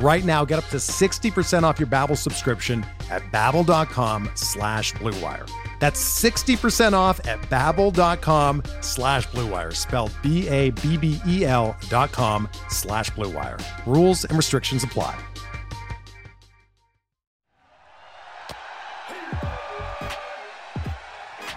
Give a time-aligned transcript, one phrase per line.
[0.00, 5.50] Right now, get up to 60% off your Babbel subscription at babbel.com slash bluewire.
[5.80, 13.60] That's 60% off at babbel.com slash bluewire, spelled B-A-B-B-E-L dot com slash bluewire.
[13.86, 15.18] Rules and restrictions apply.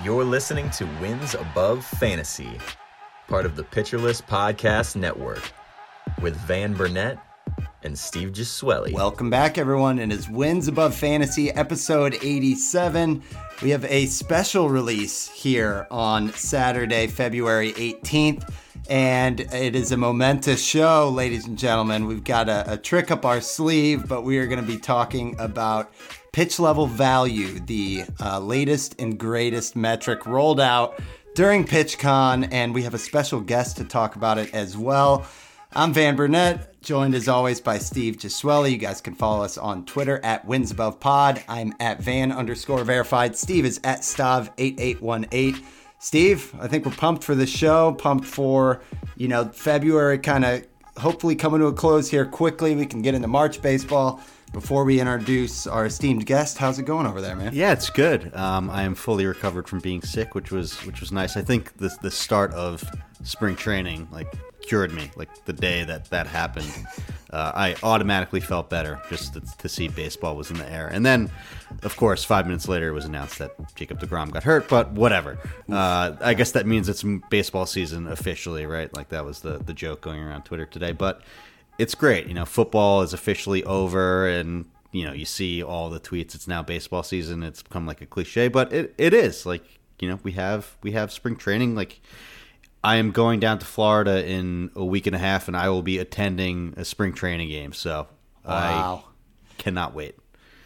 [0.04, 2.58] You're listening to Wins Above Fantasy,
[3.28, 5.44] part of the Pitcher List Podcast Network,
[6.24, 7.20] with Van Burnett
[7.84, 8.94] and Steve Giswelli.
[8.94, 10.00] Welcome back, everyone.
[10.00, 13.24] And it's Wins Above Fantasy, episode 87.
[13.62, 18.54] We have a special release here on Saturday, February 18th.
[18.90, 22.08] And it is a momentous show, ladies and gentlemen.
[22.08, 25.36] We've got a, a trick up our sleeve, but we are going to be talking
[25.40, 25.94] about
[26.32, 31.00] pitch level value, the uh, latest and greatest metric rolled out
[31.36, 32.50] during PitchCon.
[32.52, 35.26] And we have a special guest to talk about it as well.
[35.74, 38.72] I'm Van Burnett, joined as always by Steve Giswelli.
[38.72, 41.44] You guys can follow us on Twitter at Wins Above Pod.
[41.48, 43.36] I'm at Van underscore verified.
[43.36, 45.64] Steve is at Stav8818.
[46.00, 48.82] Steve, I think we're pumped for the show, pumped for,
[49.16, 50.66] you know, February kind of
[50.98, 52.76] hopefully coming to a close here quickly.
[52.76, 54.20] We can get into March baseball.
[54.52, 57.52] Before we introduce our esteemed guest, how's it going over there, man?
[57.54, 58.36] Yeah, it's good.
[58.36, 61.38] Um, I am fully recovered from being sick, which was which was nice.
[61.38, 62.84] I think the the start of
[63.24, 64.28] spring training like
[64.62, 65.12] cured me.
[65.16, 66.72] Like the day that that happened,
[67.32, 70.88] uh, I automatically felt better just to, to, see baseball was in the air.
[70.88, 71.30] And then,
[71.84, 74.68] of course, five minutes later, it was announced that Jacob Degrom got hurt.
[74.68, 75.38] But whatever.
[75.70, 78.94] Uh, I guess that means it's baseball season officially, right?
[78.96, 80.92] Like that was the the joke going around Twitter today.
[80.92, 81.22] But
[81.78, 82.28] it's great.
[82.28, 86.36] You know, football is officially over, and you know, you see all the tweets.
[86.36, 87.44] It's now baseball season.
[87.44, 89.64] It's become like a cliche, but it, it is like
[90.00, 91.76] you know we have we have spring training.
[91.76, 92.02] Like
[92.84, 95.84] I am going down to Florida in a week and a half, and I will
[95.84, 97.74] be attending a spring training game.
[97.74, 98.08] So
[98.46, 99.04] wow.
[99.06, 100.16] I cannot wait.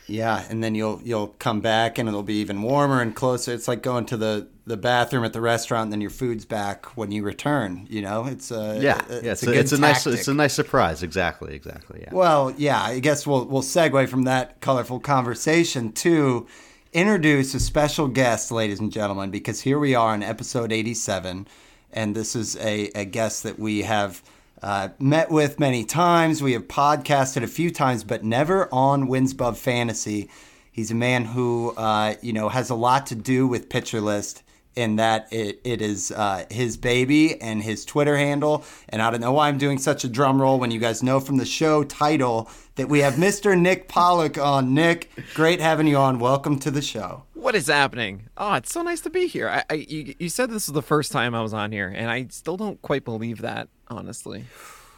[0.07, 3.53] Yeah, and then you'll you'll come back and it'll be even warmer and closer.
[3.53, 6.95] It's like going to the, the bathroom at the restaurant, and then your food's back
[6.95, 7.87] when you return.
[7.89, 10.53] You know, it's a yeah, yeah, it's, a, a it's a nice it's a nice
[10.53, 11.01] surprise.
[11.01, 12.01] Exactly, exactly.
[12.01, 12.13] Yeah.
[12.13, 16.45] Well, yeah, I guess we'll we'll segue from that colorful conversation to
[16.93, 21.47] introduce a special guest, ladies and gentlemen, because here we are in episode eighty seven,
[21.91, 24.22] and this is a, a guest that we have
[24.62, 26.41] uh, met with many times.
[26.41, 30.29] We have podcasted a few times, but never on Wins Above Fantasy.
[30.72, 34.44] He's a man who, uh, you know, has a lot to do with Pitcher List
[34.75, 38.63] in that it, it is uh, his baby and his Twitter handle.
[38.90, 41.19] And I don't know why I'm doing such a drum roll when you guys know
[41.19, 43.57] from the show title that we have Mr.
[43.57, 44.73] Nick Pollack on.
[44.73, 46.19] Nick, great having you on.
[46.19, 47.23] Welcome to the show.
[47.45, 48.28] What is happening?
[48.38, 49.47] Oh, it's so nice to be here.
[49.47, 52.09] I, I you, you said this was the first time I was on here, and
[52.09, 54.45] I still don't quite believe that, honestly.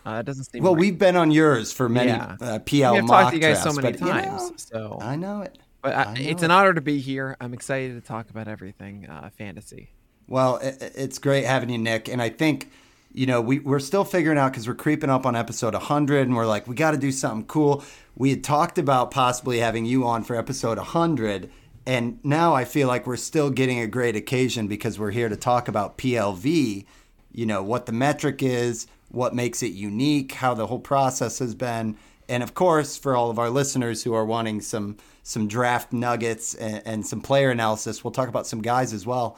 [0.06, 0.64] Uh, it doesn't seem.
[0.64, 0.80] Well, right.
[0.80, 2.38] we've been on yours for many yeah.
[2.40, 4.66] uh, PL I've mock talked to you guys drafts, so many times.
[4.72, 5.58] You know, so I know it.
[5.82, 7.36] But I, it's an honor to be here.
[7.42, 9.90] I'm excited to talk about everything uh, fantasy.
[10.30, 12.08] Well, it, it's great having you, Nick.
[12.08, 12.72] And I think,
[13.12, 16.34] you know, we, we're still figuring out because we're creeping up on episode 100 and
[16.38, 17.84] we're like, we got to do something cool.
[18.16, 21.52] We had talked about possibly having you on for episode 100.
[21.88, 25.38] And now I feel like we're still getting a great occasion because we're here to
[25.38, 26.86] talk about PLV,
[27.32, 31.56] you know, what the metric is, what makes it unique, how the whole process has
[31.56, 31.96] been.
[32.28, 36.54] And of course, for all of our listeners who are wanting some some draft nuggets
[36.56, 39.38] and, and some player analysis, we'll talk about some guys as well.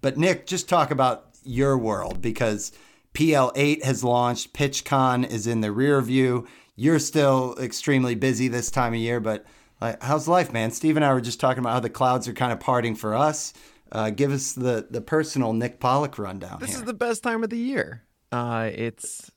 [0.00, 2.72] But Nick, just talk about your world because
[3.12, 6.48] PL8 has launched, PitchCon is in the rear view.
[6.76, 9.44] You're still extremely busy this time of year, but
[9.80, 10.70] like, how's life, man?
[10.70, 13.14] Steve and I were just talking about how the clouds are kind of parting for
[13.14, 13.52] us.
[13.92, 16.60] Uh, give us the the personal Nick Pollack rundown.
[16.60, 16.78] This here.
[16.78, 18.04] is the best time of the year.
[18.30, 19.30] Uh, it's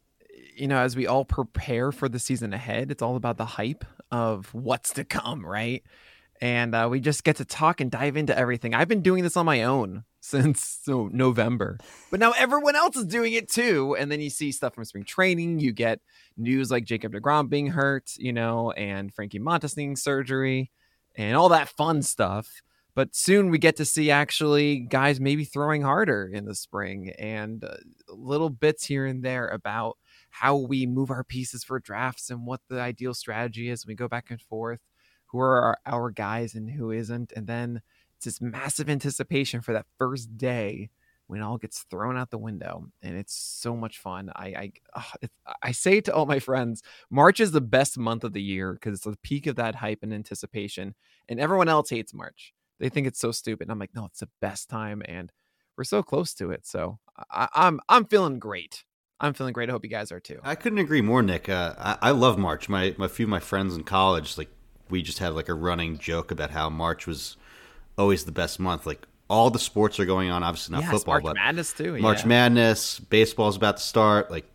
[0.55, 3.83] you know as we all prepare for the season ahead, it's all about the hype
[4.11, 5.83] of what's to come, right?
[6.43, 8.73] And uh, we just get to talk and dive into everything.
[8.73, 11.77] I've been doing this on my own since so November,
[12.11, 13.95] but now everyone else is doing it too.
[13.97, 15.61] And then you see stuff from spring training.
[15.61, 16.01] You get
[16.35, 20.69] news like Jacob Degrom being hurt, you know, and Frankie Montas needing surgery,
[21.15, 22.61] and all that fun stuff.
[22.93, 27.63] But soon we get to see actually guys maybe throwing harder in the spring and
[27.63, 27.77] uh,
[28.09, 29.97] little bits here and there about
[30.29, 33.87] how we move our pieces for drafts and what the ideal strategy is.
[33.87, 34.81] We go back and forth
[35.33, 37.33] who are our, our guys and who isn't.
[37.35, 37.81] And then
[38.15, 40.91] it's this massive anticipation for that first day
[41.27, 45.27] when all gets thrown out the window and it's so much fun i i uh,
[45.63, 48.95] i say to all my friends march is the best month of the year because
[48.95, 50.93] it's the peak of that hype and anticipation
[51.29, 54.19] and everyone else hates march they think it's so stupid and i'm like no it's
[54.19, 55.31] the best time and
[55.77, 56.99] we're so close to it so
[57.31, 58.83] I, i'm i'm feeling great
[59.19, 59.69] I'm feeling great.
[59.69, 60.39] I hope you guys are too.
[60.43, 61.47] I couldn't agree more, Nick.
[61.47, 62.67] Uh, I, I, love March.
[62.67, 64.49] My, my few of my friends in college, like
[64.93, 67.35] we just had like a running joke about how March was
[67.97, 68.85] always the best month.
[68.85, 71.97] Like all the sports are going on, obviously not yes, football, March but Madness too.
[71.97, 72.27] March yeah.
[72.27, 74.29] Madness, baseball's about to start.
[74.29, 74.45] Like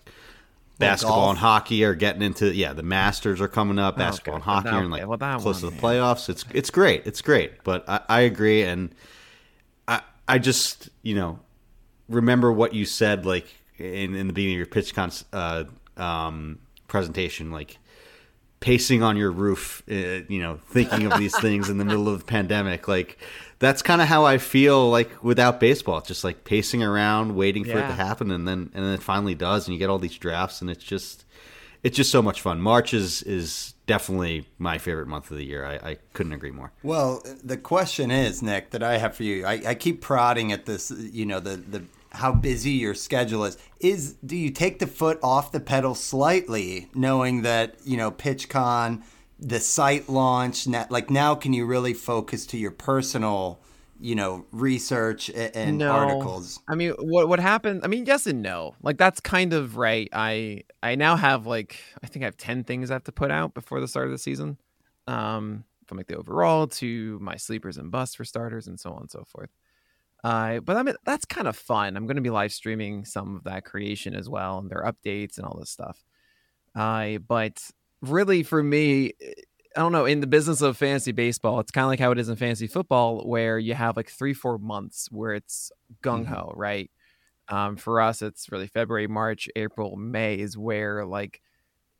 [0.78, 1.30] basketball golf.
[1.30, 3.96] and hockey are getting into yeah, the Masters are coming up.
[3.96, 6.28] Basketball and hockey are like well, close one, to the playoffs.
[6.28, 7.04] It's it's great.
[7.04, 7.64] It's great.
[7.64, 8.94] But I, I agree, and
[9.88, 11.40] I I just you know
[12.08, 17.50] remember what you said like in in the beginning of your PitchCon uh, um, presentation,
[17.50, 17.78] like
[18.60, 19.94] pacing on your roof, uh,
[20.28, 22.88] you know, thinking of these things in the middle of the pandemic.
[22.88, 23.18] Like
[23.58, 25.98] that's kind of how I feel like without baseball.
[25.98, 27.84] It's just like pacing around, waiting for yeah.
[27.84, 30.16] it to happen, and then and then it finally does, and you get all these
[30.16, 31.24] drafts, and it's just
[31.82, 32.60] it's just so much fun.
[32.60, 35.64] March is is definitely my favorite month of the year.
[35.64, 36.72] I, I couldn't agree more.
[36.82, 39.46] Well, the question is, Nick, that I have for you.
[39.46, 43.56] I, I keep prodding at this, you know, the the how busy your schedule is.
[43.80, 49.02] Is do you take the foot off the pedal slightly, knowing that you know PitchCon,
[49.38, 53.60] the site launch, like now, can you really focus to your personal?
[54.00, 55.90] you know research and no.
[55.90, 59.76] articles i mean what what happened i mean yes and no like that's kind of
[59.76, 63.12] right i i now have like i think i have 10 things i have to
[63.12, 64.56] put out before the start of the season
[65.08, 69.00] um from like the overall to my sleepers and busts for starters and so on
[69.00, 69.50] and so forth
[70.24, 71.96] uh, but I mean, that's kind of fun.
[71.96, 75.38] I'm going to be live streaming some of that creation as well, and their updates
[75.38, 76.04] and all this stuff.
[76.74, 77.62] Uh, but
[78.02, 79.32] really, for me, eh,
[79.76, 80.06] I don't know.
[80.06, 82.66] In the business of fantasy baseball, it's kind of like how it is in fantasy
[82.66, 85.70] football, where you have like three, four months where it's
[86.02, 86.60] gung ho, mm-hmm.
[86.60, 86.90] right?
[87.48, 91.40] Um, for us, it's really February, March, April, May is where like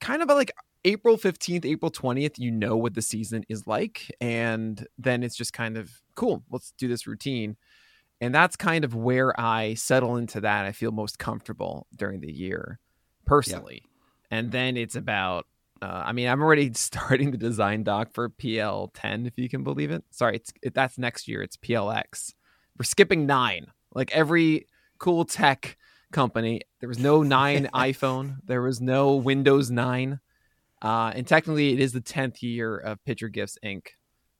[0.00, 0.52] kind of like
[0.84, 4.10] April 15th, April 20th, you know what the season is like.
[4.20, 6.42] And then it's just kind of cool.
[6.50, 7.56] Let's do this routine
[8.20, 10.64] and that's kind of where I settle into that.
[10.64, 12.78] I feel most comfortable during the year,
[13.26, 13.82] personally.
[14.30, 15.46] And then it's about.
[15.80, 19.92] Uh, I mean, I'm already starting the design doc for PL10, if you can believe
[19.92, 20.04] it.
[20.10, 21.42] Sorry, it's it, that's next year.
[21.42, 22.34] It's PLX.
[22.76, 23.68] We're skipping nine.
[23.94, 24.66] Like every
[24.98, 25.76] cool tech
[26.10, 28.38] company, there was no nine iPhone.
[28.44, 30.20] There was no Windows nine.
[30.80, 33.88] Uh, and technically, it is the 10th year of Pitcher Gifts Inc.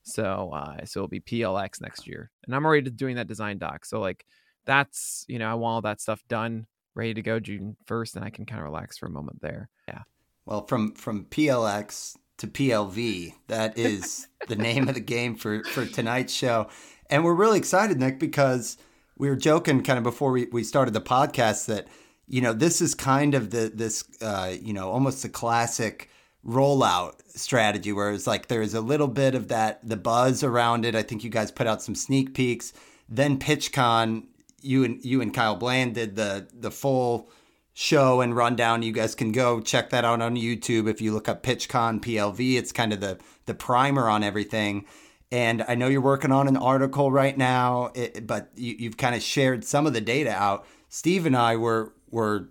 [0.09, 3.85] So uh, so it'll be PLX next year, and I'm already doing that design doc.
[3.85, 4.25] So like
[4.65, 8.25] that's you know I want all that stuff done, ready to go June first, and
[8.25, 9.69] I can kind of relax for a moment there.
[9.87, 10.01] Yeah.
[10.45, 15.85] Well, from from PLX to PLV, that is the name of the game for for
[15.85, 16.69] tonight's show,
[17.09, 18.77] and we're really excited, Nick, because
[19.17, 21.87] we were joking kind of before we, we started the podcast that
[22.27, 26.09] you know this is kind of the this uh, you know almost a classic
[26.45, 30.95] rollout strategy where it's like there's a little bit of that the buzz around it.
[30.95, 32.73] I think you guys put out some sneak peeks.
[33.07, 34.25] Then PitchCon,
[34.61, 37.29] you and you and Kyle Bland did the the full
[37.73, 38.83] show and rundown.
[38.83, 42.57] You guys can go check that out on YouTube if you look up PitchCon PLV.
[42.57, 44.85] It's kind of the the primer on everything.
[45.31, 49.13] And I know you're working on an article right now, it, but you, you've kind
[49.13, 50.65] of shared some of the data out.
[50.89, 52.49] Steve and I were were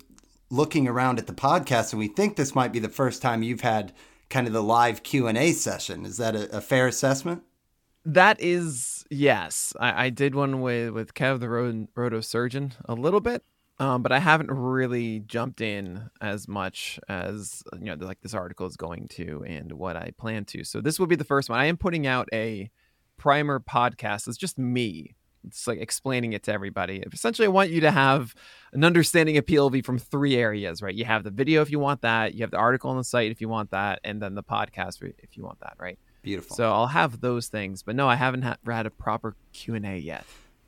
[0.51, 3.61] looking around at the podcast, and we think this might be the first time you've
[3.61, 3.93] had
[4.29, 6.05] kind of the live Q and A session.
[6.05, 7.43] Is that a, a, fair assessment?
[8.05, 9.75] That is yes.
[9.79, 13.45] I, I did one with with Kev the road, roto surgeon a little bit,
[13.79, 18.67] um, but I haven't really jumped in as much as you know like this article
[18.67, 20.65] is going to and what I plan to.
[20.65, 21.59] So this will be the first one.
[21.59, 22.71] I am putting out a
[23.17, 24.29] primer podcast.
[24.29, 27.03] It's just me it's like explaining it to everybody.
[27.13, 28.35] Essentially, I want you to have
[28.73, 30.95] an understanding of PLV from three areas, right?
[30.95, 33.31] You have the video if you want that, you have the article on the site
[33.31, 35.99] if you want that, and then the podcast if you want that, right?
[36.23, 36.57] Beautiful.
[36.57, 39.97] So I'll have those things, but no, I haven't had a proper Q and A
[39.97, 40.25] yet.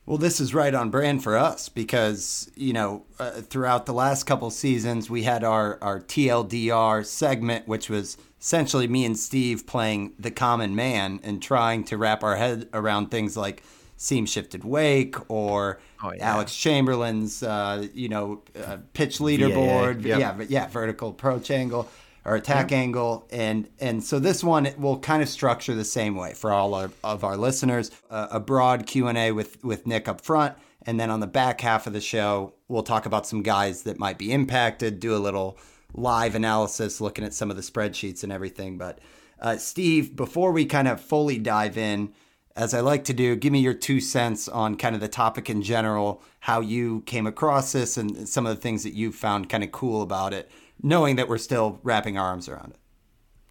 [0.06, 4.24] Well, this is right on brand for us because, you know, uh, throughout the last
[4.24, 10.14] couple seasons, we had our, our TLDR segment, which was essentially me and Steve playing
[10.18, 13.62] the common man and trying to wrap our head around things like
[14.00, 16.32] seam shifted wake or oh, yeah.
[16.32, 20.02] Alex Chamberlain's, uh, you know, uh, pitch leaderboard.
[20.02, 21.86] Yeah, yeah, yeah, vertical approach angle
[22.24, 23.28] or attack angle.
[23.30, 26.90] And and so this one will kind of structure the same way for all our,
[27.04, 27.90] of our listeners.
[28.08, 30.56] Uh, a broad q&a with with nick up front.
[30.86, 33.98] And then on the back half of the show we'll talk about some guys that
[33.98, 35.58] might be impacted do a little
[35.92, 38.78] live analysis looking at some of the spreadsheets and everything.
[38.78, 38.98] But
[39.38, 42.14] uh, steve before we kind of fully dive in
[42.56, 45.48] as I like to do, give me your two cents on kind of the topic
[45.48, 49.48] in general, how you came across this, and some of the things that you found
[49.48, 50.50] kind of cool about it,
[50.82, 52.74] knowing that we're still wrapping our arms around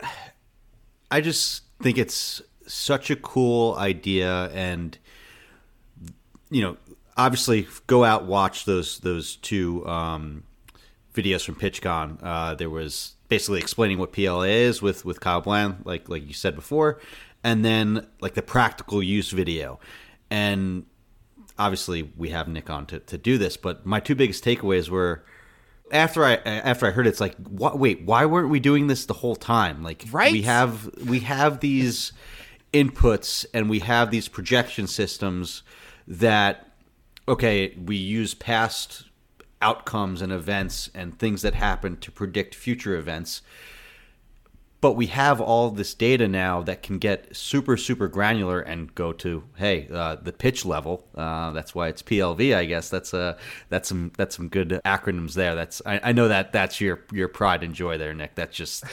[0.01, 0.07] it.
[1.11, 4.97] I just think it's such a cool idea, and
[6.51, 6.77] you know,
[7.17, 10.43] obviously, go out watch those those two um,
[11.13, 12.19] videos from PitchCon.
[12.21, 16.33] Uh, there was basically explaining what PLA is with with Kyle Bland, like like you
[16.33, 16.99] said before,
[17.43, 19.79] and then like the practical use video.
[20.29, 20.86] And
[21.58, 25.24] obviously we have Nick on to, to do this, but my two biggest takeaways were
[25.91, 29.05] after I after I heard it, it's like what wait, why weren't we doing this
[29.05, 29.84] the whole time?
[29.84, 30.31] Like right?
[30.31, 32.13] we have we have these
[32.74, 35.63] inputs and we have these projection systems
[36.08, 36.72] that
[37.27, 39.05] okay, we use past
[39.62, 43.41] outcomes and events and things that happen to predict future events
[44.81, 49.12] but we have all this data now that can get super super granular and go
[49.12, 51.05] to hey uh, the pitch level.
[51.15, 52.89] Uh, that's why it's plv i guess.
[52.89, 53.38] That's a uh,
[53.69, 55.55] that's some that's some good acronyms there.
[55.55, 58.36] That's I, I, know that that's your your pride and joy there nick.
[58.36, 58.83] That's just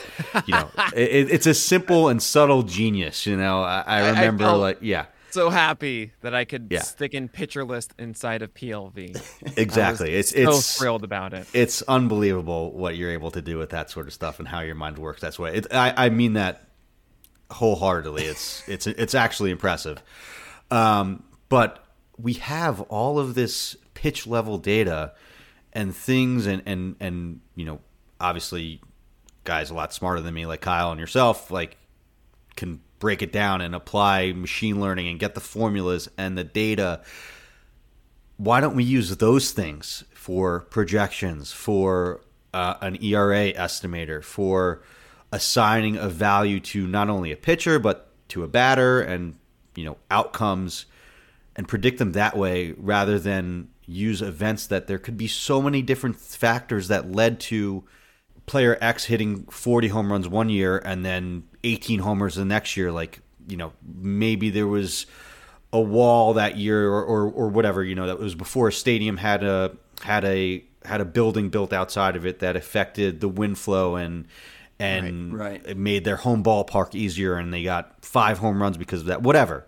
[0.46, 3.62] you know it, it's a simple and subtle genius you know?
[3.62, 6.80] I, I remember I, like yeah so happy that I could yeah.
[6.80, 9.22] stick in pitcher list inside of PLV.
[9.56, 10.14] Exactly.
[10.14, 11.46] it's so it's thrilled about it.
[11.52, 14.74] It's unbelievable what you're able to do with that sort of stuff and how your
[14.74, 15.20] mind works.
[15.20, 16.68] That's why it, I, I mean that
[17.50, 18.24] wholeheartedly.
[18.24, 20.02] It's it's it's actually impressive.
[20.70, 21.84] Um, but
[22.18, 25.12] we have all of this pitch level data
[25.72, 27.80] and things and and and you know
[28.20, 28.80] obviously
[29.44, 31.76] guys a lot smarter than me like Kyle and yourself like
[32.56, 37.00] can break it down and apply machine learning and get the formulas and the data
[38.36, 42.20] why don't we use those things for projections for
[42.52, 44.82] uh, an ERA estimator for
[45.30, 49.36] assigning a value to not only a pitcher but to a batter and
[49.76, 50.86] you know outcomes
[51.54, 55.80] and predict them that way rather than use events that there could be so many
[55.80, 57.84] different factors that led to
[58.46, 62.92] player X hitting 40 home runs one year and then 18 homers the next year.
[62.92, 65.06] Like, you know, maybe there was
[65.72, 69.16] a wall that year or, or, or whatever, you know, that was before a stadium
[69.16, 73.58] had a, had a, had a building built outside of it that affected the wind
[73.58, 74.26] flow and,
[74.78, 75.66] and right, right.
[75.66, 79.22] it made their home ballpark easier and they got five home runs because of that,
[79.22, 79.66] whatever.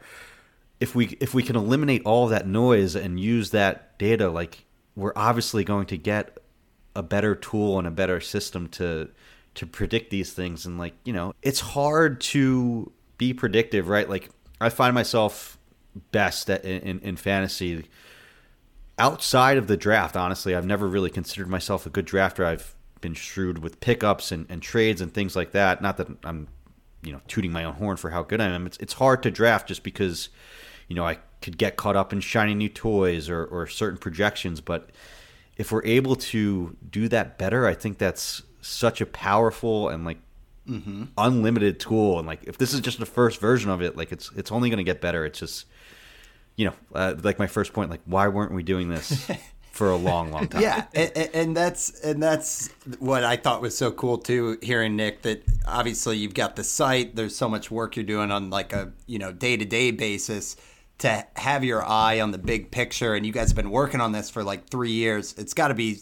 [0.81, 4.65] If we, if we can eliminate all that noise and use that data, like
[4.95, 6.39] we're obviously going to get
[6.95, 9.09] a better tool and a better system to
[9.55, 10.67] to predict these things.
[10.67, 14.09] And like you know it's hard to be predictive right?
[14.09, 15.59] Like i find myself
[16.13, 17.87] best at, in, in fantasy
[18.99, 20.55] outside of the draft honestly.
[20.55, 22.45] I've never really considered myself a good drafter.
[22.45, 25.83] I've been shrewd with pickups and, and trades and things like that.
[25.83, 26.49] Not that i'm
[27.03, 28.67] you know tooting my own horn for how good i am.
[28.67, 30.29] It's, it's hard to draft just because
[30.89, 34.61] you know i could get caught up in shiny new toys or, or certain projections.
[34.61, 34.91] But
[35.57, 40.19] if we're able to do that better, I think that's such a powerful and like
[40.69, 41.05] mm-hmm.
[41.17, 42.19] unlimited tool.
[42.19, 44.71] And like if this is just the first version of it, like it's it's only
[44.71, 45.25] going to get better.
[45.25, 45.67] It's just
[46.57, 49.31] you know, uh, like my first point, like why weren't we doing this?
[49.71, 50.61] for a long, long time.
[50.61, 54.59] Yeah, and, and, that's and that's what I thought was so cool too.
[54.61, 57.15] Hearing Nick that obviously you've got the site.
[57.15, 60.57] There's so much work you're doing on like a you know day to day basis,
[60.99, 64.13] to have your eye on the big picture and you guys have been working on
[64.13, 65.99] this for like three years it's got to be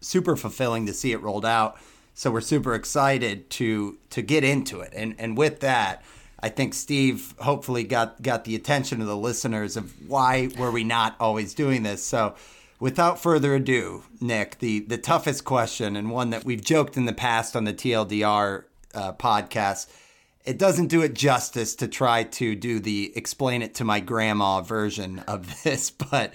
[0.00, 1.78] super fulfilling to see it rolled out
[2.14, 4.92] so we're super excited to to get into it.
[4.94, 6.02] And and with that
[6.42, 10.84] i think steve hopefully got got the attention of the listeners of why were we
[10.84, 12.02] not always doing this.
[12.02, 12.34] So
[12.78, 17.12] without further ado nick the the toughest question and one that we've joked in the
[17.12, 18.64] past on the tldr
[18.94, 19.86] uh, podcast
[20.44, 24.60] it doesn't do it justice to try to do the explain it to my grandma
[24.60, 26.32] version of this, but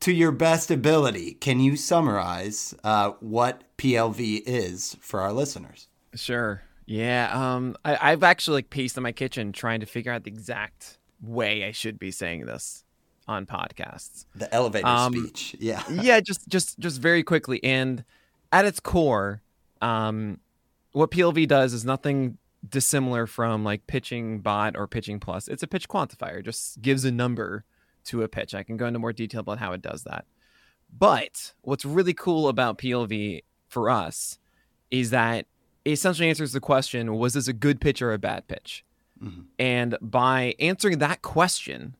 [0.00, 5.88] to your best ability, can you summarize uh, what PLV is for our listeners?
[6.14, 6.62] Sure.
[6.86, 7.30] Yeah.
[7.32, 10.98] Um, I, have actually like paced in my kitchen trying to figure out the exact
[11.20, 12.84] way I should be saying this.
[13.28, 14.26] on podcasts.
[14.36, 15.56] The elevator Um, speech.
[15.58, 15.82] Yeah.
[15.90, 18.04] yeah, just just just very quickly, and
[18.52, 19.42] at its core,
[19.82, 20.38] um,
[20.92, 22.38] what PLV does is nothing
[22.68, 25.48] dissimilar from like PitchingBot or pitching plus.
[25.48, 27.64] It's a pitch quantifier, just gives a number
[28.06, 28.54] to a pitch.
[28.54, 30.24] I can go into more detail about how it does that.
[30.96, 34.38] But what's really cool about PLV for us
[34.90, 35.46] is that
[35.84, 38.84] it essentially answers the question was this a good pitch or a bad pitch?
[39.22, 39.46] Mhm.
[39.58, 41.96] And by answering that question,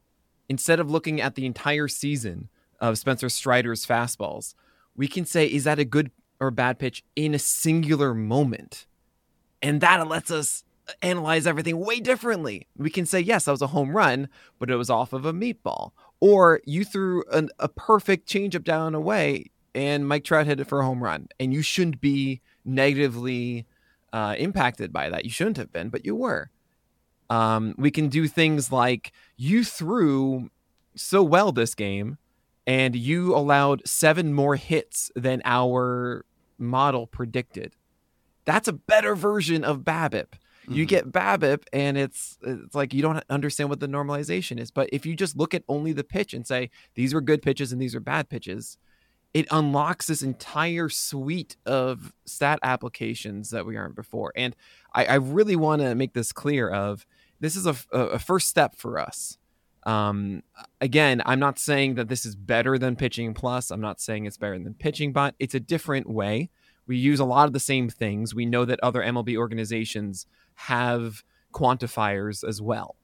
[0.49, 2.49] instead of looking at the entire season
[2.81, 4.55] of Spencer Strider's fastballs,
[4.95, 8.87] we can say, is that a good or bad pitch in a singular moment?
[9.63, 10.65] And that lets us
[11.03, 12.67] analyze everything way differently.
[12.77, 14.29] We can say, yes, that was a home run,
[14.59, 15.93] but it was off of a meatball.
[16.21, 20.81] Or you threw an, a perfect changeup down away, and Mike Trout hit it for
[20.81, 23.67] a home run, and you shouldn't be negatively
[24.13, 25.25] uh, impacted by that.
[25.25, 26.51] You shouldn't have been, but you were.
[27.29, 30.51] Um, we can do things like you threw
[30.95, 32.19] so well this game,
[32.67, 36.25] and you allowed seven more hits than our
[36.59, 37.75] model predicted.
[38.45, 40.35] That's a better version of BABIP.
[40.69, 40.89] You Mhm.
[40.89, 44.71] get BABIP, and it's it's like you don't understand what the normalization is.
[44.71, 47.73] But if you just look at only the pitch and say these were good pitches
[47.73, 48.79] and these are bad pitches,
[49.35, 54.33] it unlocks this entire suite of stat applications that we aren't before.
[54.35, 54.57] And
[54.95, 57.07] I, I really want to make this clear: of
[57.41, 59.39] this is a, a first step for us.
[59.85, 60.43] Um,
[60.81, 63.71] again, I'm not saying that this is better than pitching plus.
[63.71, 65.35] I'm not saying it's better than PitchingBot.
[65.39, 66.51] It's a different way.
[66.89, 68.35] We use a lot of the same things.
[68.35, 71.23] We know that other MLB organizations have
[71.53, 72.97] quantifiers as well.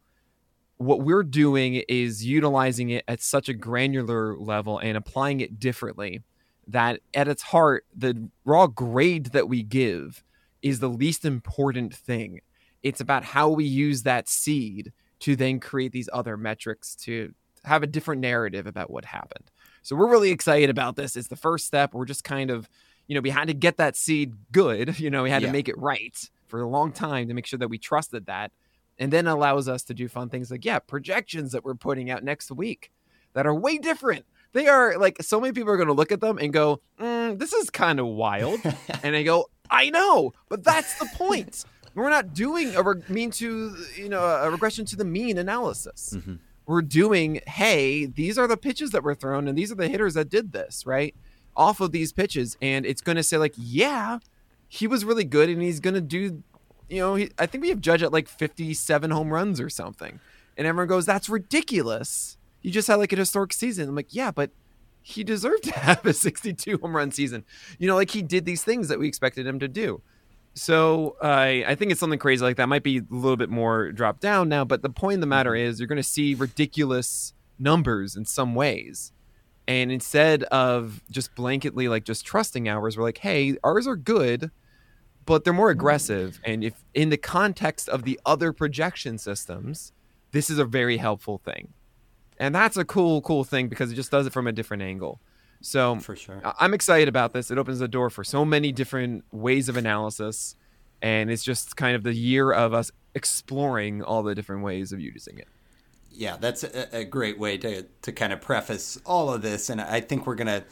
[0.78, 6.22] What we're doing is utilizing it at such a granular level and applying it differently
[6.66, 10.24] that at its heart, the raw grade that we give
[10.60, 12.40] is the least important thing.
[12.82, 17.32] It's about how we use that seed to then create these other metrics to
[17.64, 19.50] have a different narrative about what happened.
[19.82, 21.16] So we're really excited about this.
[21.16, 21.94] It's the first step.
[21.94, 22.68] We're just kind of,
[23.06, 24.98] you know, we had to get that seed good.
[25.00, 25.48] You know, we had Yeah.
[25.48, 26.18] to make it right
[26.52, 28.52] for a long time to make sure that we trusted that.
[28.98, 32.22] And then allows us to do fun things like, yeah, projections that we're putting out
[32.22, 32.92] next week
[33.32, 34.26] that are way different.
[34.52, 37.38] They are like so many people are going to look at them and go, mm,
[37.38, 38.60] "This is kind of wild,"
[39.02, 41.64] and I go, "I know, but that's the point.
[41.94, 46.12] We're not doing a mean to you know a regression to the mean analysis.
[46.14, 46.38] Mhm.
[46.66, 50.12] We're doing, hey, these are the pitches that were thrown, and these are the hitters
[50.14, 51.14] that did this right
[51.56, 54.18] off of these pitches, and it's going to say like, yeah,
[54.74, 56.42] he was really good, and he's going to do,
[56.88, 60.18] you know, he, I think we have Judge at like fifty-seven home runs or something,
[60.56, 62.38] and everyone goes, that's ridiculous.
[62.60, 63.90] He just had like a historic season.
[63.90, 64.50] I'm like, yeah, but
[65.02, 67.44] he deserved to have a 62 home run season.
[67.78, 70.00] You know, like he did these things that we expected him to do.
[70.54, 72.66] So I I think it's something crazy like that.
[72.66, 75.50] Might be a little bit more dropped down now, but the point of the matter
[75.50, 75.68] mm-hmm.
[75.68, 79.12] is you're going to see ridiculous numbers in some ways.
[79.68, 84.50] And instead of just blanketly like just trusting ours, we're like, hey, ours are good,
[85.24, 85.72] but they're more mm.
[85.72, 86.40] aggressive.
[86.44, 89.92] And if in the context of the other projection systems,
[90.32, 91.72] this is a very helpful thing.
[92.38, 95.20] And that's a cool, cool thing because it just does it from a different angle.
[95.60, 96.42] So For sure.
[96.58, 97.50] I'm excited about this.
[97.50, 100.56] It opens the door for so many different ways of analysis.
[101.00, 105.00] And it's just kind of the year of us exploring all the different ways of
[105.00, 105.46] using it.
[106.10, 109.70] Yeah, that's a, a great way to, to kind of preface all of this.
[109.70, 110.64] And I think we're going to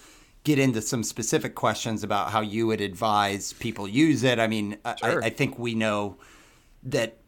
[0.44, 4.38] get into some specific questions about how you would advise people use it.
[4.38, 5.22] I mean, I- Sure.
[5.22, 6.16] I, I think we know
[6.82, 7.18] that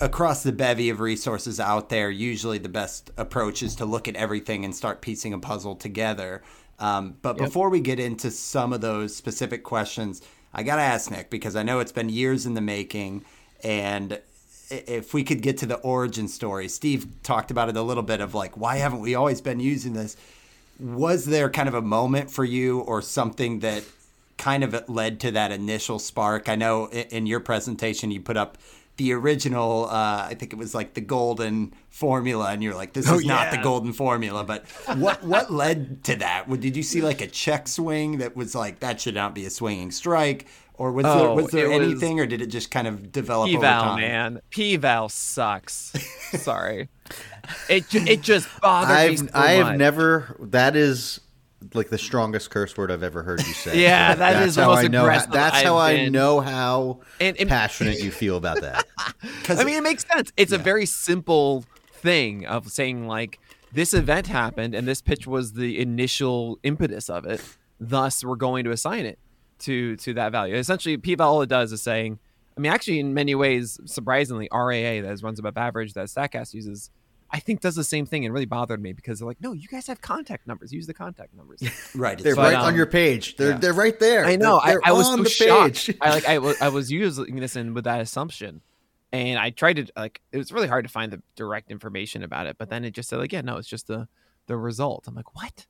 [0.00, 4.16] across the bevy of resources out there, usually the best approach is to look at
[4.16, 6.42] everything and start piecing a puzzle together.
[6.78, 7.46] Um, but Yep.
[7.46, 10.20] before we get into some of those specific questions,
[10.52, 13.24] I got to ask Nick because I know it's been years in the making.
[13.62, 14.20] And
[14.70, 18.20] if we could get to the origin story, Steve talked about it a little bit
[18.20, 20.16] of like, why haven't we always been using this?
[20.78, 23.84] Was there kind of a moment for you or something that
[24.36, 26.48] kind of led to that initial spark?
[26.48, 28.58] I know in your presentation you put up
[28.96, 33.08] the original, uh, I think it was like the golden formula, and you're like, this
[33.08, 34.42] Oh, is not the golden formula.
[34.42, 36.48] But what what led to that?
[36.60, 39.50] Did you see like a check swing that was like that should not be a
[39.50, 40.46] swinging strike,
[40.78, 43.10] or was there Oh, was there it was- anything, or did it just kind of
[43.12, 44.00] develop over P-Val, time?
[44.00, 44.40] man.
[44.50, 45.92] P-Val sucks.
[46.38, 46.88] Sorry.
[47.68, 49.78] It, it just bothered me I've so I have much.
[49.78, 50.36] never.
[50.40, 51.20] That is
[51.74, 53.78] like the strongest curse word I've ever heard you say.
[53.82, 54.98] Yeah, So that that's is the how most I know.
[55.00, 58.84] How, aggressive that's I've how I know how And- and- passionate you feel about that.
[59.40, 60.32] Because I mean, it makes sense.
[60.36, 63.38] It's a very simple thing of saying like
[63.72, 67.40] this event happened and this pitch was the initial impetus of it.
[67.80, 69.18] Thus, we're going to assign it
[69.60, 70.54] to to that value.
[70.54, 72.18] Essentially, P-Val all it does is saying.
[72.58, 76.54] I mean, actually, in many ways, surprisingly, RAA that is runs above average that Statcast
[76.54, 76.90] uses
[77.30, 79.66] I think does the same thing and really bothered me because they're like, no, you
[79.68, 80.72] guys have contact numbers.
[80.72, 81.60] Use the contact numbers.
[81.94, 82.18] Right.
[82.18, 83.36] They're But, right on um, your page.
[83.36, 83.58] They're yeah.
[83.58, 84.26] they're right there.
[84.26, 84.60] I know.
[84.64, 85.86] They're, I, I was on so the shocked.
[85.86, 85.98] page.
[86.00, 88.60] I like I was I was using this in with that assumption,
[89.12, 92.46] and I tried to like it was really hard to find the direct information about
[92.46, 92.56] it.
[92.58, 94.08] But then it just said like, yeah, no, it's just the
[94.46, 95.06] the result.
[95.08, 95.66] I'm like, what?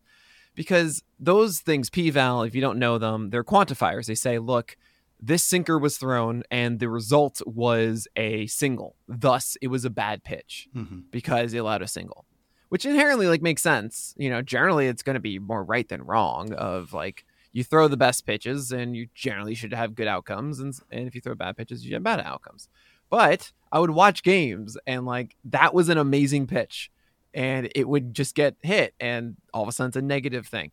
[0.57, 4.07] Because those things, p-val, if you don't know them, they're quantifiers.
[4.07, 4.77] They say, look,
[5.21, 8.97] this sinker was thrown, and the result was a single.
[9.07, 11.05] Thus, it was a bad pitch Mhm.
[11.11, 12.25] because it allowed a single,
[12.69, 14.14] which inherently like makes sense.
[14.19, 16.53] You know, generally it's going to be more right than wrong.
[16.55, 20.75] Of like you throw the best pitches and you generally should have good outcomes, and
[20.90, 22.69] and if you throw bad pitches, you have bad outcomes.
[23.09, 26.90] But I would watch games and like that was an amazing pitch,
[27.37, 30.72] and it would just get hit, and all of a sudden it's a negative thing.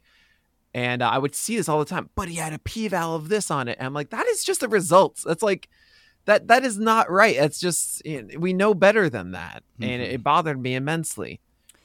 [0.74, 3.30] And uh, I would see this all the time, but he had a p-val of
[3.30, 3.78] this on it.
[3.78, 5.24] And I'm like, that is just the results.
[5.24, 5.70] That's like,
[6.26, 7.36] that that is not right.
[7.36, 11.42] It's just you know, we know better than that, and it, it bothered me immensely.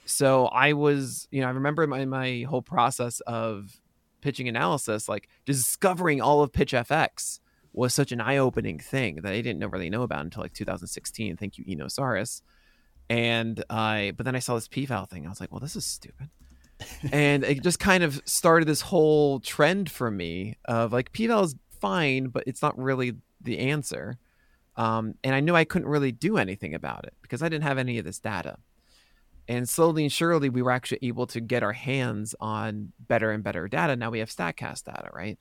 [0.06, 3.80] So I was, you know, I remember my my whole process of
[4.20, 7.40] pitching analysis, like discovering all of Pitch FX
[7.72, 10.54] was such an eye opening thing that I didn't know, really know about until like
[10.54, 11.36] 2016.
[11.36, 12.42] Thank you, Eno Sarris.
[13.10, 15.26] And I, but then I saw this p-val thing.
[15.26, 16.28] I was like, well, this is stupid.
[17.12, 21.54] and it just kind of started this whole trend for me of like p-val is
[21.80, 24.18] fine, but it's not really the answer.
[24.76, 27.78] Um, and I knew I couldn't really do anything about it because I didn't have
[27.78, 28.58] any of this data.
[29.48, 33.42] And slowly and surely, we were actually able to get our hands on better and
[33.42, 33.96] better data.
[33.96, 35.38] Now we have Statcast data, right?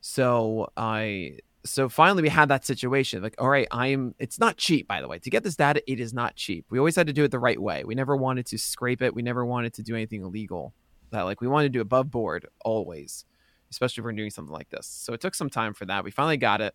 [0.00, 3.22] So I, so finally we had that situation.
[3.22, 4.14] Like, all right, I'm.
[4.18, 5.18] It's not cheap, by the way.
[5.18, 6.66] To get this data, it is not cheap.
[6.70, 7.84] We always had to do it the right way.
[7.84, 9.14] We never wanted to scrape it.
[9.14, 10.74] We never wanted to do anything illegal.
[11.10, 13.24] That like we wanted to do above board always,
[13.70, 14.86] especially if we're doing something like this.
[14.86, 16.04] So it took some time for that.
[16.04, 16.74] We finally got it.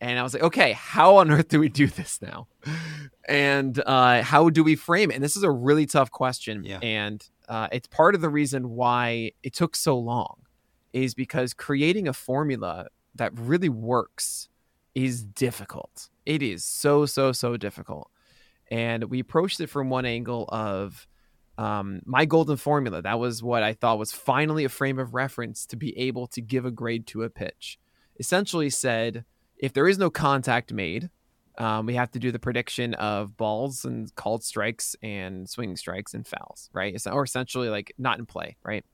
[0.00, 2.48] And I was like, okay, how on earth do we do this now?
[3.26, 5.14] And uh, how do we frame it?
[5.14, 6.64] And this is a really tough question.
[6.64, 6.78] Yeah.
[6.82, 10.42] And uh, it's part of the reason why it took so long
[10.92, 14.48] is because creating a formula that really works
[14.94, 16.08] is difficult.
[16.24, 18.10] It is so, so, so difficult.
[18.70, 21.06] And we approached it from one angle of
[21.58, 23.02] um, my golden formula.
[23.02, 26.40] That was what I thought was finally a frame of reference to be able to
[26.40, 27.78] give a grade to a pitch.
[28.18, 29.24] Essentially said,
[29.58, 31.10] if there is no contact made,
[31.58, 36.14] um, we have to do the prediction of balls and called strikes and swinging strikes
[36.14, 37.00] and fouls, right?
[37.06, 38.84] Or essentially like not in play, right?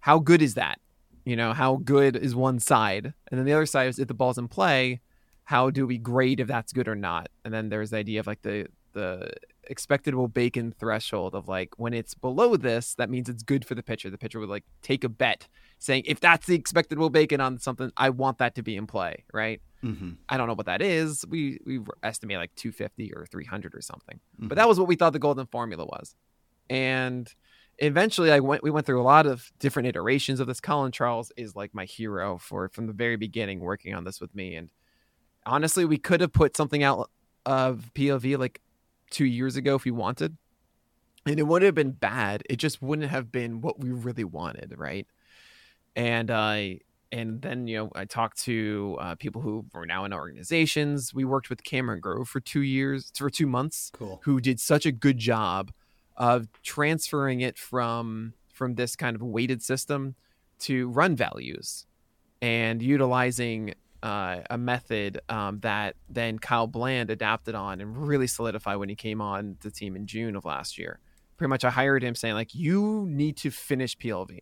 [0.00, 0.80] How good is that?
[1.24, 3.14] You know, how good is one side?
[3.30, 5.00] And then the other side is if the ball's in play,
[5.44, 7.28] how do we grade if that's good or not?
[7.44, 9.30] And then there's the idea of like the the
[9.64, 13.82] expected wOBAcon threshold of like when it's below this, that means it's good for the
[13.82, 14.10] pitcher.
[14.10, 17.90] The pitcher would like take a bet saying if that's the expected wOBAcon on something,
[17.96, 19.62] I want that to be in play, right?
[19.82, 20.16] Mhm.
[20.28, 21.24] I don't know what that is.
[21.28, 24.20] We we estimate like 250 or 300 or something.
[24.38, 26.14] But that was what we thought the golden formula was.
[26.68, 27.32] And
[27.82, 30.60] eventually I went we went through a lot of different iterations of this.
[30.60, 34.34] Colin Charles is like my hero for from the very beginning working on this with
[34.34, 34.70] me and
[35.44, 37.10] honestly we could have put something out
[37.44, 38.60] of PLV like
[39.10, 40.36] 2 years ago if we wanted.
[41.26, 42.42] And it wouldn't have been bad.
[42.50, 45.06] It just wouldn't have been what we really wanted, right?
[45.94, 46.80] And I
[47.12, 51.12] and then you know I talked to uh, people who were now in organizations.
[51.14, 54.20] We worked with Cameron Grove for two years, for two months, Cool.
[54.24, 55.72] who did such a good job
[56.16, 60.14] of transferring it from from this kind of weighted system
[60.58, 61.86] to run values
[62.40, 68.76] and utilizing uh, a method um, that then Kyle Bland adapted on and really solidified
[68.76, 70.98] when he came on the team in June of last year.
[71.36, 74.38] Pretty much, I hired him saying like, "You need to finish PLV,"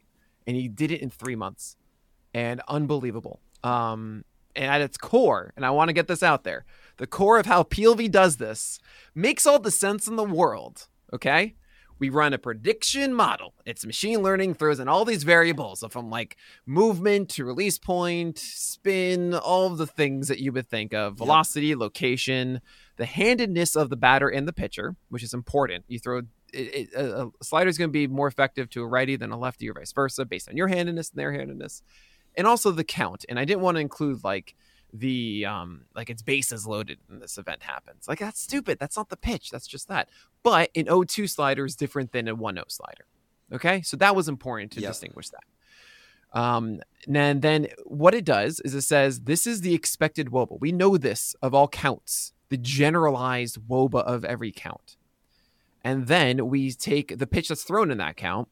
[0.46, 1.76] and he did it in three months,
[2.34, 3.40] and unbelievable.
[3.62, 4.24] Um,
[4.56, 6.64] and at its core, and I want to get this out there,
[6.96, 8.80] the core of how PLV does this
[9.14, 10.88] makes all the sense in the world.
[11.12, 11.54] Okay,
[12.00, 13.54] we run a prediction model.
[13.66, 16.36] It's machine learning, throws in all these variables from like
[16.66, 21.76] movement to release point, spin, all of the things that you would think of velocity,
[21.76, 22.62] location,
[22.96, 25.84] the handedness of the batter and the pitcher, which is important.
[25.88, 28.86] You throw it, it, a, a slider is going to be more effective to a
[28.86, 31.82] righty than a lefty or vice versa based on your handedness and their handedness.
[32.36, 33.24] And also the count.
[33.28, 34.54] And I didn't want to include like
[34.92, 38.08] the um like its bases loaded and this event happens.
[38.08, 38.78] Like that's stupid.
[38.78, 39.50] That's not the pitch.
[39.50, 40.08] That's just that.
[40.42, 43.04] But an 0-2 slider is different than a 1-0 slider.
[43.52, 43.82] Okay?
[43.82, 44.90] So that was important to Yep.
[44.90, 46.38] distinguish that.
[46.38, 46.80] Um
[47.12, 50.58] and then what it does is it says this is the expected woba.
[50.60, 54.96] We know this of all counts, the generalized woba of every count.
[55.82, 58.48] And then we take the pitch that's thrown in that count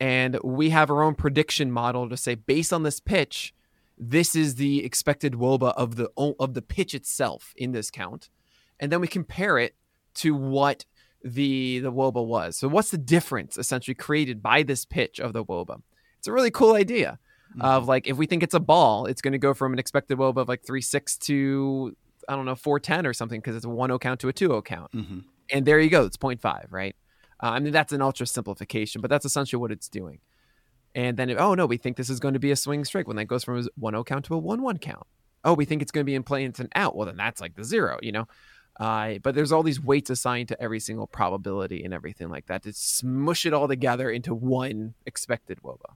[0.00, 3.52] and we have our own prediction model to say based on this pitch,
[3.98, 8.30] this is the expected woba of the of the pitch itself in this count.
[8.80, 9.74] And then we compare it
[10.16, 10.84] to what
[11.24, 12.56] the the woba was.
[12.56, 15.82] So what's the difference essentially created by this pitch of the woba?
[16.18, 17.18] It's a really cool idea
[17.60, 20.18] of like if we think it's a ball, it's going to go from an expected
[20.18, 21.96] woba of like three six to
[22.28, 24.32] I don't know four ten or something because it's a one zero count to a
[24.32, 25.20] two zero count, Mm-hmm.
[25.50, 26.94] and there you go, it's 0.5, right?
[27.42, 30.18] Uh, I mean that's an ultra simplification, but that's essentially what it's doing.
[30.98, 33.16] And then oh no, we think this is going to be a swing strike when
[33.18, 35.06] that goes from a one zero count to a one one count.
[35.44, 36.96] Oh, we think it's going to be in play and it's an out.
[36.96, 38.26] Well, then that's like the zero, you know.
[38.80, 42.64] Uh, but there's all these weights assigned to every single probability and everything like that
[42.64, 45.94] to smush it all together into one expected woba.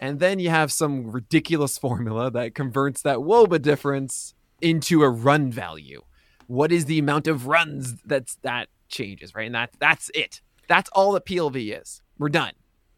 [0.00, 5.52] And then you have some ridiculous formula that converts that woba difference into a run
[5.52, 6.00] value.
[6.46, 9.44] What is the amount of runs that's that changes, right?
[9.44, 10.40] And that that's it.
[10.68, 12.00] That's all that PLV is.
[12.18, 12.52] We're done.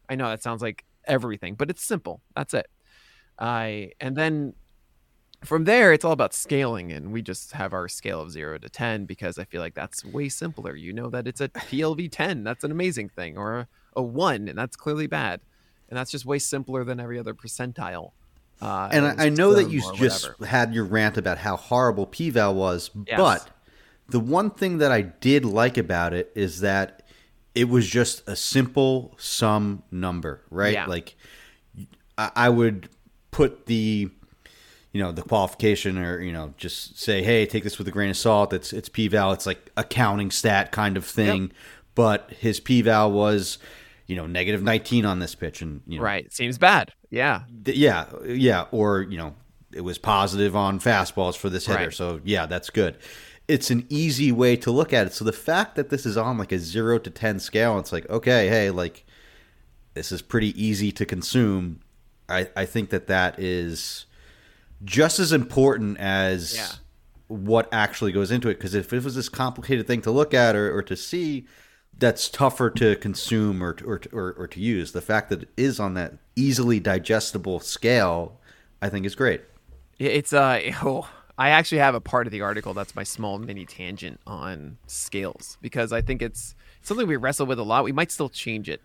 [0.07, 2.21] I know that sounds like everything, but it's simple.
[2.35, 2.67] That's it.
[3.39, 4.53] I and then
[5.43, 8.69] from there it's all about scaling and we just have our scale of 0 to
[8.69, 12.43] 10 because i feel like that's way simpler you know that it's a plv 10
[12.43, 15.41] that's an amazing thing or a, a 1 and that's clearly bad
[15.89, 18.11] and that's just way simpler than every other percentile
[18.61, 20.45] uh, and I, I know that you just whatever.
[20.45, 23.17] had your rant about how horrible p-val was Yes.
[23.17, 23.49] but
[24.07, 27.04] the one thing that i did like about it is that
[27.55, 30.73] it was just a simple sum number right?
[30.73, 30.85] Yeah.
[30.85, 31.15] like
[32.17, 32.89] I, I would
[33.31, 34.09] put the
[34.91, 38.09] you know the qualification or you know just say hey take this with a grain
[38.09, 38.53] of salt.
[38.53, 39.33] It's it's p-val.
[39.33, 41.51] It's like a counting stat kind of thing.
[41.95, 43.57] But his p-val was
[44.07, 46.31] you know negative 19 on this pitch and you know right.
[46.33, 46.93] Seems bad.
[47.09, 47.43] Yeah.
[47.63, 49.35] Th- yeah, yeah, or you know,
[49.73, 51.93] it was positive on fastballs for this hitter, Right.
[51.93, 52.97] so yeah, that's good.
[53.47, 55.13] It's an easy way to look at it.
[55.13, 58.09] So the fact that this is on like a zero to ten scale, it's like
[58.09, 59.05] okay, hey, like
[59.93, 61.81] this is pretty easy to consume.
[62.27, 64.05] I I think that that is
[64.83, 66.67] just as important as Yeah.
[67.27, 68.55] what actually goes into it.
[68.55, 71.45] Because if it was this complicated thing to look at or, or to see,
[71.97, 74.91] that's tougher to consume or to, or, or or to use.
[74.91, 78.39] The fact that it is on that easily digestible scale,
[78.81, 79.41] I think is great.
[79.97, 83.37] Yeah, It's uh oh, I actually have a part of the article that's my small
[83.39, 87.83] mini tangent on scales because I think it's something we wrestle with a lot.
[87.83, 88.81] We might still change it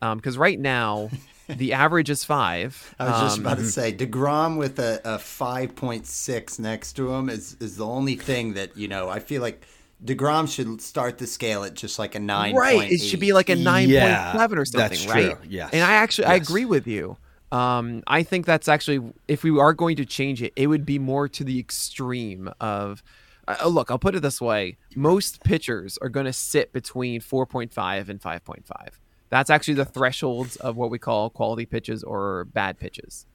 [0.00, 1.12] because right now
[1.48, 2.94] the average is five.
[2.98, 6.92] I was just Um, about to say Degrom with a, a five point six next
[6.94, 9.08] to him is is the only thing that you know.
[9.08, 9.66] I feel like
[10.04, 12.54] Degrom should start the scale at just like a nine.
[12.54, 12.84] right.
[12.88, 15.36] It should be like a nine point Yeah, seven or something, that's right?
[15.36, 17.16] true, yes, And I actually I agree with you.
[17.52, 20.98] Um, I think that's actually if we are going to change it, it would be
[20.98, 23.02] more to the extreme of.
[23.46, 28.08] Uh, look, I'll put it this way: most pitchers are going to sit between 4.5
[28.08, 28.88] and 5.5.
[29.28, 33.26] That's actually the thresholds of what we call quality pitches or bad pitches.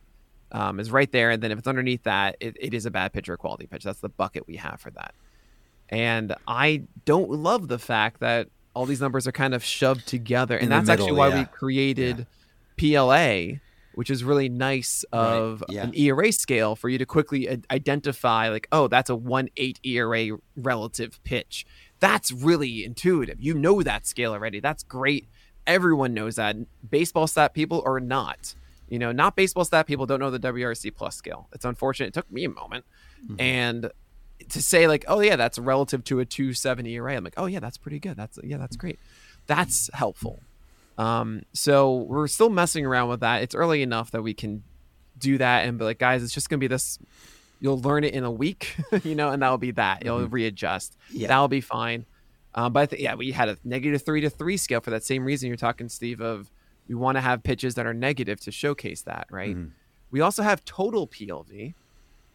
[0.52, 3.12] Um, is right there, and then if it's underneath that, it, it is a bad
[3.12, 3.84] pitch or quality pitch.
[3.84, 5.14] That's the bucket we have for that.
[5.90, 10.56] And I don't love the fact that all these numbers are kind of shoved together.
[10.56, 11.40] And In that's actually why yeah.
[11.40, 12.28] we created
[12.78, 13.60] PLA,
[13.98, 15.82] which is really nice of yeah.
[15.82, 20.38] an ERA scale for you to quickly identify, like, oh, that's a 1 8 ERA
[20.56, 21.66] relative pitch.
[22.00, 23.42] That's really intuitive.
[23.42, 24.60] You know that scale already.
[24.60, 25.28] That's great.
[25.66, 26.58] Everyone knows that.
[26.88, 28.54] Baseball stat people or not.
[28.88, 31.48] You know, not baseball stat people don't know the WRC plus scale.
[31.52, 32.10] It's unfortunate.
[32.10, 32.86] It took me a moment.
[33.24, 33.42] Mm-hmm.
[33.42, 33.92] And
[34.50, 37.16] to say like, oh yeah, that's relative to a 270 ERA.
[37.16, 38.16] I'm like, oh yeah, that's pretty good.
[38.16, 38.82] That's yeah, that's mm-hmm.
[38.82, 39.00] great.
[39.48, 40.44] That's helpful.
[40.98, 43.44] Um, so we're still messing around with that.
[43.44, 44.64] It's early enough that we can
[45.18, 47.00] do that and be like, guys, it's just gonna be this.
[47.60, 50.06] You'll learn it in a week, you know, and that'll be that.
[50.06, 50.96] You'll readjust.
[51.12, 51.28] Yeah.
[51.28, 52.06] That'll be fine.
[52.54, 55.04] Um, but I think yeah, we had a negative three to three scale for that
[55.04, 56.22] same reason you're talking, Steve.
[56.22, 56.52] Of
[56.88, 59.56] we want to have pitches that are negative to showcase that, right?
[60.10, 61.74] We also have total PLV.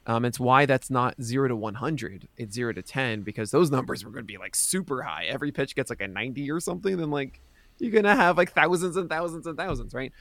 [0.07, 2.29] Um, it's why that's not zero to 100.
[2.37, 5.25] It's zero to 10 because those numbers were going to be like super high.
[5.27, 6.97] Every pitch gets like a 90 or something.
[6.97, 7.41] Then like
[7.83, 10.13] you're going to have like thousands and thousands and thousands, right?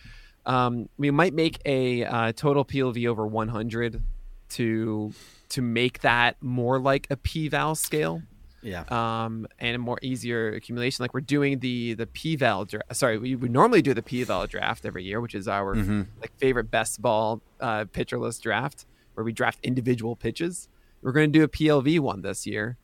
[0.45, 4.01] Um, we might make a uh, total PLV over 100
[4.49, 5.13] to
[5.49, 8.21] to make that more like a p-val scale
[8.63, 8.83] Yeah.
[8.89, 11.03] um, and a more easier accumulation.
[11.03, 12.95] Like we're doing the the p-val draft.
[12.95, 15.75] Sorry, we would normally do the p-val draft every year, which is our
[16.21, 20.67] like favorite best ball uh, pitcher list draft, where we draft individual pitches.
[21.03, 22.77] We're going to do a PLV one this year,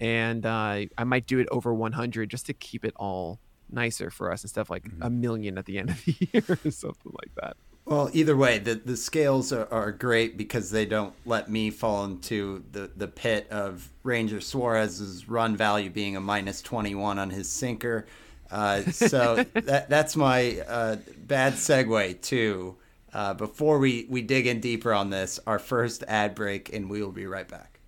[0.00, 3.38] and uh, I might do it over 100 just to keep it all
[3.70, 6.70] nicer for us instead of like a million at the end of the year or
[6.70, 7.56] something like that.
[7.88, 12.04] Well, either way, the, the scales are, are great because they don't let me fall
[12.04, 17.48] into the, the pit of Ranger Suarez's run value being a minus 21 on his
[17.48, 18.06] sinker.
[18.50, 22.76] Uh, so that, that's my uh, bad segue to,
[23.14, 27.02] uh, before we, we dig in deeper on this, our first ad break, and we
[27.02, 27.80] will be right back.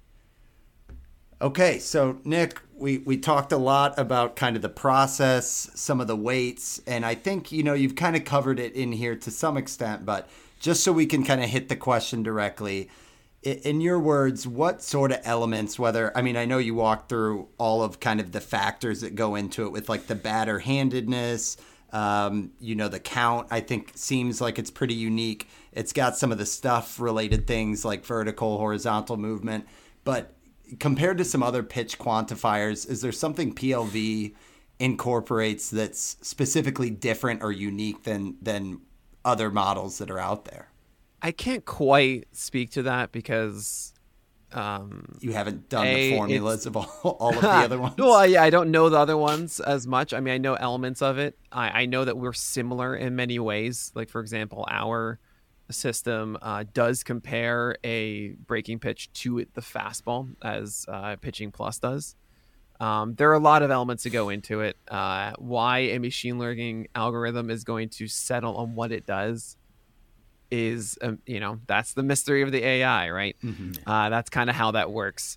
[1.42, 6.06] Okay, so Nick, we, we talked a lot about kind of the process, some of
[6.06, 9.30] the weights, and I think, you know, you've kind of covered it in here to
[9.30, 12.88] some extent, but just so we can kind of hit the question directly,
[13.42, 17.48] in your words, what sort of elements, whether, I mean, I know you walked through
[17.58, 21.56] all of kind of the factors that go into it with like the batter handedness,
[21.92, 25.48] um, you know, the count, I think seems like it's pretty unique.
[25.72, 29.66] It's got some of the stuff related things like vertical, horizontal movement,
[30.04, 30.34] but
[30.78, 34.35] compared to some other pitch quantifiers, is there something PLV
[34.78, 38.80] incorporates that's specifically different or unique than than
[39.24, 40.68] other models that are out there?
[41.22, 43.92] I can't quite speak to that because
[44.52, 47.94] um, you haven't done a, the formulas of all, all of the other ones.
[47.98, 50.12] well, yeah, I don't know the other ones as much.
[50.12, 51.38] I mean, I know elements of it.
[51.52, 53.92] I, I know that we're similar in many ways.
[53.94, 55.20] Like, for example, our
[55.72, 62.16] system uh, does compare a breaking pitch to the fastball as uh, Pitching Plus does.
[62.80, 64.76] Um, there are a lot of elements to go into it.
[64.88, 69.56] Uh, why a machine learning algorithm is going to settle on what it does
[70.50, 73.37] is, um, you know, that's the mystery of the AI, right?
[73.44, 73.88] Mm-hmm.
[73.88, 75.37] Uh, that's kind of how that works.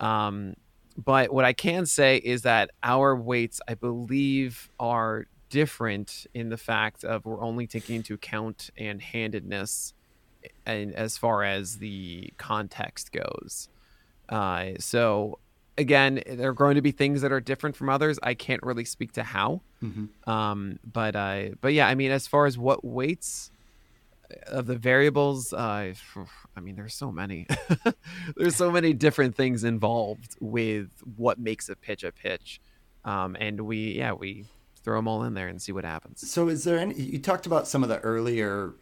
[0.00, 0.54] Um,
[0.96, 6.56] but what I can say is that our weights, I believe, are different in the
[6.56, 9.92] fact of we're only taking into account and handedness
[10.64, 13.68] and as far as the context goes.
[14.28, 15.38] Uh, so
[15.76, 18.18] again, there are going to be things that are different from others.
[18.22, 19.62] I can't really speak to how.
[19.82, 20.30] Mm-hmm.
[20.30, 23.50] Um, but uh, but yeah, I mean, as far as what weights
[24.46, 25.92] of the variables, uh,
[26.56, 27.46] I mean, there's so many.
[28.36, 32.60] there's so many different things involved with what makes a pitch a pitch.
[33.04, 34.44] Um, and we, yeah, we
[34.82, 36.28] throw them all in there and see what happens.
[36.30, 36.94] So, is there any?
[36.94, 38.74] You talked about some of the earlier,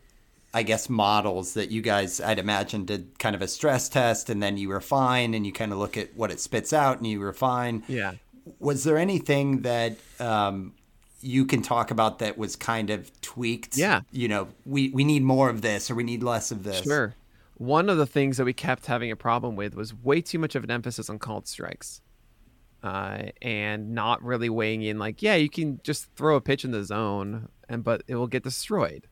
[0.54, 4.42] I guess, models that you guys, I'd imagine, did kind of a stress test, and
[4.42, 7.20] then you refine, and you kind of look at what it spits out, and you
[7.20, 7.82] refine.
[7.88, 8.12] Yeah.
[8.60, 10.72] Was there anything that um,
[11.20, 13.76] you can talk about that was kind of tweaked?
[13.76, 14.02] Yeah.
[14.10, 16.82] You know, we we need more of this, or we need less of this.
[16.82, 17.14] Sure.
[17.54, 20.54] One of the things that we kept having a problem with was way too much
[20.54, 22.00] of an emphasis on called strikes
[22.82, 26.70] uh, and not really weighing in like, yeah, you can just throw a pitch in
[26.70, 29.06] the zone, and but it will get destroyed.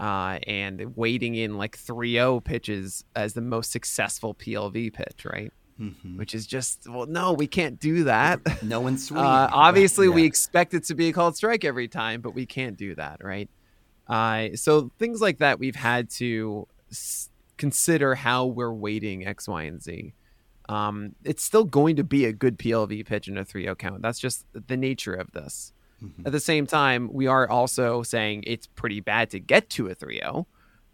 [0.00, 5.52] Uh, and waiting in like 3-0 pitches as the most successful PLV pitch, right?
[5.80, 6.16] Mm-hmm.
[6.16, 8.40] Which is just well, no, we can't do that.
[8.62, 9.20] No one's sweet.
[9.20, 10.14] Uh, obviously, yeah.
[10.14, 13.22] we expect it to be a called strike every time, but we can't do that,
[13.22, 13.48] right?
[14.08, 19.62] Uh, so things like that, we've had to s- consider how we're weighting X, Y,
[19.62, 20.12] and Z
[20.72, 24.00] um, it's still going to be a good PLV pitch in a 3 0 count.
[24.00, 25.74] That's just the nature of this.
[26.02, 26.26] Mm-hmm.
[26.26, 29.94] At the same time, we are also saying it's pretty bad to get to a
[29.94, 30.46] 3 0,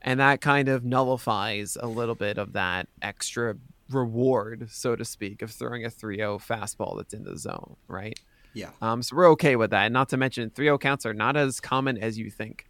[0.02, 3.56] and that kind of nullifies a little bit of that extra
[3.88, 8.18] reward, so to speak, of throwing a 3 0 fastball that's in the zone, right?
[8.54, 8.70] Yeah.
[8.82, 9.84] Um, so we're okay with that.
[9.84, 12.66] And not to mention, 3 0 counts are not as common as you think.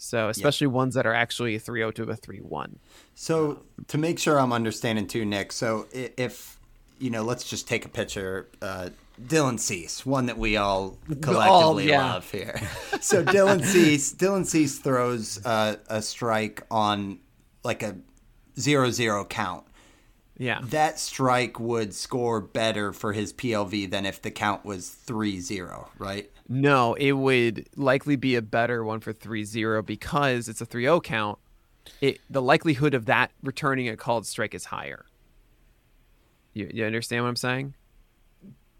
[0.00, 0.72] So especially yeah.
[0.72, 2.76] ones that are actually a 3-0 to a 3-1.
[3.14, 5.52] So to make sure I'm understanding too, Nick.
[5.52, 6.58] So if
[6.98, 8.48] you know, let's just take a picture.
[8.62, 8.90] Uh,
[9.22, 12.12] Dylan Cease, one that we all collectively all, yeah.
[12.14, 12.58] love here.
[13.02, 17.18] so Dylan Cease, Dylan Cease throws uh, a strike on
[17.62, 17.96] like a
[18.58, 19.66] zero-zero count.
[20.38, 20.60] Yeah.
[20.64, 26.30] That strike would score better for his PLV than if the count was 3-0, right?
[26.52, 31.38] No, it would likely be a better one for 3-0 because it's a 3-0 count.
[32.00, 35.06] It the likelihood of that returning a called strike is higher.
[36.52, 37.74] You, you understand what I'm saying?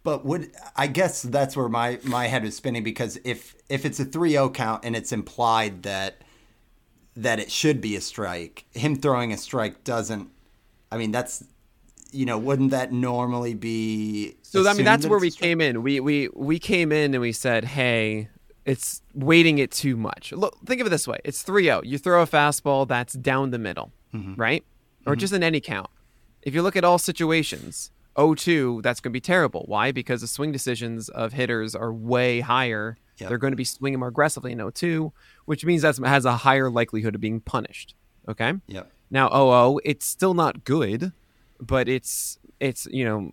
[0.03, 4.01] But would I guess that's where my my head is spinning because if if it's
[4.01, 6.23] a 3-0 count and it's implied that
[7.17, 10.29] that it should be a strike, him throwing a strike doesn't
[10.91, 11.45] I mean that's
[12.13, 14.37] you know, wouldn't that normally be?
[14.51, 15.83] So I mean, that's that where we came in.
[15.83, 18.29] We we we came in and we said, hey,
[18.65, 20.33] it's weighting it too much.
[20.33, 21.83] Look, think of it this way: it's 3-0.
[21.85, 24.35] You throw a fastball that's down the middle, mm-hmm.
[24.35, 24.65] right?
[25.07, 25.21] Or mm-hmm.
[25.21, 25.89] just in any count.
[26.43, 29.65] If you look at all situations, 0-2, that's going to be terrible.
[29.67, 29.93] Why?
[29.93, 32.97] Because the swing decisions of hitters are way higher.
[33.19, 33.29] Yep.
[33.29, 35.13] They're going to be swinging more aggressively in 0-2,
[35.45, 37.95] which means that has a higher likelihood of being punished.
[38.27, 38.55] Okay.
[38.67, 38.91] Yep.
[39.11, 41.13] Now 0-0, it's still not good
[41.61, 43.31] but it's it's you know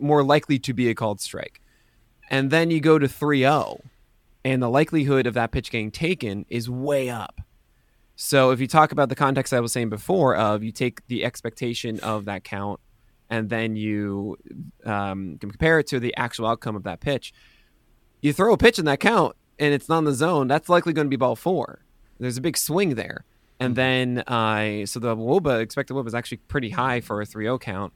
[0.00, 1.60] more likely to be a called strike.
[2.30, 3.80] And then you go to 3-0
[4.44, 7.40] and the likelihood of that pitch getting taken is way up.
[8.16, 11.24] So if you talk about the context I was saying before of you take the
[11.24, 12.80] expectation of that count
[13.28, 14.36] and then you
[14.84, 17.32] um, compare it to the actual outcome of that pitch,
[18.20, 20.92] you throw a pitch in that count and it's not in the zone, that's likely
[20.92, 21.84] going to be ball four.
[22.18, 23.24] There's a big swing there.
[23.60, 24.14] And mm-hmm.
[24.16, 27.58] then, uh, so the WOBA, expected WOBA is actually pretty high for a 3 0
[27.58, 27.92] count.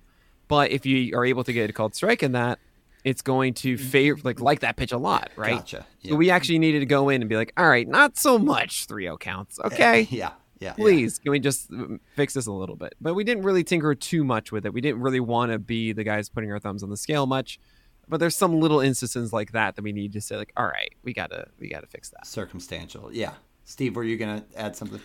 [0.49, 2.59] But if you are able to get a called strike in that,
[3.05, 5.57] it's going to favor like like that pitch a lot, right?
[5.59, 5.86] Gotcha.
[6.07, 8.86] So we actually needed to go in and be like, all right, not so much
[8.86, 9.59] 3-0 counts.
[9.61, 10.09] Okay.
[10.11, 10.32] Yeah.
[10.61, 10.72] Yeah.
[10.72, 12.94] Please, can we just uh, fix this a little bit?
[13.01, 14.72] But we didn't really tinker too much with it.
[14.72, 17.61] We didn't really want to be the guys putting our thumbs on the scale much.
[18.09, 20.92] But there's some little instances like that that we need to say like, all right,
[21.05, 22.26] we gotta we gotta fix that.
[22.26, 23.12] Circumstantial.
[23.12, 23.34] Yeah.
[23.64, 25.01] Steve, were you gonna add something?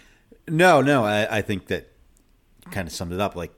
[0.48, 1.92] No, no, I, I think that
[2.72, 3.36] kind of summed it up.
[3.36, 3.54] Like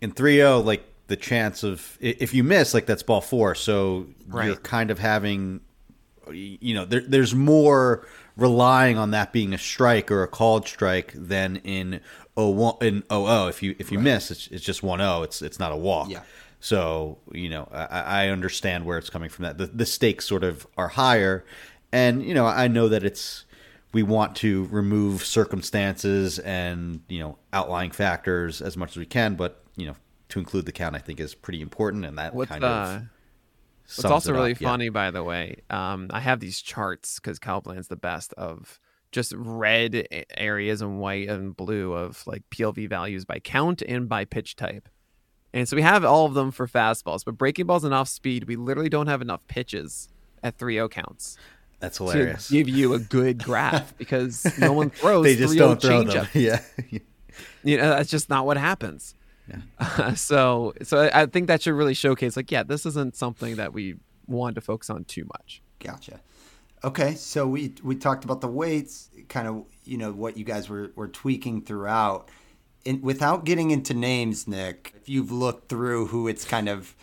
[0.00, 4.46] in 3-0, like the chance of if you miss, like that's ball four, so Right.
[4.46, 5.60] you're kind of having,
[6.32, 8.06] you know, there, there's more
[8.36, 12.00] relying on that being a strike or a called strike than in
[12.36, 13.48] 01 in 00.
[13.48, 15.24] If you if you miss, it's, it's just 1-0.
[15.24, 16.08] It's it's not a walk.
[16.08, 16.22] Yeah.
[16.60, 19.44] So you know, I, I understand where it's coming from.
[19.44, 21.44] That the, the stakes sort of are higher,
[21.92, 23.44] and you know, I know that it's
[23.92, 29.34] we want to remove circumstances and you know outlying factors as much as we can,
[29.34, 29.96] but you know,
[30.30, 33.02] to include the count, I think is pretty important, and that What's kind uh, of.
[33.96, 34.68] What's also really up, yeah.
[34.68, 38.78] funny, by the way, um, I have these charts because Kyle Bland's the best of
[39.10, 40.06] just red
[40.36, 44.88] areas and white and blue of like PLV values by count and by pitch type.
[45.52, 48.44] And so we have all of them for fastballs, but breaking balls and off speed,
[48.44, 50.08] we literally don't have enough pitches
[50.42, 51.36] at 3 counts
[51.80, 52.50] That's to hilarious.
[52.50, 56.28] give you a good graph because no one throws they just don't throw them.
[56.34, 56.60] Yeah.
[57.64, 59.14] You know, that's just not what happens.
[60.14, 63.96] so, so I think that should really showcase, like, yeah, this isn't something that we
[64.26, 65.62] want to focus on too much.
[65.78, 66.20] Gotcha.
[66.82, 70.68] Okay, so we we talked about the weights, kind of you know what you guys
[70.68, 72.30] were were tweaking throughout.
[72.86, 76.96] And without getting into names, Nick, if you've looked through who it's kind of,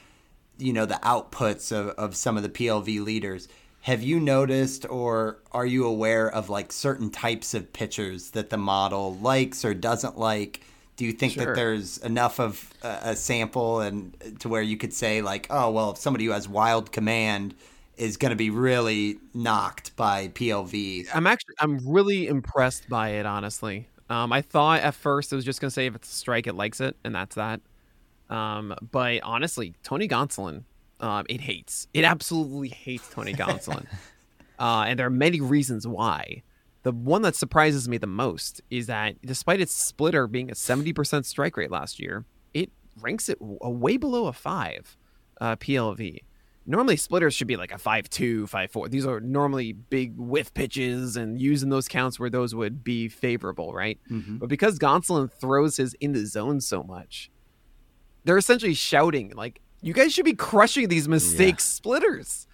[0.57, 3.47] you know, the outputs of, of some of the PLV leaders,
[3.81, 8.57] have you noticed or are you aware of like certain types of pitchers that the
[8.57, 10.61] model likes or doesn't like?
[10.97, 14.93] Do you think that there's enough of a, a sample and to where you could
[14.93, 17.53] say like, oh well, if somebody who has wild command
[17.97, 21.07] is going to be really knocked by PLV?
[21.13, 23.87] I'm actually, I'm really impressed by it, honestly.
[24.09, 26.53] Um, I thought at first it was just gonna say if it's a strike, it
[26.53, 27.59] likes it, and that's that.
[28.29, 30.63] Um, but honestly, Tony Gonsolin,
[30.99, 31.87] um, it hates.
[31.93, 33.85] It absolutely hates Tony Gonsolin,
[34.59, 36.43] uh, and there are many reasons why.
[36.87, 41.25] The one that surprises me the most is that despite its splitter being a 70%
[41.25, 42.23] strike rate last year,
[42.53, 42.71] it
[43.01, 44.95] ranks it way below a five
[45.41, 46.19] uh, PLV.
[46.65, 48.89] Normally, splitters should be like a 5'2, 5'4.
[48.89, 53.73] These are normally big whiff pitches and using those counts where those would be favorable,
[53.73, 53.99] right?
[54.37, 57.29] But because Gonsolin throws his in the zone so much,
[58.23, 62.47] they're essentially shouting, like, you guys should be crushing these mistake splitters.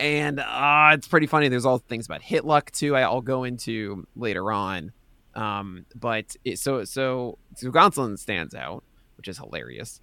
[0.00, 1.48] And uh, it's pretty funny.
[1.48, 2.96] There's all things about hit luck too.
[2.96, 4.92] I'll go into later on.
[5.34, 8.82] Um, but it, so so so Gonsolin stands out,
[9.18, 10.00] which is hilarious.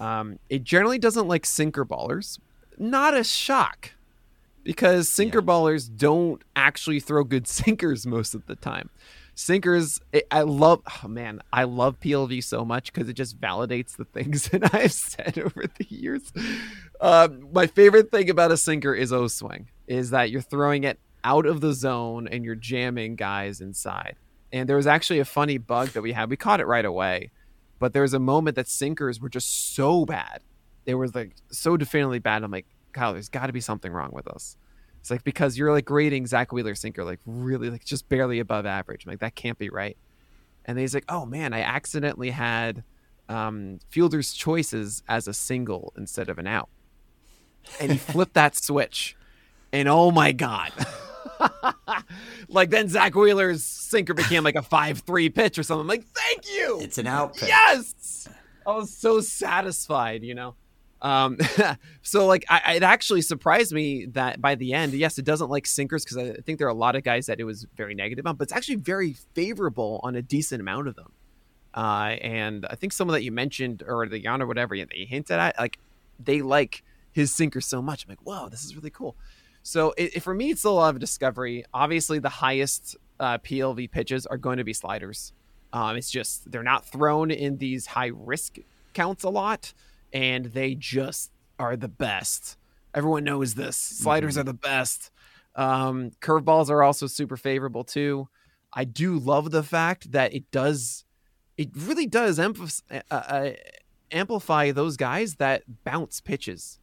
[0.00, 2.40] Um, it generally doesn't like sinker ballers.
[2.76, 3.92] Not a shock,
[4.64, 8.90] because sinker ballers don't actually throw good sinkers most of the time.
[9.38, 10.80] Sinkers, I- I love.
[11.04, 14.92] Oh man, I love PLV so much because it just validates the things that I've
[14.92, 16.32] said over the years.
[17.02, 20.98] Um, my favorite thing about a sinker is O swing, is that you're throwing it
[21.22, 24.16] out of the zone and you're jamming guys inside.
[24.52, 26.30] And there was actually a funny bug that we had.
[26.30, 27.30] We caught it right away,
[27.78, 30.40] but there was a moment that sinkers were just so bad.
[30.86, 32.42] They were like so definitively bad.
[32.42, 34.56] I'm like, Kyle, there's got to be something wrong with us.
[35.06, 38.66] It's like because you're like grading Zack Wheeler sinker like really like just barely above
[38.66, 39.06] average.
[39.06, 39.96] I'm like that can't be right.
[40.64, 42.82] And he's like, oh man, I accidentally had
[43.28, 46.70] um, fielder's choices as a single instead of an out.
[47.80, 49.16] And he flipped that switch,
[49.72, 50.72] and oh my god.
[52.48, 55.82] like then Zack Wheeler's sinker became like a five three pitch or something.
[55.82, 56.80] I'm like, thank you.
[56.82, 57.48] It's an output.
[57.48, 58.28] Yes,
[58.66, 60.56] I was so satisfied, you know.
[61.06, 61.38] Um,
[62.02, 65.66] so like, I, it actually surprised me that by the end, yes, it doesn't like
[65.66, 68.26] sinkers because I think there are a lot of guys that it was very negative
[68.26, 71.12] on, but it's actually very favorable on a decent amount of them.
[71.74, 75.38] Uh, and I think someone that you mentioned or the Jan or whatever you hinted
[75.38, 75.78] at, like
[76.18, 76.82] they like
[77.12, 78.04] his sinker so much.
[78.04, 79.14] I'm like, whoa, this is really cool.
[79.62, 81.64] So it, it- for me, it's a lot of discovery.
[81.72, 85.32] Obviously, the highest uh, PLV pitches are going to be sliders.
[85.72, 88.56] Um, it's just they're not thrown in these high risk
[88.94, 89.74] counts a lot,
[90.12, 92.56] and they just are the best.
[92.94, 93.76] Everyone knows this.
[93.76, 95.10] Sliders are the best.
[95.54, 98.28] Um, curveballs are also super favorable too.
[98.72, 101.04] I do love the fact that it does,
[101.56, 103.50] it really does emphas- uh, uh,
[104.10, 106.78] amplify those guys that bounce pitches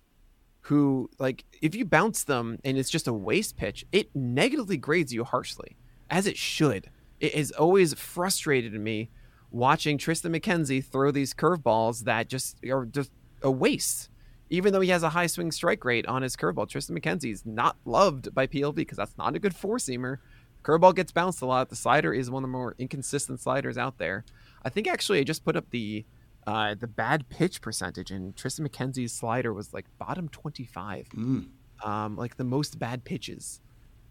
[0.67, 5.13] who like if you bounce them and it's just a waste pitch, it negatively grades
[5.13, 5.75] you harshly,
[6.09, 6.89] as it should.
[7.19, 9.09] It has always frustrated me
[9.53, 14.09] watching Triston McKenzie throw these curveballs that just are just a waste.
[14.49, 17.77] Even though he has a high swing strike rate on his curveball, Triston McKenzie's not
[17.85, 20.17] loved by PLV because that's not a good four seamer.
[20.63, 21.69] Curveball gets bounced a lot.
[21.69, 24.25] The slider is one of the more inconsistent sliders out there.
[24.63, 26.05] I think actually I just put up the
[26.45, 31.47] uh, the bad pitch percentage, and Triston McKenzie's slider was like bottom twenty five, Mm.
[31.83, 33.61] um, like the most bad pitches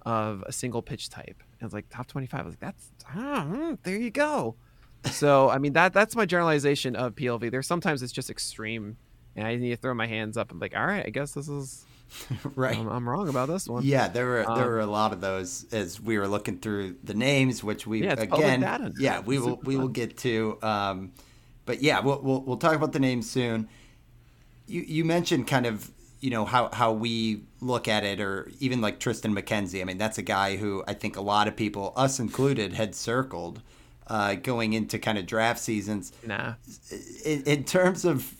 [0.04, 1.42] of a single pitch type.
[1.60, 2.40] And it's like top twenty five.
[2.40, 4.56] I was like, that's ah, mm, there you go.
[5.10, 7.50] So I mean that that's my generalization of PLV.
[7.50, 8.96] There's sometimes it's just extreme,
[9.36, 10.50] and I need to throw my hands up.
[10.52, 11.84] I'm like, all right, I guess this is
[12.54, 12.76] Right.
[12.76, 13.84] I'm, I'm wrong about this one.
[13.84, 16.96] Yeah, there were there Um, were a lot of those as we were looking through
[17.02, 18.60] the names, which we Yeah, again,
[18.98, 20.58] yeah, we will we will get to.
[20.62, 21.12] Um,
[21.64, 23.68] but yeah, we'll, we'll we'll talk about the names soon.
[24.66, 25.90] You you mentioned kind of
[26.20, 29.80] you know how how we look at it, or even like Triston McKenzie.
[29.80, 32.94] I mean, that's a guy who I think a lot of people, us included, had
[32.94, 33.62] circled
[34.08, 36.54] uh, going into kind of draft seasons Nah.
[37.24, 38.34] in, in terms of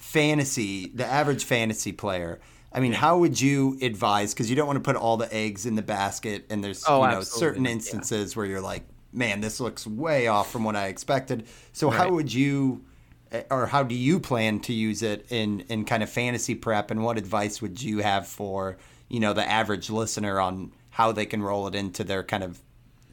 [0.00, 2.40] fantasy, the average fantasy player,
[2.72, 4.34] I mean, how would you advise?
[4.34, 7.02] Because you don't want to put all the eggs in the basket, and there's Oh,
[7.02, 7.40] you know absolutely.
[7.48, 7.70] certain Yeah.
[7.72, 11.46] instances where you're like, man, this looks way off from what I expected.
[11.72, 12.84] So how would you,
[13.32, 16.90] eh, or how do you plan to use it in in kind of fantasy prep?
[16.90, 18.76] And what advice would you have for
[19.08, 22.60] you know the average listener on how they can roll it into their kind of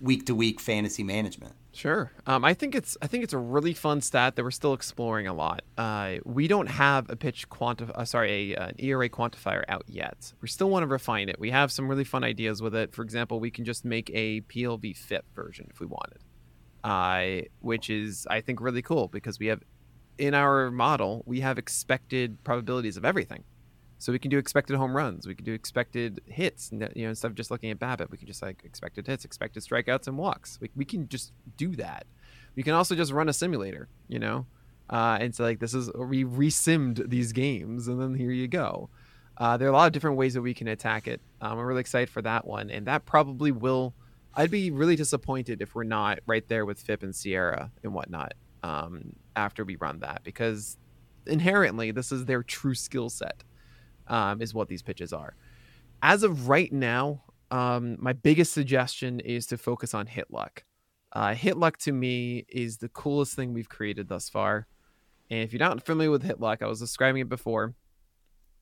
[0.01, 1.53] week to week fantasy management?
[1.75, 2.09] Sure.
[2.25, 5.27] Um, I think it's I think it's a really fun stat that we're still exploring
[5.27, 5.61] a lot.
[5.77, 9.83] Uh, we don't have a pitch quanti- uh, sorry, a, uh, an ERA quantifier out
[9.87, 10.31] yet.
[10.41, 11.37] We still want to refine it.
[11.37, 12.93] We have some really fun ideas with it.
[12.93, 16.23] For example, we can just make a PLV FIP version if we wanted,
[16.85, 19.61] uh, which is I think really cool because we have
[20.17, 23.43] in our model we have expected probabilities of everything.
[23.97, 25.27] So we can do expected home runs.
[25.27, 26.69] We can do expected hits.
[26.71, 29.63] You know, instead of just looking at BABIP, we can just like expected hits, expected
[29.63, 30.59] strikeouts, and walks.
[30.61, 32.05] We, we can just do that.
[32.55, 33.87] We can also just run a simulator.
[34.07, 34.45] You know,
[34.89, 38.89] uh, and so like this is we resimmed these games, and then here you go.
[39.37, 41.21] Uh, there are a lot of different ways that we can attack it.
[41.41, 43.93] Um, I'm really excited for that one, and that probably will.
[44.33, 48.33] I'd be really disappointed if we're not right there with FIP and SIERA and whatnot
[48.63, 50.77] um, after we run that because
[51.25, 53.43] inherently this is their true skill set
[54.07, 55.35] um, is what these pitches are.
[56.01, 60.63] As of right now, um, my biggest suggestion is to focus on hit luck.
[61.11, 64.67] Uh, hit luck to me is the coolest thing we've created thus far.
[65.29, 67.73] And if you're not familiar with hit luck, I was describing it before,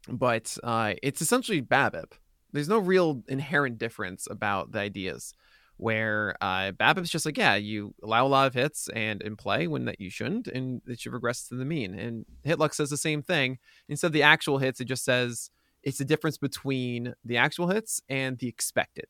[0.07, 2.13] but uh, it's essentially BABIP.
[2.51, 5.33] There's no real inherent difference about the ideas.
[5.77, 9.67] Where uh, BABIP's just like, yeah, you allow a lot of hits and in play
[9.67, 11.97] when that you shouldn't, and it should regress to the mean.
[11.97, 13.57] And hit luck says the same thing.
[13.89, 15.49] Instead of the actual hits, it just says
[15.81, 19.07] it's the difference between the actual hits and the expected.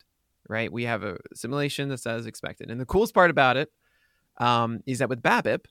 [0.48, 0.72] Right?
[0.72, 3.70] We have a simulation that says expected, and the coolest part about it
[4.38, 5.66] um, is that with BABIP,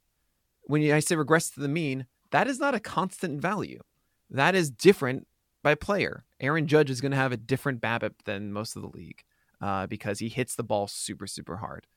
[0.63, 3.81] when I say regress to the mean, that is not a constant value.
[4.29, 5.27] That is different
[5.61, 6.25] by player.
[6.39, 9.23] Aaron Judge is going to have a different BABIP than most of the league
[9.61, 11.87] uh, because he hits the ball super, super hard.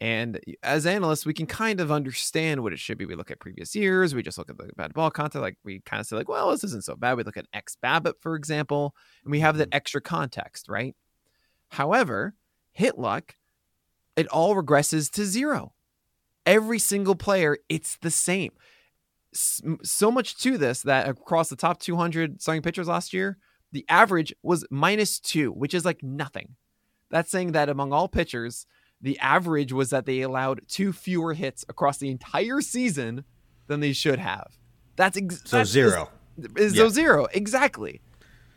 [0.00, 3.06] And as analysts, we can kind of understand what it should be.
[3.06, 4.14] We look at previous years.
[4.14, 5.42] We just look at the batted ball content.
[5.42, 7.16] Like we kind of say, like, well, this isn't so bad.
[7.16, 10.96] We look at xBABIP, for example, and we have that extra context, right?
[11.68, 12.34] However,
[12.72, 13.36] hit luck,
[14.16, 15.72] it all regresses to zero.
[16.44, 18.52] Every single player, it's the same.
[19.32, 23.38] So much to this that across the top 200 starting pitchers last year,
[23.72, 26.56] the average was minus two, which is like nothing.
[27.14, 28.66] That's saying that among all pitchers,
[29.00, 33.22] the average was that they allowed two fewer hits across the entire season
[33.68, 34.58] than they should have.
[34.96, 36.10] That's ex- So that's zero.
[36.36, 36.82] Is, is Yeah.
[36.82, 38.00] so zero exactly.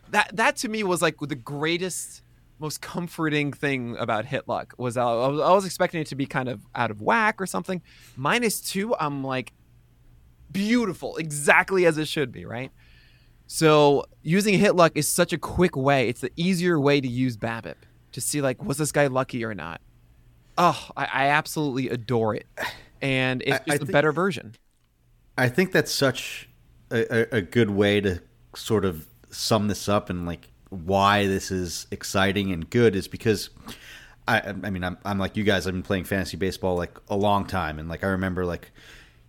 [0.10, 2.24] That that to me was like the greatest,
[2.58, 6.26] most comforting thing about hit luck was I was, I was expecting it to be
[6.26, 7.84] kind of out of whack or something.
[8.16, 9.54] Minus two, I'm like
[10.52, 12.72] beautiful, exactly as it should be, right?
[13.46, 16.10] So using hit luck is such a quick way.
[16.10, 17.76] It's the easier way to use BABIP
[18.18, 19.80] to see like was this guy lucky or not.
[20.58, 22.48] Oh, I, I absolutely adore it,
[23.02, 24.56] and it's I- just I a think- better version.
[25.38, 26.50] I think that's such
[26.90, 28.22] a, a, a good way to
[28.56, 33.52] sort of sum this up and like why this is exciting and good is because
[34.28, 37.16] I I mean I'm I'm like you guys I've been playing fantasy baseball like a
[37.16, 38.72] long time and like I remember like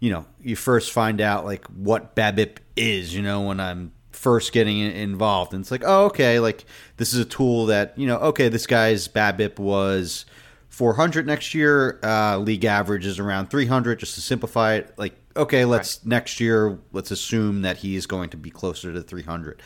[0.01, 4.53] you know you first find out like what BABIP is you know when I'm first
[4.53, 6.65] getting involved and it's like oh okay like
[6.97, 10.25] this is a tool that you know okay this guy's BABIP was
[10.79, 11.99] 400 next year.
[12.05, 13.99] Uh, league average is around 300.
[13.99, 18.31] Just to simplify it, like okay, let's next year let's assume that he is going
[18.31, 19.61] to be closer to 300.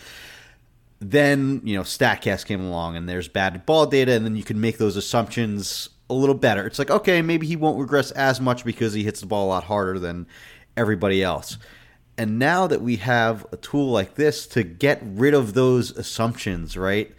[1.00, 4.58] Then you know Statcast came along and there's batted ball data, and then you can
[4.58, 6.66] make those assumptions a little better.
[6.66, 9.50] It's like okay, maybe he won't regress as much because he hits the ball a
[9.50, 10.26] lot harder than
[10.78, 11.58] everybody else.
[12.22, 16.76] And now that we have a tool like this to get rid of those assumptions,
[16.76, 17.12] right?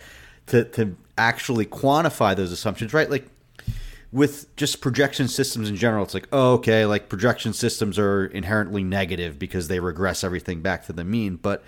[0.45, 3.09] To to actually quantify those assumptions, right?
[3.09, 3.27] Like
[4.13, 8.81] with just projection systems in general, it's like, oh, okay, like projection systems are inherently
[8.81, 11.35] negative because they regress everything back to the mean.
[11.35, 11.65] But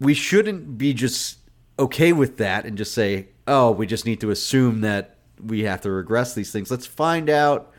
[0.00, 1.38] we shouldn't be just
[1.78, 5.82] okay with that and just say, oh, we just need to assume that we have
[5.82, 6.68] to regress these things.
[6.68, 7.72] Let's find out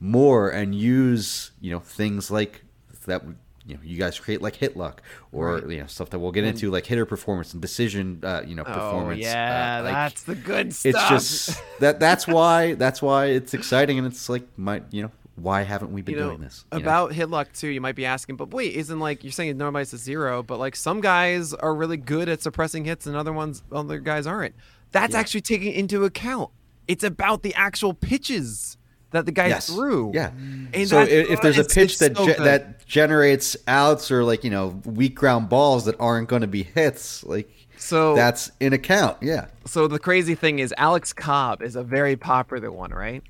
[0.00, 2.62] more and use, you know, things like
[3.04, 3.22] that
[3.68, 5.68] you know you guys create like hit luck or Right.
[5.70, 8.64] you know stuff that we'll get into like hitter performance and decision uh, you know
[8.66, 10.94] Oh performance yeah, uh, like, that's the good stuff.
[10.94, 15.10] it's just that that's why that's why it's exciting and it's like my you know
[15.36, 16.82] why haven't we been you know, doing this you know?
[16.82, 17.68] about hit luck too.
[17.68, 20.42] You might be asking, but wait, isn't like you're saying normalized to zero?
[20.42, 24.26] But like some guys are really good at suppressing hits, and other ones, other guys
[24.26, 24.56] aren't.
[24.90, 26.50] That's actually taking into account.
[26.88, 28.77] It's about the actual pitches
[29.10, 30.10] that the guy yes threw.
[30.14, 30.30] yeah
[30.74, 34.44] And so if, if there's a pitch that so ge- that generates outs or like
[34.44, 37.48] you know weak ground balls that aren't going to be hits like
[37.78, 42.16] So that's in account yeah so the crazy thing is Alex Cobb is a very
[42.16, 43.22] popular one, right?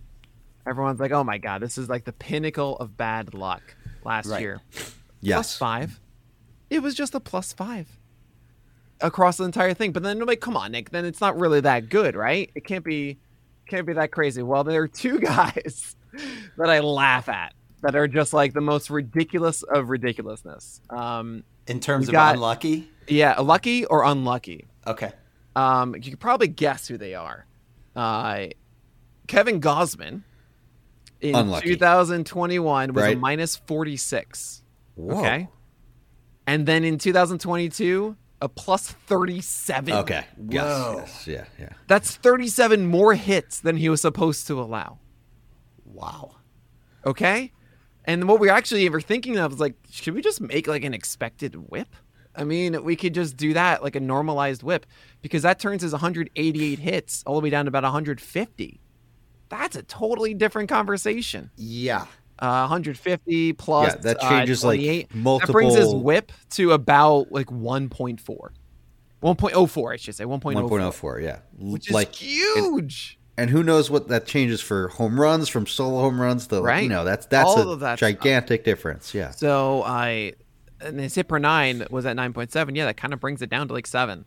[0.66, 3.62] Everyone's like, "Oh my god, this is like the pinnacle of bad luck
[4.04, 4.40] last Right.
[4.42, 4.60] year."
[5.20, 5.98] Yes five.
[6.70, 7.88] It was just a plus five
[9.00, 9.92] across the entire thing.
[9.92, 10.90] But then, like, come on, Nick.
[10.90, 12.50] Then it's not really that good, right?
[12.54, 13.18] It can't be,
[13.68, 14.42] can't be that crazy.
[14.42, 15.94] Well, there are two guys
[16.56, 20.80] that I laugh at that are just like the most ridiculous of ridiculousness.
[20.90, 22.90] Um, In terms of got- unlucky?
[23.06, 24.66] yeah, lucky or unlucky.
[24.86, 25.12] Okay.
[25.54, 27.46] Um, you could probably guess who they are.
[27.94, 28.46] Uh,
[29.26, 30.22] Kevin Gausman
[31.20, 31.70] in Unlucky.
[31.70, 34.62] 2021 was a minus 46.
[34.94, 35.18] Whoa.
[35.18, 35.48] Okay.
[36.46, 39.92] And then in 2022, a plus 37.
[39.94, 40.94] okay yes, Whoa.
[40.98, 44.98] yes yeah yeah That's 37 more hits than he was supposed to allow.
[45.84, 46.36] Wow.
[47.04, 47.52] Okay.
[48.04, 50.94] And what we're actually ever thinking of is like, should we just make like an
[50.94, 51.88] expected whip?
[52.36, 54.86] I mean, we could just do that like a normalized whip
[55.22, 58.80] because that turns his 188 hits all the way down to about 150.
[59.48, 61.50] That's a totally different conversation.
[61.56, 62.06] Yeah.
[62.40, 65.08] Uh, 150 plus Yeah, that uh, changes, like, 28.
[65.10, 68.18] That brings his whip to about like 1.4.
[69.22, 70.24] 1.04, I should say.
[70.24, 70.54] 1.04.
[70.68, 73.18] 1.04 yeah Which is like huge.
[73.36, 76.84] and who knows what that changes for home runs from solo home runs to Right.
[76.84, 78.08] you know that's that's All a of that stuff.
[78.10, 80.34] gigantic difference yeah So I,
[80.80, 82.76] and his hit per nine was at 9.7.
[82.76, 84.24] Yeah, that kind of brings it down to like seven.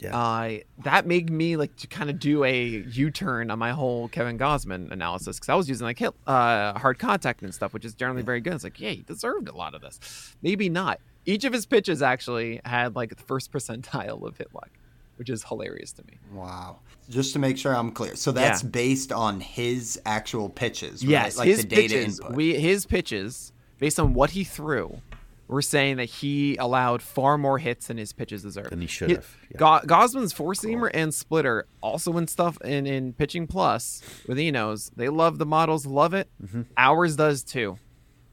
[0.00, 0.16] Yeah.
[0.16, 4.38] Uh, that made me like to kind of do a U-turn on my whole Kevin
[4.38, 7.94] Gausman analysis because I was using like hit, uh, hard contact and stuff, which is
[7.94, 8.52] generally very good.
[8.54, 10.36] It's like, yeah, he deserved a lot of this.
[10.42, 11.00] Maybe not.
[11.26, 14.70] Each of his pitches actually had like the first percentile of hit luck,
[15.16, 16.18] which is hilarious to me.
[16.32, 16.78] Wow.
[17.10, 18.14] Just to make sure I'm clear.
[18.14, 18.68] So that's Yeah.
[18.70, 21.10] based on his actual pitches, right?
[21.10, 22.20] Yes, Like his the data pitches.
[22.20, 22.36] input.
[22.36, 25.00] We his pitches based on what he threw.
[25.48, 28.70] We're saying that he allowed far more hits than his pitches deserved.
[28.70, 29.56] Than he should have, yeah.
[29.56, 34.90] Go- Gausman's four seamer and splitter also in stuff in in pitching plus with Eno's.
[34.94, 36.28] They love the models, love it.
[36.44, 36.62] Mm-hmm.
[36.76, 37.78] Ours does too.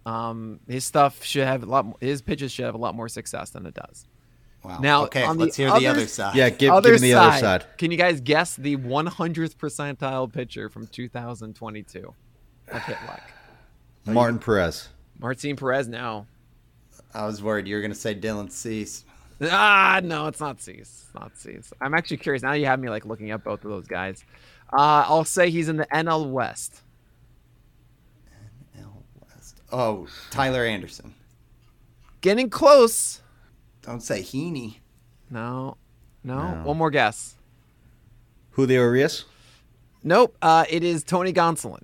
[0.05, 1.86] Um, his stuff should have a lot.
[1.86, 4.05] More, his pitches should have a lot more success than it does.
[4.63, 4.80] wow.
[4.80, 6.36] now, okay, on the let's hear other- the other side.
[6.36, 10.32] yeah give, other give me the other side Can you guys guess the 100th percentile
[10.32, 12.13] pitcher from 2022
[12.72, 13.22] of hit luck?
[14.05, 14.89] martin perez
[15.20, 16.28] Martin Perez now.
[17.16, 19.05] I was worried you were going to say Dylan Cease.
[19.41, 21.05] Ah, no, it's not Cease.
[21.05, 21.72] It's not Cease.
[21.82, 22.43] I'm actually curious.
[22.43, 24.24] Now you have me like looking up both of those guys.
[24.72, 26.82] Uh, I'll say he's in the NL West.
[28.78, 29.61] L West.
[29.72, 31.13] Oh, Tyler Anderson.
[32.22, 33.22] Getting close.
[33.82, 34.78] Don't say Heaney.
[35.30, 35.78] No,
[36.24, 36.55] no.
[36.55, 36.61] No.
[36.63, 37.36] One more guess.
[38.51, 39.26] julio urias
[40.03, 40.38] Nope.
[40.41, 41.84] Uh, it is Tony Gonsolin.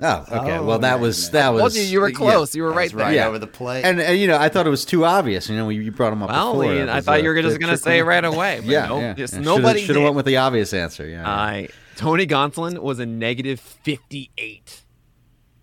[0.00, 1.32] Oh okay Oh, well that right, was right.
[1.32, 2.14] that was you, you were yeah.
[2.16, 2.54] close.
[2.54, 2.98] You were right there.
[3.06, 3.26] right Yeah.
[3.26, 3.84] over the plate.
[3.84, 6.22] and, and you know i thought it was too obvious you know you brought him
[6.22, 6.74] up Well, before.
[6.74, 8.08] Ian, I thought a you were just gonna say one.
[8.08, 8.56] right away.
[8.60, 9.14] But yeah, nope, yeah.
[9.14, 9.40] just yeah.
[9.40, 11.62] nobody should have went with the obvious answer yeah, yeah.
[11.64, 14.82] Uh, Tony Gonsolin was a negative 58.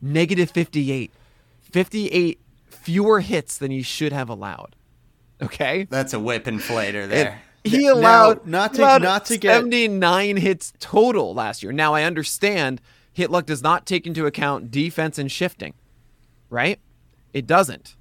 [0.02, 1.12] Negative 58.
[1.72, 4.76] 58 fewer hits than he should have allowed.
[5.42, 5.88] Okay?
[5.90, 7.42] That's a whip inflator there.
[7.64, 11.72] He Now, allowed not to- allowed not to get- 79 hits total last year.
[11.72, 12.82] Now I understand
[13.16, 15.74] hit luck does not take into account defense and shifting,
[16.49, 16.80] right?
[17.34, 17.95] It doesn't.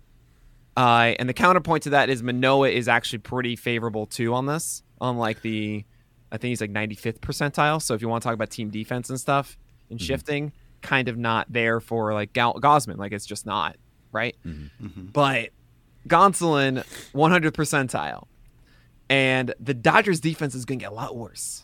[0.77, 4.83] Uh, and the counterpoint to that is Manoah is actually pretty favorable too on this.
[5.01, 5.85] unlike the,
[6.33, 7.81] I think he's like 95th percentile.
[7.81, 9.57] So if you want to talk about team defense and stuff
[9.89, 10.05] and mm-hmm.
[10.05, 10.53] shifting,
[10.83, 12.97] kind of not there for like Gal- Gausman.
[12.97, 13.77] Like it's just not
[14.11, 14.37] right.
[14.45, 14.87] Mm-hmm.
[14.87, 15.05] Mm-hmm.
[15.07, 15.51] But
[16.09, 18.27] Gonsolin 100th percentile,
[19.09, 21.64] and the Dodgers defense is going to get a lot worse.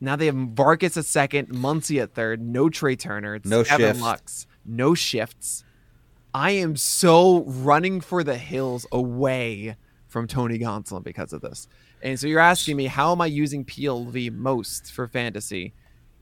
[0.00, 3.86] Now they have Vargas at second, Muncy at third, no Trea Turner, it's No Kevin
[3.86, 4.02] shifts.
[4.02, 5.64] Lux, no shifts.
[6.34, 9.76] I am so running for the hills away
[10.06, 11.68] from Tony Gonsolin because of this.
[12.02, 15.74] And so you're asking me, how am I using PLV most for fantasy?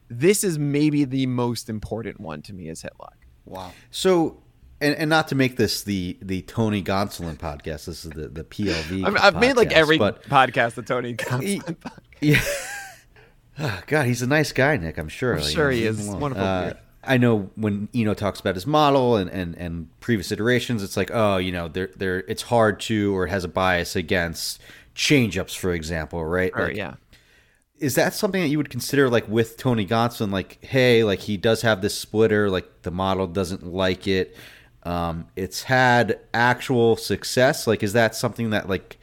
[0.09, 3.17] This is maybe the most important one to me is hit luck.
[3.45, 3.73] Wow.
[3.91, 4.43] So,
[4.81, 7.87] and, and not to make this the the Tony Gonsolin podcast.
[7.87, 9.05] This is the the PLV.
[9.05, 11.97] I mean, I've made like every podcast the Tony Gonsolin podcast.
[12.21, 12.41] yeah.
[13.87, 14.99] God, he's a nice guy, Nick.
[14.99, 15.37] I'm sure.
[15.37, 16.09] I'm sure he is.
[16.09, 16.73] Wonderful Uh.
[17.09, 21.11] I know when Eno talks about his model and, and, and previous iterations, it's like,
[21.13, 24.61] oh, you know, they're, they're, it's hard to or has a bias against
[24.97, 26.51] changeups, for example, right?
[26.55, 26.95] Or, Like, yeah.
[27.79, 30.33] is that something that you would consider like with Tony Gonsolin?
[30.33, 34.37] Like, hey, like he does have this splitter, like the model doesn't like it.
[34.83, 37.69] Um, it's had actual success.
[37.69, 38.99] Like, is that something that like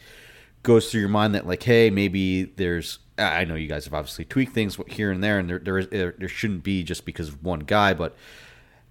[0.62, 4.26] goes through your mind that like, hey, maybe there's I know you guys have obviously
[4.26, 7.44] tweaked things here and there, and there there, is, there, shouldn't be just because of
[7.44, 8.16] one guy, but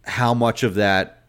[0.05, 1.25] how much of that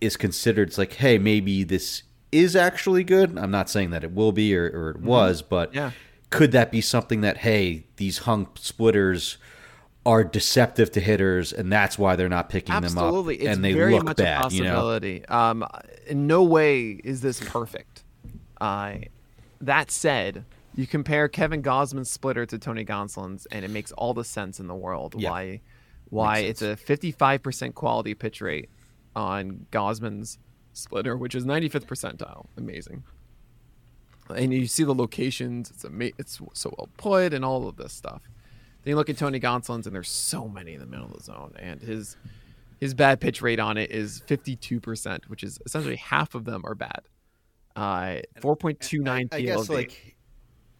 [0.00, 0.68] is considered?
[0.68, 3.38] It's like, hey, maybe this is actually good.
[3.38, 5.78] I'm not saying that it will be or, or it was, but Mm-hmm.
[5.78, 5.90] Yeah.
[6.30, 9.36] could that be something that hey, these hung splitters
[10.06, 13.36] are deceptive to hitters, and that's why they're not picking Absolutely.
[13.36, 14.50] them up, It's and they very look much bad.
[14.52, 15.24] a You know, possibility.
[15.26, 15.64] Um,
[16.06, 18.02] in no way is this perfect.
[18.60, 18.96] Uh,
[19.60, 20.44] that said,
[20.76, 24.66] you compare Kevin Gausman's splitter to Tony Gonsolin's, and it makes all the sense in
[24.66, 25.30] the world Yeah.
[25.30, 25.60] why
[26.10, 28.68] why it's a 55% quality pitch rate
[29.16, 30.38] on Gosman's
[30.72, 32.46] splitter, which is 95th percentile.
[32.56, 33.02] Amazing.
[34.34, 35.70] And you see the locations.
[35.70, 38.22] It's ama- It's so well put, and all of this stuff.
[38.82, 41.22] Then you look at Tony Gonsolin's, and there's so many in the middle of the
[41.22, 42.16] zone, and his
[42.80, 46.74] his bad pitch rate on it is 52%, which is essentially half of them are
[46.74, 47.00] bad.
[47.76, 49.68] Uh, 4.29 I guess PLV.
[49.70, 50.13] like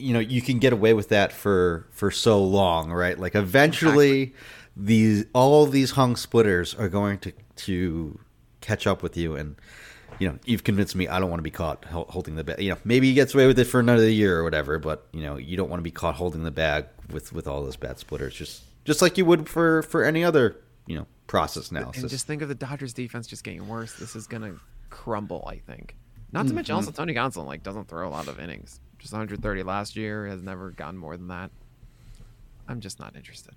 [0.04, 3.18] you know you can get away with that for for so long, right?
[3.18, 4.34] Like eventually
[4.76, 8.18] these all these hung splitters are going to to
[8.60, 9.56] catch up with you and
[10.18, 12.60] you know you've convinced me I don't want to be caught holding the bag.
[12.60, 15.22] You know maybe he gets away with it for another year or whatever, but you
[15.22, 17.98] know you don't want to be caught holding the bag with with all those bad
[17.98, 22.02] splitters just just like you would for for any other you know process analysis.
[22.02, 23.94] and just think of the Dodgers defense just getting worse.
[23.94, 24.56] This is gonna
[24.90, 25.96] crumble, I think.
[26.30, 26.56] Not to mm-hmm.
[26.56, 28.80] mention also Tony Gonsolin like doesn't throw a lot of innings.
[29.04, 31.50] Just 130 last year, has never gotten more than that.
[32.66, 33.52] I'm just not interested.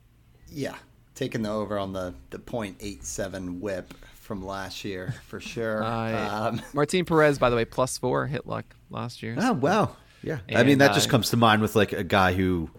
[0.51, 0.75] Yeah.
[1.15, 5.81] Taking the over on the, the .87 whip from last year for sure.
[5.85, 9.37] Uh, um, Martin Perez, by the way, plus four hit luck last year.
[9.39, 10.39] Oh wow, yeah.
[10.49, 12.69] I mean And, that just uh, comes to mind with like a guy who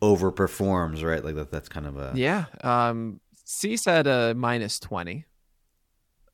[0.00, 1.24] overperforms, right?
[1.24, 1.52] Like that.
[1.52, 2.46] That's kind of a Yeah.
[2.62, 5.24] Um, Cease had a minus 20.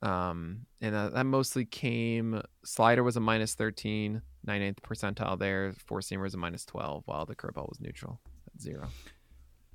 [0.00, 2.40] Um, and uh, that mostly came.
[2.64, 5.72] Slider was a minus 13, 98th percentile there.
[5.86, 8.20] Four seamer was a minus 12, while the curveball was neutral
[8.54, 8.88] at zero.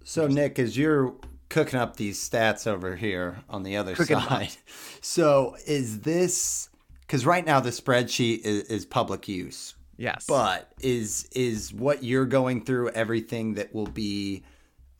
[0.04, 1.16] So, Nick, as you're
[1.50, 4.30] cooking up these stats over here on the other Cooking 'em up.
[4.30, 4.56] side,
[5.02, 6.70] so is this
[7.02, 10.26] because right now the spreadsheet is, is public use, Yes.
[10.28, 14.44] but is is what you're going through everything that will be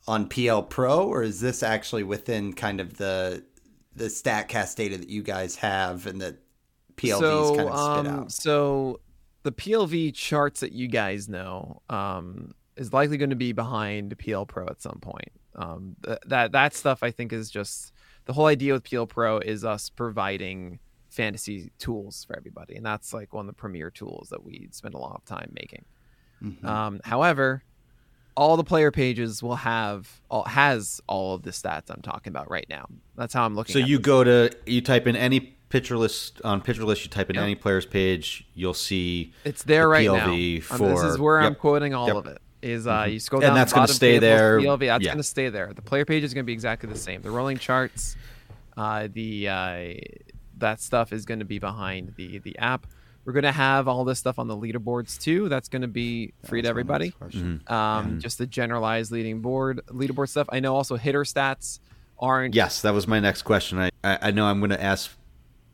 [0.06, 3.44] on PL Pro, or is this actually within kind of the
[3.96, 6.36] the Statcast data that you guys have and that
[6.96, 8.32] PLVs so, kind of spit um, out?
[8.32, 9.00] So
[9.44, 14.46] the PLV charts that you guys know um, is likely going to be behind PL
[14.46, 15.30] Pro at some point.
[15.54, 17.92] Um, th- that that stuff I think is just
[18.24, 20.80] the whole idea with PL Pro is us providing
[21.10, 24.94] fantasy tools for everybody, and that's like one of the premier tools that we spend
[24.94, 25.84] a lot of time making.
[26.42, 26.64] Mhm.
[26.64, 27.62] Um, however,
[28.36, 32.50] all the player pages will have all has all of the stats I'm talking about
[32.50, 32.86] right now.
[33.14, 33.74] That's how I'm looking.
[33.74, 34.06] So you this.
[34.06, 37.02] go to you type in any pitcher list on pitcher list.
[37.04, 37.42] You type in Yep.
[37.42, 38.46] any player's page.
[38.54, 40.76] You'll see It's there the right PLV now.
[40.76, 42.16] Um, this is for- where I'm quoting all Yep.
[42.16, 42.38] of it.
[42.62, 44.60] Is uh, you scroll And down, that's going gonna stay there.
[44.60, 45.10] PLV, that's Yeah.
[45.10, 45.72] going to stay there.
[45.74, 47.20] The player page is going to be exactly the same.
[47.22, 48.16] The rolling charts,
[48.76, 49.94] uh, the uh,
[50.58, 52.86] that stuff is going to be behind the the app.
[53.24, 55.48] We're going to have all this stuff on the leaderboards too.
[55.48, 57.04] That's going to be free to That's my everybody.
[57.06, 57.62] next question.
[57.66, 60.46] Um, just the generalized leading board leaderboard stuff.
[60.52, 61.80] I know also hitter stats
[62.18, 62.54] aren't.
[62.54, 63.78] Yes, that was my next question.
[63.78, 65.10] I I, I know I'm going to ask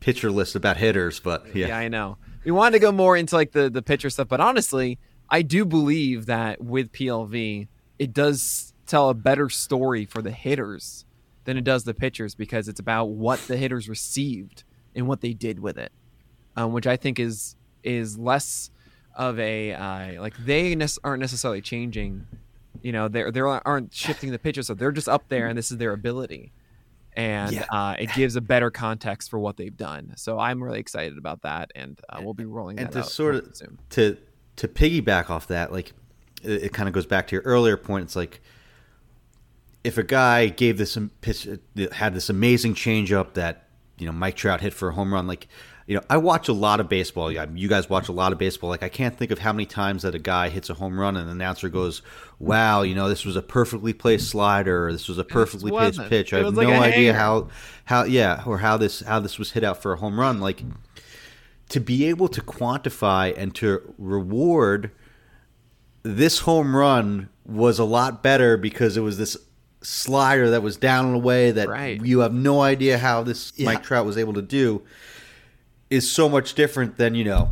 [0.01, 2.17] pitcher list about hitters, but yeah, Yeah, I know.
[2.43, 4.99] We wanted to go more into like the the pitcher stuff, but honestly,
[5.29, 11.05] I do believe that with PLV, it does tell a better story for the hitters
[11.45, 15.33] than it does the pitchers because it's about what the hitters received and what they
[15.33, 15.91] did with it,
[16.57, 18.71] um, which I think is is less
[19.15, 22.27] of a uh, like they nec- aren't necessarily changing.
[22.81, 25.71] You know, they they aren't shifting the pitches, so they're just up there, and this
[25.71, 26.51] is their ability
[27.13, 27.65] and Yeah.
[27.71, 30.13] uh, it gives a better context for what they've done.
[30.17, 33.55] So I'm really excited about that, and uh, we'll be rolling and to sort of
[33.55, 33.79] soon.
[33.91, 34.17] to
[34.57, 35.93] to piggyback off that, like
[36.43, 38.03] it, it kind of goes back to your earlier point.
[38.05, 38.41] It's like
[39.83, 41.47] if a guy gave this pitch,
[41.91, 45.27] had this amazing changeup that you know Mike Trout hit for a home run.
[45.27, 45.47] Like
[45.87, 47.31] you know, I watch a lot of baseball.
[47.31, 48.69] You guys watch a lot of baseball.
[48.69, 51.17] Like I can't think of how many times that a guy hits a home run
[51.17, 52.01] and the announcer goes,
[52.39, 54.87] "Wow, you know, this was a perfectly placed slider.
[54.87, 57.17] Or this was a perfectly placed pitch." I have was no idea hanger.
[57.17, 57.47] how
[57.85, 60.39] how yeah or how this how this was hit out for a home run.
[60.39, 60.63] Like
[61.69, 64.91] to be able to quantify and to reward
[66.03, 69.37] this home run was a lot better because it was this
[69.81, 72.03] slider that was down and away that Right.
[72.05, 73.65] you have no idea how this Yeah.
[73.65, 74.81] Mike Trout was able to do
[75.91, 77.51] is so much different than you know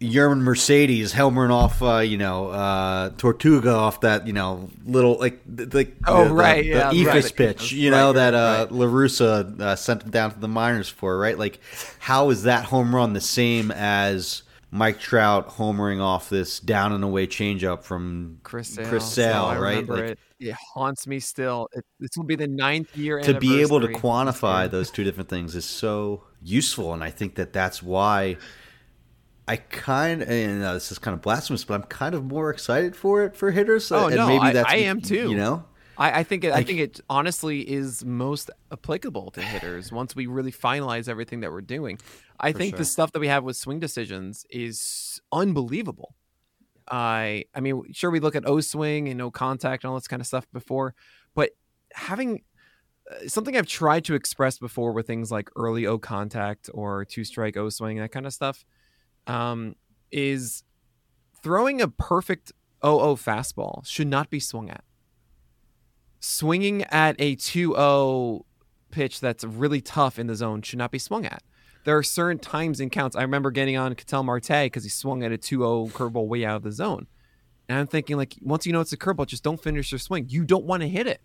[0.00, 5.40] Yermín Mercedes helmering off uh, you know uh, Tortuga off that you know little like
[5.54, 7.36] th- like Oh, the, right, the, yeah, the right.
[7.36, 8.72] Pitch you know right, that uh, right.
[8.72, 11.60] La Russa uh, sent him down to the minors for right like
[11.98, 17.02] how is that home run the same as Mike Trout homering off this down and
[17.02, 18.88] away changeup from Chris Sale.
[18.88, 19.86] Chris Sale, I right?
[19.86, 20.18] Like, it.
[20.38, 21.68] It haunts me still.
[21.72, 25.28] It, this will be the ninth year to be able to quantify those two different
[25.28, 28.36] things is so useful and i think that that's why
[29.48, 32.94] i kind and uh, this is kind of blasphemous but i'm kind of more excited
[32.96, 35.30] for it for hitters Oh, and no, maybe I- that's I am too.
[35.30, 35.64] you know
[35.98, 40.16] I, I think it, I Like- think it honestly is most applicable to hitters once
[40.16, 41.98] we really finalize everything that we're doing.
[42.38, 42.78] I think sure.
[42.78, 46.14] the stuff that we have with swing decisions is unbelievable.
[46.90, 50.08] I I mean, sure we look at O swing and no contact and all this
[50.08, 50.94] kind of stuff before,
[51.34, 51.50] but
[51.92, 52.44] having
[53.26, 57.56] something I've tried to express before with things like early O contact or two strike
[57.56, 58.64] O swing that kind of stuff
[59.26, 59.76] um,
[60.10, 60.62] is
[61.42, 62.52] throwing a perfect
[62.82, 64.84] 0-0 fastball should not be swung at
[66.20, 68.44] swinging at a 2-0
[68.90, 71.42] pitch that's really tough in the zone should not be swung at.
[71.84, 73.16] There are certain times and counts.
[73.16, 76.56] I remember getting on Ketel Marte because he swung at a 2-0 curveball way out
[76.56, 77.06] of the zone.
[77.68, 80.26] And I'm thinking, like, once you know it's a curveball, just don't finish your swing.
[80.28, 81.22] You don't want to hit it.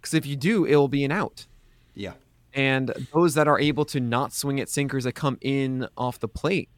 [0.00, 1.46] Because if you do, it will be an out.
[1.94, 2.12] Yeah.
[2.54, 6.28] And those that are able to not swing at sinkers that come in off the
[6.28, 6.68] plate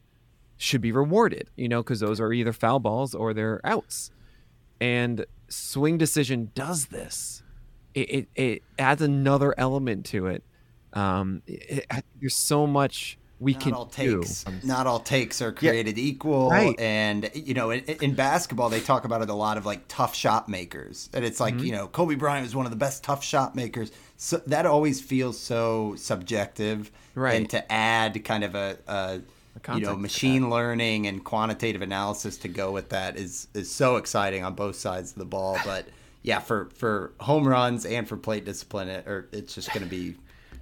[0.57, 4.11] should be rewarded, you know, because those are either foul balls or they're outs.
[4.79, 7.43] And swing decision does this.
[7.93, 10.43] It, it, it adds another element to it.
[10.93, 14.21] Um, it, it- there's so much we not can all do.
[14.21, 14.45] takes.
[14.63, 16.49] Not all takes are created equal.
[16.49, 16.79] Right.
[16.79, 20.15] and you know in, in basketball they talk about it a lot of like tough
[20.15, 21.09] shot makers.
[21.13, 21.57] And it's Mm-hmm.
[21.57, 23.91] like you know kobe bryant was one of the best tough shot makers.
[24.17, 26.91] So that always feels so subjective.
[27.15, 27.35] Right.
[27.35, 29.21] and to add kind of a, a
[29.75, 34.45] you know machine learning and quantitative analysis to go with that is is so exciting
[34.45, 35.57] on both sides of the ball.
[35.65, 35.87] But
[36.23, 39.89] yeah for for home runs and for plate discipline it, or it's just going to
[39.89, 40.15] be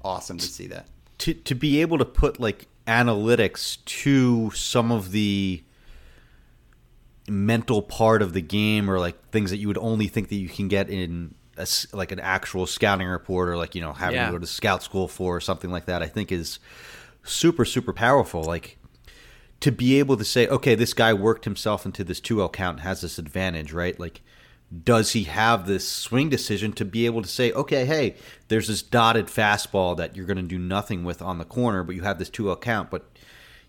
[0.04, 0.88] awesome to see that
[1.20, 5.64] to to be able to put like analytics to some of the
[7.28, 10.50] mental part of the game or like things that you would only think that you
[10.50, 14.28] can get in a like an actual scouting report or like you know having Yeah.
[14.28, 16.58] to go to scout school for or something like that i think is
[17.24, 18.78] super super powerful like
[19.60, 22.84] to be able to say okay this guy worked himself into this 2l count and
[22.84, 24.22] has this advantage right like
[24.84, 28.16] does he have this swing decision to be able to say, okay, hey,
[28.50, 31.96] there's this dotted fastball that you're going to do nothing with on the corner, but
[31.96, 33.10] you have this 2 0 count, but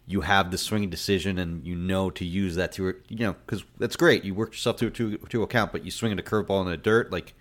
[0.06, 3.64] you have the swing decision and you know to use that to, you know, because
[3.78, 4.24] that's great.
[4.24, 6.70] You worked yourself to a 2 2 count, but you swing at a curveball in
[6.70, 7.32] the dirt, like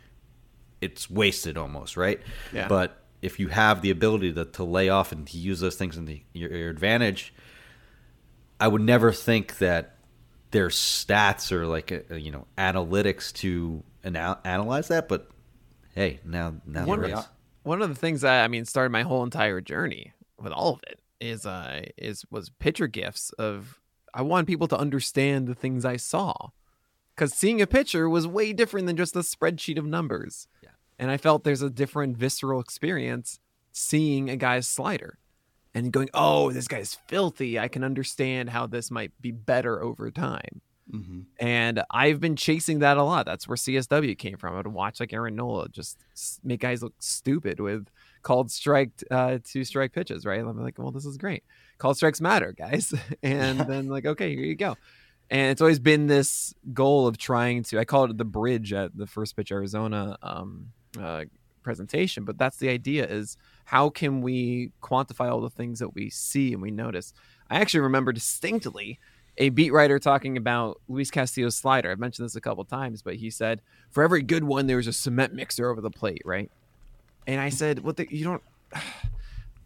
[0.80, 2.22] it's wasted almost, right?
[2.54, 2.68] Yeah.
[2.70, 5.98] But if you have the ability to, to lay off and to use those things
[5.98, 7.34] in the, your, your advantage,
[8.60, 9.96] I would never think that
[10.52, 15.08] there's stats or like uh you know analytics to anal- analyze that.
[15.08, 15.30] But
[15.96, 17.28] hey, now now One, there is.
[17.64, 20.82] one of the things that I mean started my whole entire journey with all of
[20.84, 23.80] it is uh is was pitcher GIFs of
[24.14, 26.50] I want people to understand the things I saw
[27.16, 30.48] because seeing a picture was way different than just a spreadsheet of numbers.
[30.64, 30.70] Yeah.
[30.98, 33.40] And I felt there's a different visceral experience
[33.72, 35.20] seeing a guy's slider
[35.74, 37.60] and going, oh, this guy's filthy.
[37.60, 40.62] I can understand how this might be better over time.
[40.92, 41.20] mm-hmm.
[41.40, 43.26] And I've been chasing that a lot.
[43.26, 44.54] That's where CSW came from.
[44.54, 46.00] I would watch like Aaron Nola just
[46.44, 47.88] make guys look stupid with
[48.22, 50.40] called strike uh, two strike pitches, right?
[50.40, 51.44] I'm like, well, this is great.
[51.78, 52.94] Called strikes matter, guys.
[53.24, 54.76] and then like, okay, here you go.
[55.30, 57.80] And it's always been this goal of trying to.
[57.80, 61.26] I call it the bridge at the first pitch Arizona um, uh,
[61.62, 63.38] presentation, but that's the idea: is
[63.70, 67.14] how can we quantify all the things that we see and we notice.
[67.52, 69.00] I actually remember distinctly
[69.38, 71.92] a beat writer talking about Luis Castillo's slider.
[71.92, 73.62] I've mentioned this a couple times, but he said
[73.92, 76.50] for every good one, there's a cement mixer over the plate, right?
[77.28, 78.44] And I said, "Well, the, you don't.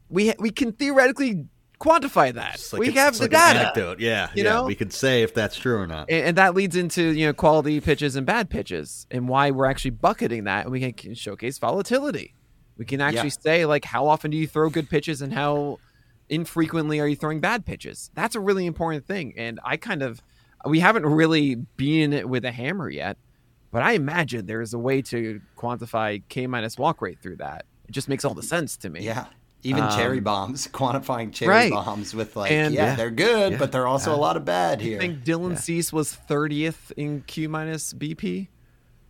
[0.10, 1.48] We we can theoretically
[1.80, 2.62] quantify that.
[2.72, 4.00] Like we it's- have the like data, anecdote.
[4.00, 4.50] Yeah, you yeah.
[4.52, 4.66] know?
[4.66, 6.08] we could say if that's true or not.
[6.12, 9.66] and, and that leads into you know quality pitches and bad pitches, and why we're
[9.66, 12.36] actually bucketing that, and we can showcase volatility.
[12.78, 13.42] We can actually Yeah.
[13.42, 15.80] say like how often do you throw good pitches and how
[16.30, 18.10] infrequently are you throwing bad pitches.
[18.16, 19.34] That's a really important thing.
[19.38, 20.22] And I kind of
[20.66, 23.18] we haven't really been it with a hammer yet,
[23.72, 27.66] but I imagine there is a way to quantify K minus walk rate through that.
[27.88, 29.02] It just makes all the sense to me.
[29.02, 29.26] Yeah.
[29.66, 31.72] Even Um, cherry bombs, quantifying cherry right.
[31.72, 32.96] bombs with like, And- yeah, Yeah.
[32.96, 33.58] they're good, Yeah.
[33.58, 34.98] but they're also a lot of bad here.
[34.98, 38.48] I think Dylan Cease was 30th in Q minus BP,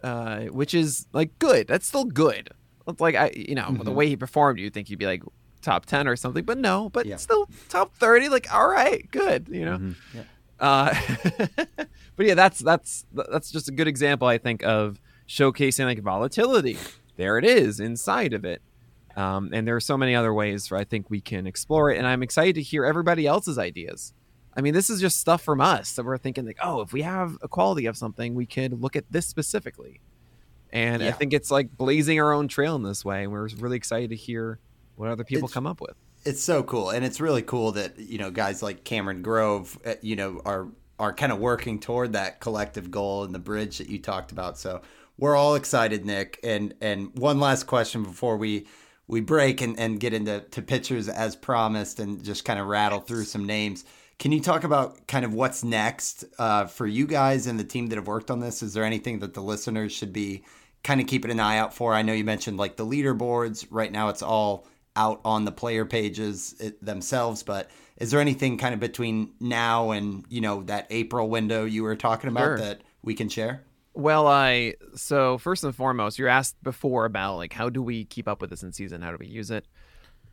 [0.04, 1.68] uh, which is like good.
[1.68, 2.50] That's still good.
[2.88, 5.24] It's like I, you know, the way he performed, you'd think he'd be like
[5.62, 7.16] top 10 or something, but no, but Yeah.
[7.16, 8.30] still top 30.
[8.30, 9.48] Like, all right, good.
[9.50, 9.94] You know.
[10.14, 10.24] Yeah.
[10.60, 10.94] Uh,
[12.16, 16.78] but yeah, that's that's that's just a good example, I think, of showcasing like volatility.
[17.16, 18.62] There it is inside of it.
[19.16, 21.98] Um, and there are so many other ways where I think we can explore it.
[21.98, 24.14] And I'm excited to hear everybody else's ideas.
[24.56, 27.04] I mean, this is just stuff from us that we're thinking like, oh, if we
[27.04, 30.00] have a quality of something, we could look at this specifically.
[30.74, 33.24] And I think it's like blazing our own trail in this way.
[33.24, 34.60] And we're really excited to hear
[34.96, 35.96] what other people It's- come up with.
[36.26, 39.96] It's so cool, and it's really cool that you know guys like Cameron Grove, uh,
[40.02, 40.68] you know, are
[40.98, 44.58] are kind of working toward that collective goal and the bridge that you talked about.
[44.58, 44.82] So
[45.18, 46.40] we're all excited, Nick.
[46.42, 48.68] And and one last question before we
[49.06, 53.02] we break and, and get into to pitchers as promised, and just kind of rattle
[53.02, 53.84] through some names.
[54.18, 57.88] Can you talk about kind of what's next uh, for you guys and the team
[57.88, 58.64] that have worked on this?
[58.64, 60.44] Is there anything that the listeners should be
[60.84, 61.94] kind of keeping an eye out for?
[61.94, 63.68] I know you mentioned like the leaderboards.
[63.70, 68.58] Right now, it's all out on the player pages it, themselves, but is there anything
[68.58, 72.58] kind of between now and you know that April window you were talking about Sure.
[72.58, 73.64] that we can share?
[73.96, 78.28] Well, I so first and foremost, you're asked before about like how do we keep
[78.28, 79.02] up with this in season?
[79.02, 79.68] How do we use it?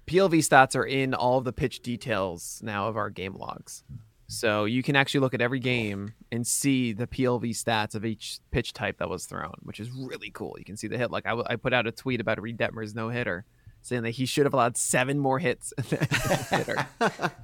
[0.06, 3.84] PLV stats are in all of the pitch details now of our game logs.
[4.32, 8.38] So you can actually look at every game and see the PLV stats of each
[8.52, 10.54] pitch type that was thrown, which is really cool.
[10.56, 11.10] You can see the hit.
[11.10, 13.44] Like I, w- I put out a tweet about Reid Detmers no hitter,
[13.82, 17.34] saying that he should have allowed seven more hits, than the hitter.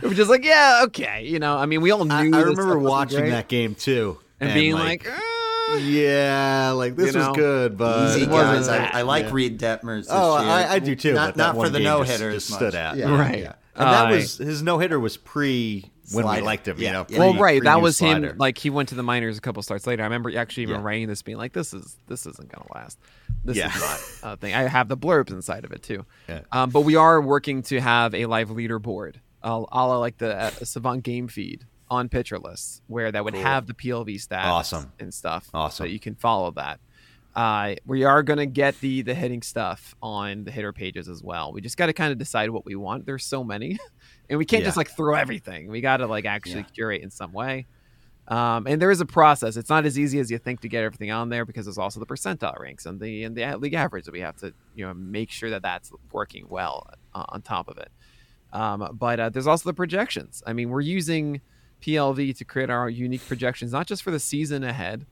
[0.08, 1.56] which is like, yeah, okay, you know.
[1.56, 2.14] I mean, we all knew.
[2.14, 7.20] I, I remember watching that game too, and, being like, "Ah." yeah, like this You
[7.20, 8.68] know, was good, but Easy guys.
[8.68, 9.30] I, I like yeah.
[9.32, 10.02] Reid Detmers.
[10.02, 10.50] This Oh, year.
[10.50, 11.14] I, I do too.
[11.14, 12.96] Not, but that not one for the no hitter, just stood out.
[12.96, 13.40] Yeah, Right.
[13.40, 13.52] yeah.
[13.74, 16.42] And that was his no hitter was pre when Slider.
[16.42, 16.78] we liked him.
[16.78, 17.18] Yeah, You know, yeah.
[17.18, 17.62] well, right.
[17.62, 18.30] That was slider.
[18.30, 18.38] him.
[18.38, 20.02] Like he went to the minors a couple starts later.
[20.02, 20.82] I remember actually even Yeah.
[20.82, 22.98] writing this, being like, "This is this isn't gonna last.
[23.44, 23.74] This Yeah.
[23.74, 23.80] is
[24.22, 26.04] not a thing." I have the blurbs inside of it too.
[26.28, 26.40] Yeah.
[26.50, 30.34] Um, but we are working to have a live leaderboard, uh, a la like the
[30.36, 34.92] uh, Savant game feed on pitcher lists, where that would have the PLV stats, Awesome.
[34.98, 35.84] and stuff, Awesome.
[35.86, 36.80] So you can follow that.
[37.34, 41.22] Uh, we are going to get the the hitting stuff on the hitter pages as
[41.22, 41.50] well.
[41.52, 43.06] We just got to kind of decide what we want.
[43.06, 43.78] There's so many,
[44.32, 44.68] and we can't Yeah.
[44.68, 45.68] just like throw everything.
[45.68, 47.66] We got to like actually curate in some way.
[48.28, 49.56] Um, and there is a process.
[49.56, 52.00] It's not as easy as you think to get everything on there because there's also
[52.00, 54.94] the percentile ranks and the and the league average that we have to you know
[54.94, 57.90] make sure that that's working well uh, on top of it.
[58.52, 60.42] Um, but uh, there's also the projections.
[60.46, 61.40] I mean, we're using
[61.82, 65.04] PLV to create our unique projections, not just for the season ahead,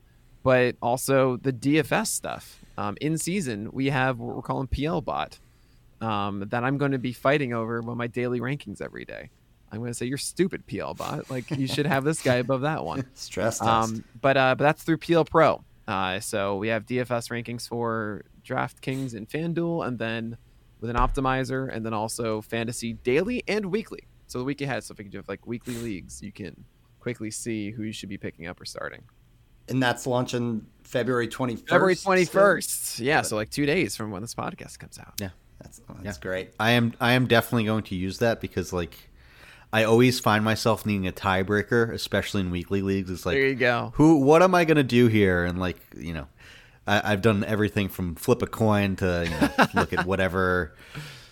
[0.43, 2.61] but also the DFS stuff.
[2.79, 5.39] Um, in season, we have what we're calling PL bot
[6.01, 9.31] um, that I'm going to be fighting over with my daily rankings every day.
[9.73, 11.31] I'm going to say you're stupid, PL bot.
[11.31, 13.07] Like you should have this guy above that one.
[13.15, 13.69] Stress test.
[13.69, 15.63] Um, but uh, but that's through PL Pro.
[15.87, 20.37] Uh, so we have DFS rankings for DraftKings and FanDuel, and then
[20.81, 24.01] with an optimizer, and then also fantasy daily and weekly.
[24.27, 26.65] So the week ahead, so if you do have like weekly leagues, you can
[27.01, 29.03] quickly see who you should be picking up or starting.
[29.69, 31.69] and that's launching February 21st.
[31.69, 32.13] February still?
[32.13, 33.01] 21st.
[33.01, 35.15] Yeah, so like two days from when this podcast comes out.
[35.21, 35.31] Yeah.
[35.61, 36.51] That's, oh, that's great.
[36.59, 38.97] I am I am definitely going to use that because like
[39.73, 43.11] I always find myself needing a tiebreaker, especially in weekly leagues.
[43.11, 43.93] It's like There you go.
[43.95, 45.45] who what am I going to do here?
[45.45, 46.27] And like you know,
[46.87, 50.75] I, I've done everything from flip a coin to you know, look at whatever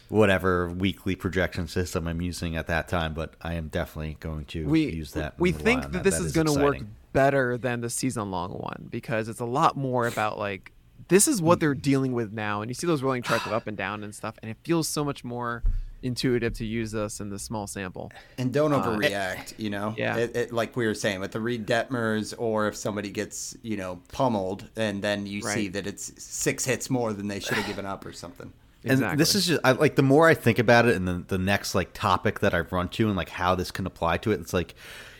[0.09, 3.15] whatever weekly projection system I'm using at that time.
[3.15, 5.39] But I am definitely going to we use that.
[5.39, 6.79] We think on that this is, going to work
[7.13, 10.73] better than the season long one because it's a lot more about like
[11.09, 13.67] this is what they're dealing with now, and you see those rolling charts of up
[13.67, 15.63] and down and stuff, and it feels so much more
[16.03, 18.13] intuitive to use this in the small sample.
[18.37, 19.89] And don't overreact, you know?
[19.89, 20.17] Uh, Yeah.
[20.17, 23.77] It, it, like we were saying with the Reid Detmers, or if somebody gets, you
[23.77, 27.67] know, pummeled and then you see that it's six hits more than they should have
[27.67, 28.53] given up or something.
[28.85, 31.37] And this is just I, like the more I think about it, and the the
[31.37, 34.41] next like topic that I've run to, and like how this can apply to it.
[34.41, 34.77] It's like,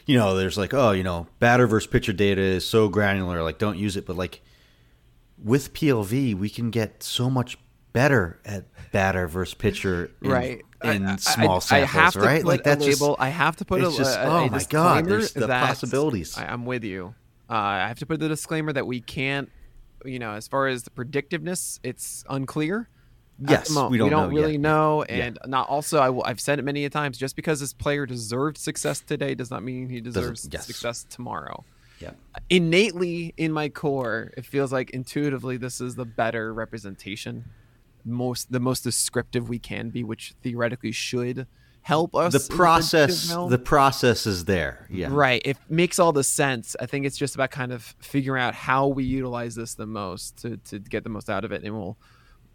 [0.07, 3.59] you know, there's like, oh, you know, batter versus pitcher data is so granular, like
[3.59, 4.07] don't use it.
[4.07, 4.41] But like
[5.43, 7.59] with PLV, we can get so much
[7.93, 12.45] better at batter versus pitcher, in, right In I- I- small I, samples, have right?
[12.45, 13.17] like that's just label.
[13.19, 16.37] I have to put a, just- a, oh a my God, there's the possibilities.
[16.37, 17.15] I, I'm with you.
[17.51, 19.51] Uh, I have to put the disclaimer that we can't,
[20.05, 22.89] you know, as far as the predictiveness, it's unclear.
[23.41, 23.93] Yes, the moment.
[23.93, 24.61] we don't know really yet.
[24.61, 25.15] know, Yeah.
[25.27, 25.99] and not also.
[26.01, 27.17] I will, I've said it many a times.
[27.17, 30.67] Just because this player deserved success today does not mean he deserves yes.
[30.67, 31.65] success tomorrow.
[31.99, 32.13] Yeah.
[32.51, 37.45] Innately in my core, it feels like intuitively this is the better representation,
[38.05, 41.47] most the most descriptive we can be, which theoretically should
[41.83, 42.33] help us.
[42.33, 44.87] The process, the process is there.
[44.91, 45.09] Yeah.
[45.11, 45.41] Right.
[45.45, 46.77] It makes all the sense.
[46.79, 50.37] I think it's just about kind of figuring out how we utilize this the most
[50.43, 51.65] to, to get the most out of it.
[51.65, 51.97] And we'll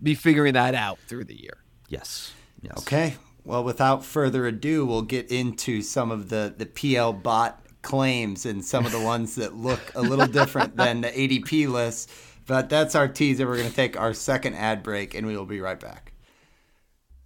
[0.02, 1.64] be figuring that out through the year.
[1.89, 2.34] Yes.
[2.62, 2.78] Yes.
[2.78, 3.16] Okay.
[3.44, 8.66] Well, without further ado, we'll get into some of the, the PL bot claims and
[8.66, 12.10] some of the ones that look a little different than the ADP list.
[12.48, 13.46] But that's our teaser.
[13.48, 16.14] We're going to take our second ad break and we will be right back.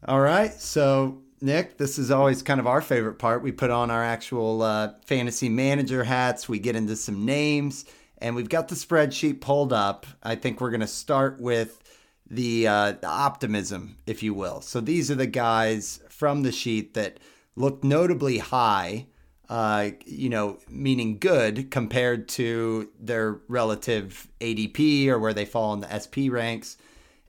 [0.05, 0.53] All right.
[0.53, 3.41] So, Nick, this is always kind of our favorite part.
[3.41, 7.85] We put on our actual uh, fantasy manager hats, we get into some names,
[8.19, 10.05] and we've got the spreadsheet pulled up.
[10.21, 11.81] I think we're going to start with
[12.29, 14.61] the, uh, the optimism, if you will.
[14.61, 17.19] So these are the guys from the sheet that
[17.55, 19.07] look notably high,
[19.49, 25.79] uh, you know, meaning good compared to their relative ADP or where they fall in
[25.79, 26.77] the SP ranks.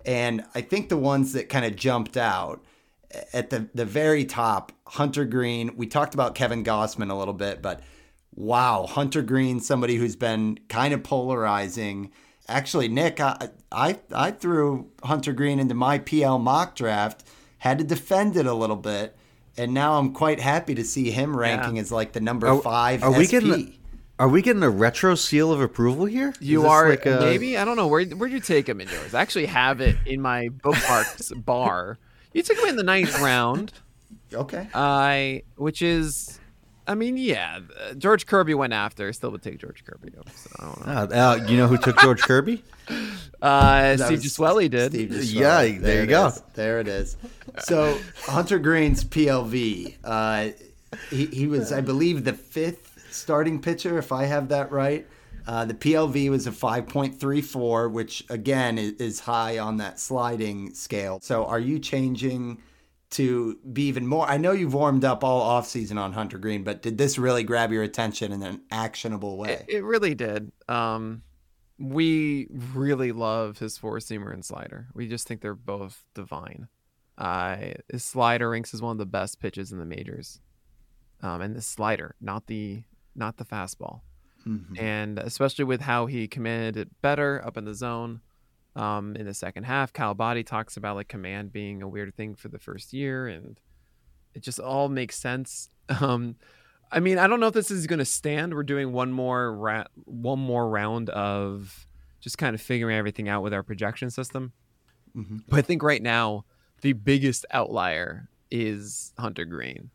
[0.04, 2.64] And I think the ones that kind of jumped out
[3.32, 5.76] at the, the very top, Hunter Greene.
[5.76, 7.80] We talked about Kevin Gausman a little bit, but
[8.34, 12.10] wow, Hunter Greene, somebody who's been kind of polarizing.
[12.48, 17.24] Actually, Nick, I, I, I threw Hunter Greene into my PL mock draft,
[17.58, 19.16] had to defend it a little bit,
[19.58, 23.02] and now I'm quite happy to see him ranking as like the number Are- five
[23.02, 23.30] are we SP.
[23.30, 23.74] getting
[24.18, 26.32] Are we getting a retro seal of approval here?
[26.40, 29.14] You are like a- maybe I don't know where where'd you take him in yours?
[29.14, 31.98] I actually have it in my bookmarks bar.
[32.32, 33.72] You took him in the ninth round,
[34.32, 34.68] Okay.
[34.74, 36.38] I which is,
[36.86, 39.08] I mean, yeah, uh, George Kirby went after.
[39.08, 40.12] I still would take George Kirby.
[40.16, 40.92] Over, so I don't know.
[40.92, 41.06] Uh,
[41.42, 42.62] uh, you know who took George Kirby?
[43.40, 44.92] Uh, That Steve was Giswelli did.
[44.92, 45.74] Steve Giswelli.
[45.74, 46.26] Yeah, there you go.
[46.28, 46.42] is.
[46.54, 47.16] There it is.
[47.60, 49.96] So Hunter Greene's PLV.
[50.04, 50.50] Uh,
[51.10, 55.06] he, he was, I believe, the fifth starting pitcher, if I have that right.
[55.44, 61.18] Uh, the PLV was a 5.34, which again is, is high on that sliding scale.
[61.22, 62.62] So are you changing
[63.10, 64.26] to be even more?
[64.28, 67.72] I know you've warmed up all offseason on Hunter Greene, but did this really grab
[67.72, 69.64] your attention in an actionable way?
[69.66, 70.52] It, it really did.
[70.68, 71.22] Um,
[71.78, 74.88] we really love his four seamer and slider.
[74.94, 76.68] We just think they're both divine.
[77.16, 80.40] Uh, his slider ranks as one of the best pitches in the majors,
[81.20, 82.82] um, and the slider, not the
[83.14, 84.02] not the fastball.
[84.46, 84.78] Mhm.
[84.78, 88.20] And especially with how he commanded it better up in the zone
[88.76, 89.92] um, in the second half.
[89.92, 93.58] Kyle Boddy talks about like command being a weird thing for the first year, and
[94.34, 95.70] it just all makes sense.
[96.02, 96.36] Um,
[96.90, 98.54] I mean, I don't know if this is going to stand.
[98.54, 101.86] We're doing one more ra- one more round of
[102.20, 104.52] just kind of figuring everything out with our projection system.
[105.16, 105.42] Mhm.
[105.48, 106.44] But I think right now
[106.80, 109.90] the biggest outlier is Hunter Greene,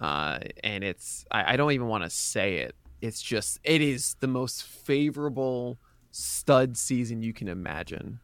[0.00, 2.74] uh, and it's I, I don't even want to say it.
[3.00, 5.78] It's just it is the most favorable
[6.10, 8.20] stud season you can imagine.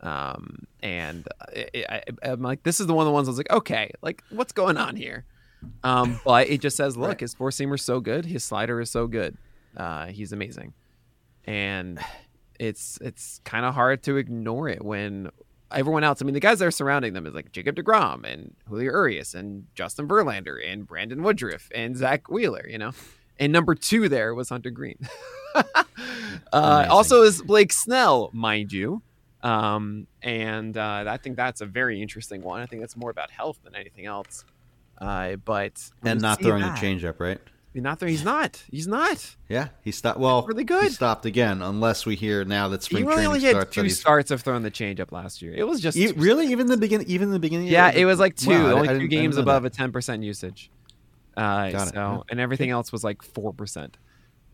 [0.00, 3.38] Um, and I, I, I'm like, this is the one of the ones I was
[3.38, 5.24] like, okay, like what's going on here?
[5.82, 7.20] Um, but it just says, look, Right.
[7.20, 9.36] his four seamer's so good, his slider is so good.
[9.76, 10.72] Uh, he's amazing,
[11.44, 12.00] and
[12.58, 15.30] it's it's kind of hard to ignore it when
[15.70, 16.20] everyone else.
[16.22, 19.34] I mean, the guys that are surrounding them is like Jacob Degrom and Julio Urias
[19.34, 22.66] and Justin Verlander and Brandon Woodruff and Zack Wheeler.
[22.68, 22.92] You know,
[23.38, 24.98] and number two there was Hunter Greene.
[26.52, 29.02] uh, also is Blake Snell, mind you.
[29.42, 32.60] Um, and uh, I think that's a very interesting one.
[32.60, 34.44] I think that's more about health than anything else.
[35.00, 37.40] Uh, but and not throwing that- a changeup, right?
[37.74, 38.12] He's not throwing.
[38.14, 38.64] He's not.
[38.70, 39.36] He's not.
[39.48, 40.18] Yeah, he stopped.
[40.18, 40.84] Well, Really good.
[40.84, 44.40] He stopped again, unless we hear now that He really only had two starts of
[44.40, 45.52] throwing the changeup last year.
[45.54, 47.68] It was just E- really, even the beginning, even the beginning.
[47.68, 49.72] Yeah, it was like two, Wow, only I two games above that.
[49.72, 50.70] a ten percent usage.
[51.36, 51.94] Uh, Got it.
[51.94, 53.96] so and everything else was like four percent.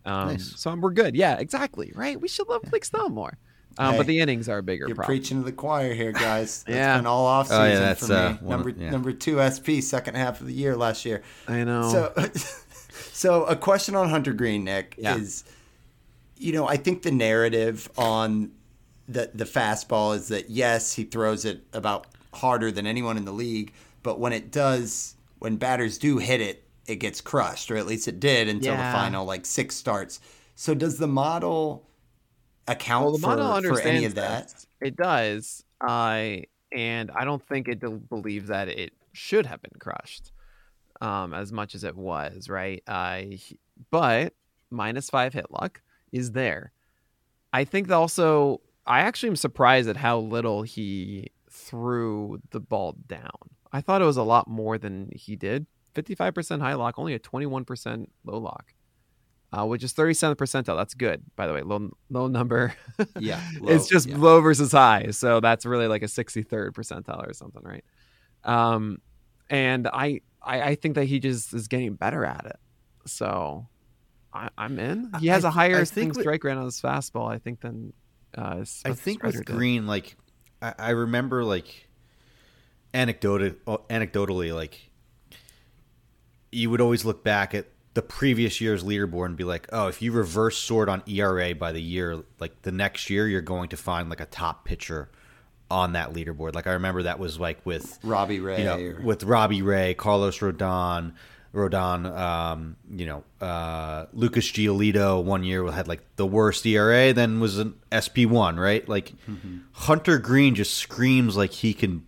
[0.05, 0.53] Um, Nice.
[0.59, 1.15] So we're good.
[1.15, 1.91] Yeah, exactly.
[1.95, 2.19] Right.
[2.21, 3.37] We should love Blake Snell more.
[3.77, 5.17] Um, Hey, but the innings are a bigger You're problem.
[5.17, 6.63] preaching to the choir here, guys.
[6.67, 6.97] That's Yeah.
[6.97, 8.15] been all off Oh, season yeah, that's, for me.
[8.19, 8.89] uh, one number yeah.
[8.89, 11.23] number two SP, second half of the year last year.
[11.47, 11.89] I know.
[11.91, 12.13] So,
[13.13, 15.17] so a question on Hunter Greene, Nick, Yeah.
[15.17, 15.43] is,
[16.37, 18.51] you know, I think the narrative on
[19.07, 23.31] the the fastball is that yes, he throws it about harder than anyone in the
[23.33, 23.73] league,
[24.03, 28.07] but when it does, when batters do hit it, it gets crushed, or at least
[28.07, 28.91] it did until Yeah.
[28.91, 30.19] the final like six starts.
[30.55, 31.87] So does the model
[32.67, 34.49] account well, the for, model for any of that?
[34.49, 34.67] this.
[34.81, 35.63] It does.
[35.85, 36.37] Uh,
[36.71, 37.79] and I don't think it
[38.09, 40.31] believes that it should have been crushed
[41.01, 42.83] um, as much as it was, right?
[42.87, 43.21] Uh,
[43.91, 44.33] but
[44.69, 45.81] minus five hit luck
[46.11, 46.71] is there.
[47.53, 52.97] I think that also, I actually am surprised at how little he threw the ball
[53.07, 53.31] down.
[53.71, 55.65] I thought it was a lot more than he did.
[55.95, 58.73] 55% high lock, only a 21% low lock,
[59.53, 60.77] uh, which is 37th percentile.
[60.77, 61.61] That's good, by the way.
[61.61, 62.73] Low, low number.
[63.19, 64.17] Yeah, it's just yeah.
[64.17, 65.11] low versus high.
[65.11, 67.83] So that's really like a 63rd percentile or something, right?
[68.43, 68.99] Um,
[69.49, 72.59] and I, I, I think that he just is getting better at it.
[73.05, 73.67] So
[74.33, 75.11] I, I'm in.
[75.19, 77.93] He has I a higher I think strike rate on his fastball, I think, than
[78.37, 79.45] uh, his I think with did.
[79.45, 80.15] Greene, like
[80.61, 81.87] I, I remember, like
[82.93, 83.51] anecdotal,
[83.89, 84.89] anecdotally, like
[86.51, 90.01] you would always look back at the previous year's leaderboard and be like, oh, if
[90.01, 93.77] you reverse sort on ERA by the year, like the next year, you're going to
[93.77, 95.09] find like a top pitcher
[95.71, 96.53] on that leaderboard.
[96.53, 98.59] Like I remember that was like with Robbie Ray.
[98.59, 101.13] you know, or- with Robbie Ray, Carlos Rodon,
[101.53, 107.39] Rodon, um, you know, uh, Lucas Giolito one year had like the worst ERA, then
[107.39, 108.87] was an SP one, right?
[108.89, 109.13] Like
[109.71, 112.05] Hunter Greene just screams like he can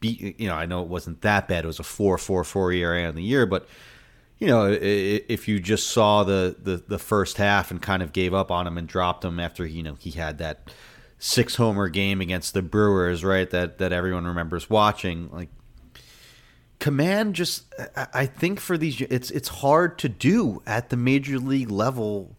[0.00, 0.38] beat.
[0.40, 3.04] You know, I know it wasn't that bad; it was a four four four ERA
[3.06, 3.68] on the year, but
[4.42, 8.34] you know, if you just saw the, the the first half and kind of gave
[8.34, 10.68] up on him and dropped him after you know he had that
[11.20, 13.48] six homer game against the Brewers, right?
[13.48, 15.30] That that everyone remembers watching.
[15.30, 15.48] Like
[16.80, 17.72] command, just
[18.12, 22.36] I think for these, it's it's hard to do at the major league level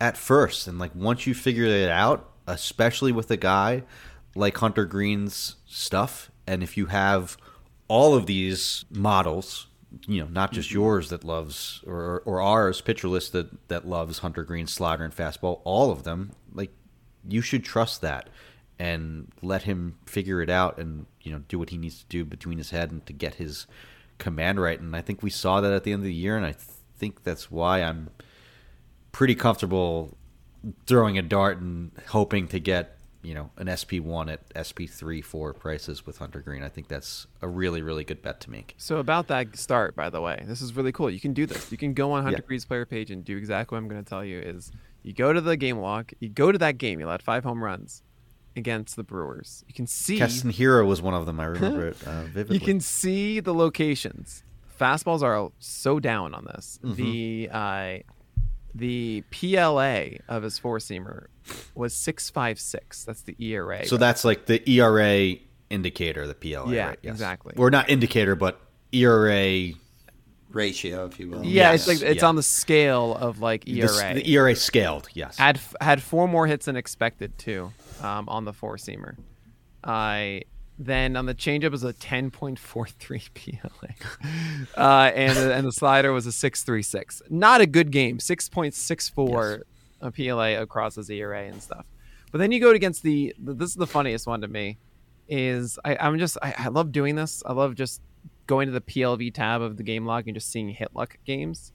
[0.00, 3.82] at first, and like once you figure it out, especially with a guy
[4.34, 7.36] like Hunter Greene's stuff, and if you have
[7.86, 9.66] all of these models,
[10.06, 10.78] you know, not just mm-hmm.
[10.78, 15.14] yours that loves or or ours pitcher list that that loves Hunter Greene's slider and
[15.14, 16.70] fastball, all of them, like
[17.28, 18.28] you should trust that
[18.78, 22.24] and let him figure it out and you know do what he needs to do
[22.24, 23.66] between his head and to get his
[24.18, 24.80] command right.
[24.80, 26.54] And I think we saw that at the end of the year and I
[26.98, 28.10] think that's why I'm
[29.12, 30.16] pretty comfortable
[30.86, 36.06] throwing a dart and hoping to get you know an SP1 at SP3 4 prices
[36.06, 36.62] with Hunter Greene.
[36.62, 38.74] I think that's a really really good bet to make.
[38.78, 41.10] So about that start, by the way, this is really cool.
[41.10, 41.72] You can do this.
[41.72, 42.46] You can go on Hunter Yeah.
[42.46, 44.38] Greene's player page and do exactly what I'm going to tell you.
[44.38, 44.70] Is
[45.02, 47.00] you go to the game log, you go to that game.
[47.00, 48.02] You let five home runs
[48.56, 49.64] against the Brewers.
[49.66, 51.40] You can see Keston Hiura was one of them.
[51.40, 52.58] I remember it uh, vividly.
[52.58, 54.44] you can see the locations.
[54.80, 56.78] Fastballs are so down on this.
[56.82, 56.94] Mm-hmm.
[56.94, 57.98] The uh,
[58.74, 61.26] the PLA of his four seamer
[61.74, 63.04] was six five six.
[63.04, 63.86] That's the ERA.
[63.86, 65.34] So that's like the ERA
[65.70, 66.70] indicator, the PLA.
[66.72, 66.98] Yeah, right?
[67.02, 67.12] Yes.
[67.12, 67.54] exactly.
[67.56, 68.60] Or not indicator, but
[68.92, 69.70] ERA.
[70.50, 71.44] ratio, if you will.
[71.44, 72.28] yeah, yes, it's like it's yeah.
[72.28, 73.88] on the scale of like The, ERA.
[73.88, 75.08] s- the ERA scaled.
[75.12, 75.36] Yes.
[75.38, 77.72] had had four more hits than expected too
[78.02, 79.16] um, on the four seamer.
[79.82, 80.42] I
[80.78, 83.88] then on the changeup was a 10.43 PLA,
[84.76, 87.22] uh, and the, and the slider was a 6.36.
[87.30, 88.18] Not a good game.
[88.18, 89.62] 6.64
[90.00, 91.86] a PLA across his ERA and stuff.
[92.30, 94.78] But then you go against the, this is the funniest one to me
[95.28, 97.42] is I, I'm just I, I love doing this.
[97.46, 98.02] I love just
[98.46, 101.72] going to the PLV tab of the game log and just seeing hit luck games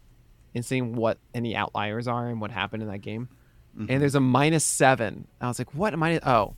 [0.53, 3.29] and seeing what any outliers are and what happened in that game.
[3.87, 5.27] And there's a minus seven.
[5.39, 6.19] I was like, what am I?
[6.19, 6.55] Oh,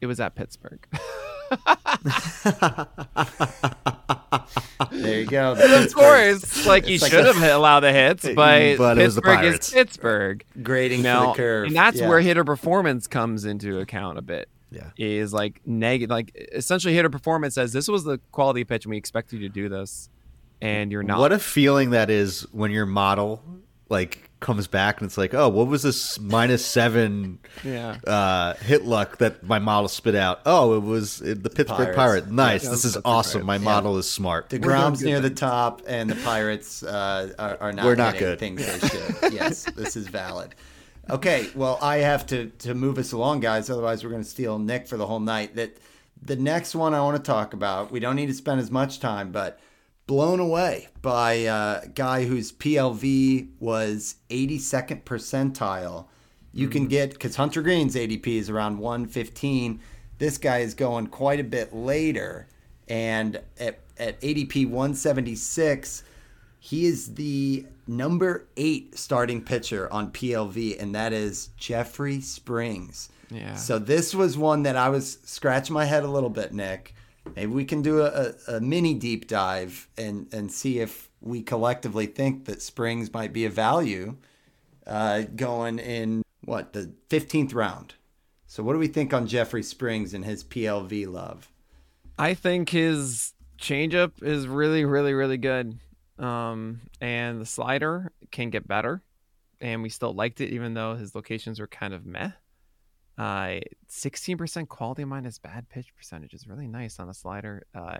[0.00, 0.86] it was at Pittsburgh.
[4.90, 5.54] There you go.
[5.54, 8.98] the of Pittsburgh course, like you like should a- have allowed the hits, but, But
[8.98, 9.68] it was the Pittsburgh Pirates.
[9.68, 10.44] is Pittsburgh.
[10.62, 11.66] Grading Now, for the curve.
[11.68, 12.08] and that's Yeah.
[12.08, 14.48] where hitter performance comes into account a bit.
[14.70, 14.90] Yeah.
[14.98, 16.10] is like negative.
[16.10, 19.48] Like essentially, hitter performance says this was the quality pitch, and we expect you to
[19.48, 20.10] do this,
[20.60, 21.18] and you're not.
[21.20, 23.42] What a feeling that is when your model
[23.88, 27.98] like comes back and it's like, oh, what was this minus seven yeah.
[28.06, 30.40] uh, hit luck that my model spit out?
[30.46, 31.96] Oh, it was uh, the Pittsburgh Pirates.
[31.96, 32.30] Pirate.
[32.30, 32.64] Nice.
[32.64, 33.44] Yeah, this is awesome.
[33.44, 34.50] My model is smart.
[34.50, 37.84] The We're Grom's good near the top, and the Pirates uh, are, are not.
[37.84, 38.38] We're not good.
[38.38, 39.32] Things they should.
[39.32, 40.54] yes, this is valid.
[41.10, 43.70] Okay, well, I have to to move us along, guys.
[43.70, 45.54] Otherwise, we're going to steal Nick for the whole night.
[45.56, 45.78] That
[46.20, 47.90] the next one I want to talk about.
[47.90, 49.58] We don't need to spend as much time, but
[50.08, 56.06] blown away by a guy whose PLV was 82nd percentile.
[56.52, 56.90] You can mm.
[56.90, 59.78] get because Hunter Greene's ADP is around 115.
[60.16, 62.48] This guy is going quite a bit later,
[62.88, 66.02] and at at ADP 176,
[66.58, 73.10] he is the number eight starting pitcher on PLV, and that is Jeffrey Springs.
[73.30, 73.54] Yeah.
[73.56, 76.94] So this was one that I was scratching my head a little bit, Nick.
[77.36, 81.42] Maybe we can do a, a, a mini deep dive and, and see if we
[81.42, 84.16] collectively think that Springs might be a value
[84.86, 87.94] uh, going in what the 15th round.
[88.46, 91.50] So what do we think on Jeffrey Springs and his PLV love?
[92.18, 95.78] I think his changeup is really, really, really good.
[96.18, 99.02] Um, and the slider can get better.
[99.60, 102.30] And we still liked it, even though his locations were kind of meh.
[103.18, 103.58] Uh,
[103.90, 107.66] 16% quality minus bad pitch percentage is really nice on a slider.
[107.74, 107.98] Uh,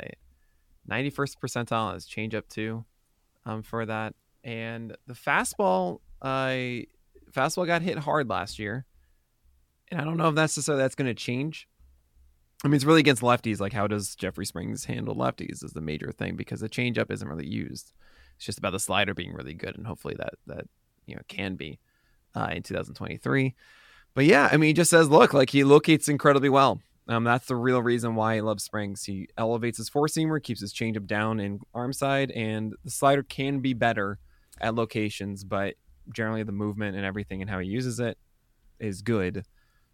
[0.88, 2.84] 91st percentile is changeup too,
[3.44, 4.14] um, for that.
[4.44, 6.86] And the fastball, uh,
[7.32, 8.86] fastball got hit hard last year,
[9.90, 11.68] and I don't know if that's necessarily that's going to change.
[12.64, 13.60] I mean, it's really against lefties.
[13.60, 17.28] Like, how does Jeffrey Springs handle lefties is the major thing because the changeup isn't
[17.28, 17.92] really used.
[18.36, 20.66] It's just about the slider being really good, and hopefully that that
[21.06, 21.80] you know can be
[22.36, 23.54] uh, in 2023.
[24.18, 26.80] But yeah, I mean, he just says, look, like he locates incredibly well.
[27.06, 29.04] Um, that's the real reason why he loves Springs.
[29.04, 33.22] He elevates his four seamer, keeps his changeup down in arm side, and the slider
[33.22, 34.18] can be better
[34.60, 35.76] at locations, but
[36.12, 38.18] generally the movement and everything and how he uses it
[38.80, 39.44] is good.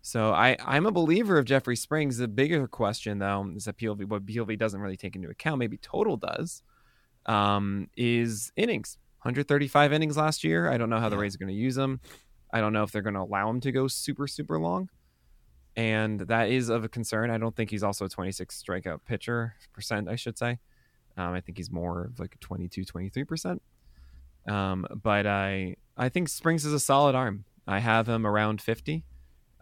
[0.00, 2.16] So I, I'm a believer of Jeffrey Springs.
[2.16, 5.76] The bigger question, though, is that PLV, what PLV doesn't really take into account, maybe
[5.76, 6.62] total does,
[7.26, 8.96] um, is innings.
[9.18, 10.70] 135 innings last year.
[10.70, 12.00] I don't know how the Rays are going to use them.
[12.54, 14.88] I don't know if they're going to allow him to go super, super long.
[15.76, 17.30] And that is of a concern.
[17.30, 20.60] I don't think he's also a 26 strikeout pitcher percent, I should say.
[21.16, 23.58] Um, I think he's more of like a 22, 23%.
[24.48, 27.44] Um, but I, I think Springs is a solid arm.
[27.66, 29.04] I have him around 50.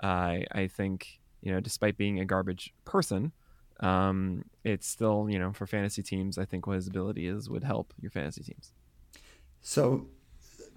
[0.03, 3.33] I I think you know, despite being a garbage person,
[3.81, 6.39] um, it's still you know for fantasy teams.
[6.39, 8.73] I think what his ability is would help your fantasy teams.
[9.61, 10.07] So,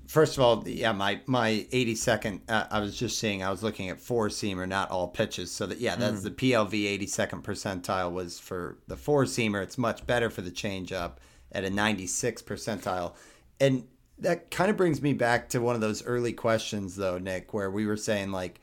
[0.08, 2.42] first of all, yeah, my my 82nd.
[2.48, 5.52] Uh, I was just saying I was looking at four seamer, not all pitches.
[5.52, 6.24] So that yeah, that's mm.
[6.24, 9.62] the PLV 82nd percentile was for the four seamer.
[9.62, 11.14] It's much better for the changeup
[11.52, 13.16] at a 96 percentile,
[13.60, 13.86] and
[14.20, 17.70] that kind of brings me back to one of those early questions though, Nick, where
[17.70, 18.60] we were saying like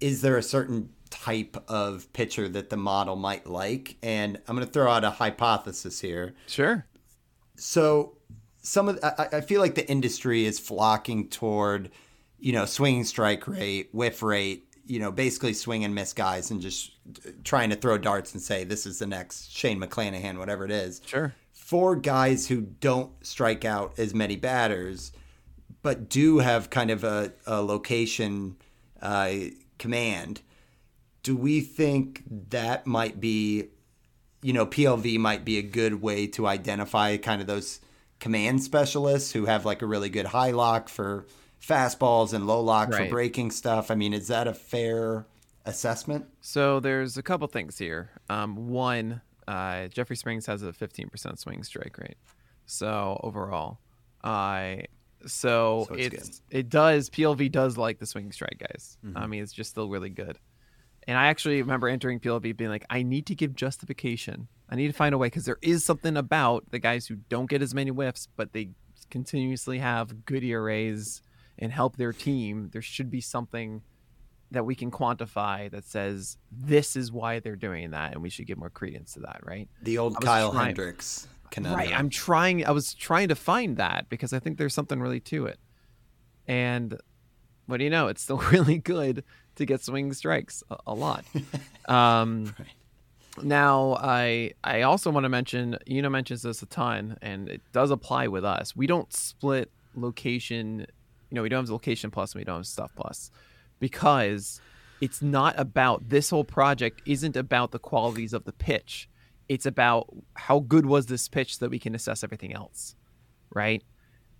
[0.00, 3.96] is there a certain type of pitcher that the model might like?
[4.02, 6.34] And I'm going to throw out a hypothesis here.
[6.46, 6.86] Sure.
[7.56, 8.16] So
[8.62, 11.90] some of I, I feel like the industry is flocking toward,
[12.38, 16.60] you know, swinging strike rate, whiff rate, you know, basically swing and miss guys and
[16.60, 16.92] just
[17.44, 21.00] trying to throw darts and say this is the next Shane McClanahan, whatever it is.
[21.06, 21.34] Sure.
[21.52, 25.12] For guys who don't strike out as many batters,
[25.82, 28.56] but do have kind of a, a location
[29.00, 29.32] uh,
[29.78, 30.42] command,
[31.22, 33.68] do we think that might be,
[34.42, 37.80] you know, PLV might be a good way to identify kind of those
[38.20, 41.26] command specialists who have like a really good high lock for
[41.60, 43.04] fastballs and low lock right.
[43.04, 43.90] for breaking stuff?
[43.90, 45.26] I mean, is that a fair
[45.64, 46.26] assessment?
[46.40, 48.10] So there's a couple things here.
[48.28, 52.18] Um, one, uh, Jeffrey Springs has a 15% swing strike rate.
[52.66, 53.78] So overall,
[54.22, 54.84] I
[55.26, 58.96] so, so it's, it's it does PLV does like the swing strike guys.
[59.04, 59.18] Mm-hmm.
[59.18, 60.38] I mean, it's just still really good.
[61.06, 64.48] And I actually remember entering PLV being like, I need to give justification.
[64.68, 67.48] I need to find a way because there is something about the guys who don't
[67.48, 68.70] get as many whiffs, but they
[69.10, 71.22] continuously have good ERAs
[71.58, 72.70] and help their team.
[72.72, 73.82] There should be something
[74.52, 78.46] that we can quantify that says this is why they're doing that, and we should
[78.46, 79.68] give more credence to that, right?
[79.82, 81.88] The old Kyle trying, Hendricks conundrum.
[81.88, 81.96] Right.
[81.96, 82.64] I'm trying.
[82.66, 85.58] I was trying to find that because I think there's something really to it.
[86.46, 86.98] And
[87.66, 88.08] what do you know?
[88.08, 89.24] It's still really good
[89.60, 91.24] to get swing strikes a, a lot.
[91.88, 92.68] um, right.
[93.42, 95.78] Now, I I also want to mention.
[95.86, 98.74] You know, mentions this a ton, and it does apply with us.
[98.74, 100.86] We don't split location.
[101.30, 103.30] You know, we don't have location plus, and we don't have stuff plus,
[103.78, 104.60] because
[105.00, 107.00] it's not about this whole project.
[107.06, 109.08] Isn't about the qualities of the pitch
[109.50, 112.94] it's about how good was this pitch so that we can assess everything else,
[113.52, 113.82] right?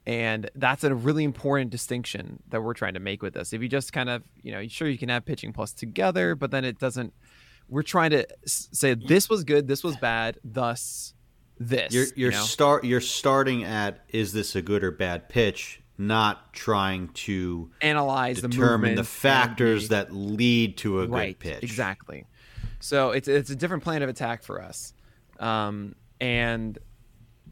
[0.06, 3.52] And that's a really important distinction that we're trying to make with this.
[3.52, 6.50] If you just kind of, you know, sure you can have pitching plus together, but
[6.50, 7.12] then it doesn't.
[7.68, 11.14] We're trying to say this was good, this was bad, thus
[11.58, 11.92] this.
[11.92, 12.44] You're you're you know?
[12.44, 18.40] start you're starting at is this a good or bad pitch, not trying to analyze
[18.40, 21.62] determine the, the factors that lead to a right, good pitch.
[21.62, 22.26] Exactly.
[22.80, 24.94] So it's it's a different plan of attack for us.
[25.38, 26.78] Um, and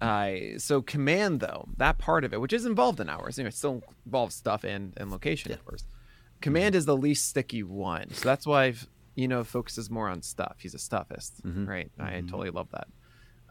[0.00, 3.48] uh, so command though that part of it, which is involved in ours, you know,
[3.48, 5.56] it still involves stuff and and location, yeah.
[5.56, 5.84] of course.
[6.40, 10.22] Command is the least sticky one, so that's why I've, you know focuses more on
[10.22, 10.56] stuff.
[10.60, 11.66] He's a stuffist, mm-hmm.
[11.66, 11.90] right?
[11.98, 12.14] Mm-hmm.
[12.14, 12.86] I totally love that.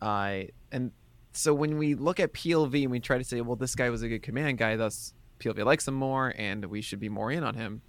[0.01, 0.91] I uh, and
[1.33, 4.01] so when we look at PLV and we try to say, well, this guy was
[4.01, 7.43] a good command guy, thus PLV likes him more, and we should be more in
[7.43, 7.81] on him.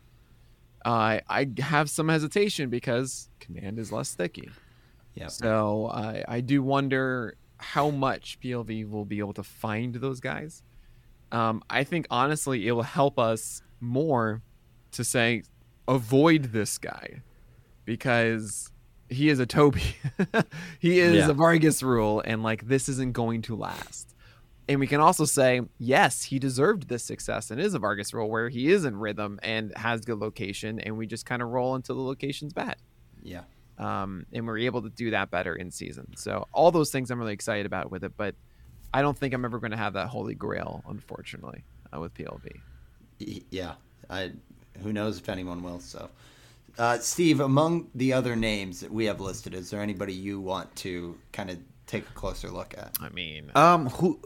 [0.85, 4.51] I uh, I have some hesitation because command is less sticky.
[5.15, 5.29] Yeah.
[5.29, 10.63] So I I do wonder how much PLV will be able to find those guys.
[11.31, 14.43] Um, I think honestly, it will help us more
[14.93, 15.43] to say
[15.87, 17.23] avoid this guy
[17.85, 18.71] because
[19.09, 19.97] he is a Toby.
[20.79, 21.31] he is yeah.
[21.31, 24.15] a Vargas rule, and like this isn't going to last.
[24.69, 28.29] And we can also say, yes, he deserved this success and is a Vargas role
[28.29, 31.75] where he is in rhythm and has good location, and we just kind of roll
[31.75, 32.77] until the location's bad.
[33.23, 33.45] Yeah.
[33.79, 36.17] Um, and we're able to do that better in season.
[36.17, 38.35] So all those things I'm really excited about with it, but
[38.93, 41.63] I don't think I'm ever going to have that holy grail, unfortunately,
[41.95, 42.61] uh, with PLV.
[43.51, 43.75] Yeah.
[44.11, 44.33] I.
[44.83, 45.81] Who knows if anyone will?
[45.81, 46.09] So,
[46.79, 50.75] uh, Steve, among the other names that we have listed, is there anybody you want
[50.77, 52.97] to kind of take a closer look at?
[53.01, 54.21] I mean, Um, who?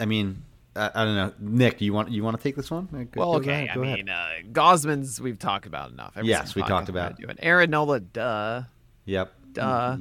[0.00, 0.42] I mean,
[0.76, 1.32] I, I don't know.
[1.38, 2.86] Nick, you want you want to take this one?
[2.86, 3.64] Go- well, go okay.
[3.64, 3.96] ahead, I ahead.
[3.98, 6.12] mean, uh, Gausman's we've talked about enough.
[6.16, 7.36] Every Yes, single we talked about- we're doing.
[7.40, 8.62] Aaron Nola, duh,
[9.06, 9.32] Yep.
[9.52, 9.96] duh.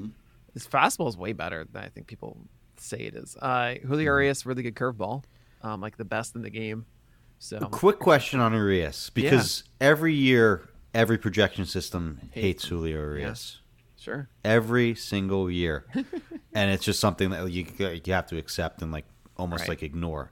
[0.54, 2.38] His fastball is way better than I think people
[2.78, 3.36] say it is.
[3.38, 5.24] Uh, Julio Urias, really good curveball,
[5.64, 6.86] um, like the best in the game.
[7.40, 13.60] So Quick question on Urias because every year, every projection system hates Julio Urias.
[14.00, 14.30] sure.
[14.46, 15.86] Every single year,
[16.54, 19.06] and it's just something that you you have to accept and like
[19.38, 19.70] almost Right.
[19.70, 20.32] like ignore.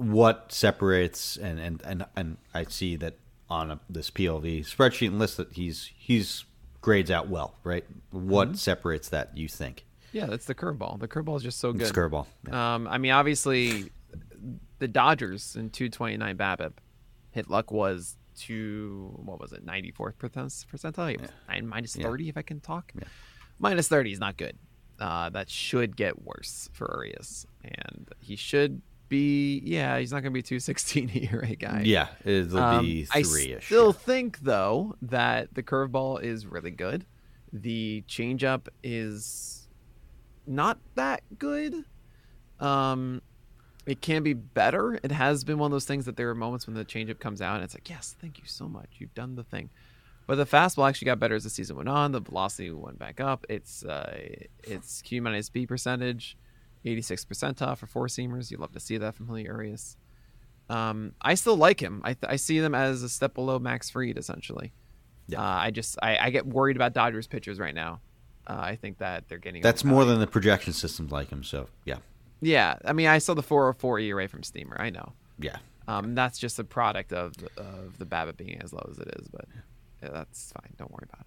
[0.00, 3.14] What separates and and and and I see that
[3.50, 6.44] on a, this PLV spreadsheet and list that he's he's
[6.80, 7.84] grades out well, right?
[8.10, 8.54] What Mm-hmm.
[8.56, 9.36] separates that?
[9.36, 10.98] You think Yeah, that's the curveball.
[11.00, 11.82] The curveball is just so good.
[11.82, 12.26] it's curveball?
[12.48, 12.74] Yeah.
[12.74, 13.90] Um, I mean, obviously,
[14.78, 16.72] the Dodgers in 229 BABIP
[17.32, 22.04] hit luck was to what was it 94th percentile It was nine minus Yeah.
[22.06, 22.92] 30 if i can talk
[23.58, 24.56] minus 30 is not good
[24.98, 28.80] uh, that should get worse for Urias and he should
[29.10, 33.22] be yeah he's not going to be 216 ERA guy yeah, it'll um, be I
[33.22, 33.66] three ish.
[33.66, 37.04] still think though that the curveball is really good.
[37.52, 39.68] The changeup is
[40.46, 41.84] not that good.
[42.60, 43.22] Um,
[43.86, 45.00] it can be better.
[45.02, 47.42] It has been one of those things that there are moments when the changeup comes
[47.42, 49.70] out and it's like, yes, thank you so much, you've done the thing.
[50.26, 52.12] But the fastball actually got better as the season went on.
[52.12, 53.44] The velocity went back up.
[53.48, 54.16] It's uh,
[54.62, 56.36] it's Q minus B percentage,
[56.84, 58.50] 86 percentile for four seamers.
[58.50, 59.96] You love to see that from Julio Urias.
[60.68, 62.00] Um, I still like him.
[62.04, 64.72] I, th- I see them as a step below Max Fried, essentially.
[65.26, 65.40] Yeah.
[65.40, 68.00] Uh, I just I, I get worried about Dodgers pitchers right now.
[68.46, 71.44] Uh, I think that they're getting That's more than the projection systems like him.
[71.44, 71.98] So yeah,
[72.40, 72.78] yeah.
[72.84, 74.76] I mean, I saw the 404 ERA from Steamer.
[74.80, 75.12] I know.
[75.38, 75.56] yeah.
[75.88, 79.26] Um, that's just a product of of the BABIP being as low as it is,
[79.28, 79.46] but
[80.02, 80.72] yeah, that's fine.
[80.78, 81.26] Don't worry about it.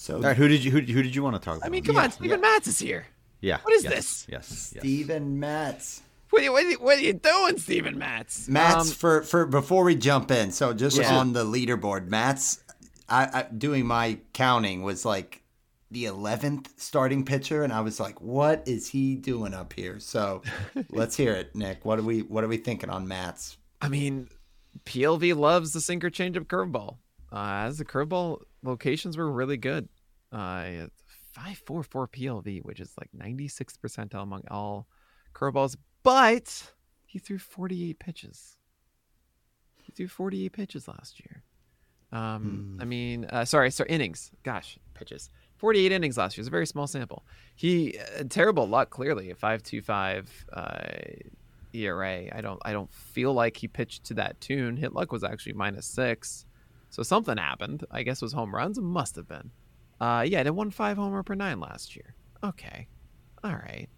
[0.00, 1.66] So, All right, who did you who, who did you want to talk about?
[1.66, 3.04] I mean, come Yeah, on, Steven Matz is here.
[3.42, 3.58] yeah.
[3.60, 4.26] what is yes, this?
[4.30, 4.82] Yes, yes.
[4.82, 6.00] Steven Matz.
[6.30, 8.48] What are you, what are you, what are you doing, Steven Matz?
[8.48, 10.52] Matt's Um, for for before we jump in.
[10.52, 11.14] So just Yeah.
[11.18, 12.64] on the leaderboard, Matz
[13.10, 15.42] I, I doing my counting was like
[15.90, 20.40] the eleventh starting pitcher, and I was like, "What is he doing up here?" So
[20.90, 21.84] let's hear it, Nick.
[21.84, 23.58] What are we What are we thinking on Matz?
[23.82, 24.30] I mean,
[24.86, 26.96] PLV loves the sinker changeup curveball.
[27.30, 29.88] Uh, as the curveball locations were really good.
[30.32, 30.86] Uh,
[31.32, 34.86] five four four PLV, which is like ninety six percentile among all
[35.34, 35.76] curveballs.
[36.02, 36.72] But
[37.04, 38.56] he threw forty eight pitches.
[39.82, 41.42] He threw forty eight pitches last year.
[42.12, 44.32] Um, I mean, uh, sorry, sorry, innings.
[44.42, 45.30] Gosh, pitches.
[45.56, 46.42] Forty eight innings last year.
[46.42, 47.24] It's a very small sample.
[47.54, 48.90] He uh, terrible luck.
[48.90, 50.28] Clearly, a five two five.
[50.52, 50.82] Uh,
[51.72, 52.26] ERA.
[52.34, 54.76] I don't I don't feel like he pitched to that tune.
[54.76, 56.44] Hit luck was actually minus six.
[56.90, 57.84] So something happened.
[57.90, 58.78] I guess was home runs.
[58.78, 59.50] Must have been.
[60.00, 62.14] Uh yeah, it won five homer per nine last year.
[62.42, 62.86] Okay.
[63.44, 63.88] All right.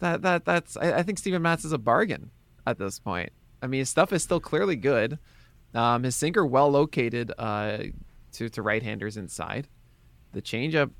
[0.00, 2.30] That that that's I, I think Steven Matz is a bargain
[2.66, 3.30] at this point.
[3.62, 5.18] I mean his stuff is still clearly good.
[5.74, 7.78] Um his sinker well located uh
[8.32, 9.68] to, to right handers inside.
[10.32, 10.90] The changeup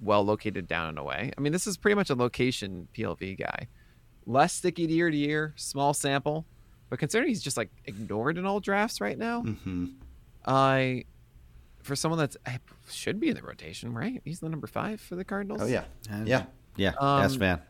[0.00, 1.32] well located down and away.
[1.36, 3.68] I mean, this is pretty much a location PLV guy
[4.26, 6.44] less sticky year to year, small sample.
[6.90, 9.86] But considering he's just like ignored in all drafts right now, Mm-hmm.
[10.48, 11.04] I
[11.82, 12.58] for someone that's I
[12.90, 14.20] should be in the rotation, right?
[14.24, 15.62] He's the number five for the Cardinals.
[15.62, 16.44] Oh yeah, And- yeah.
[16.76, 17.60] Yeah, Um, yes, man.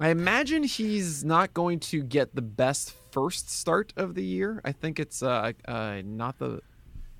[0.00, 4.60] I imagine he's not going to get the best first start of the year.
[4.64, 6.60] I think it's uh, uh not the.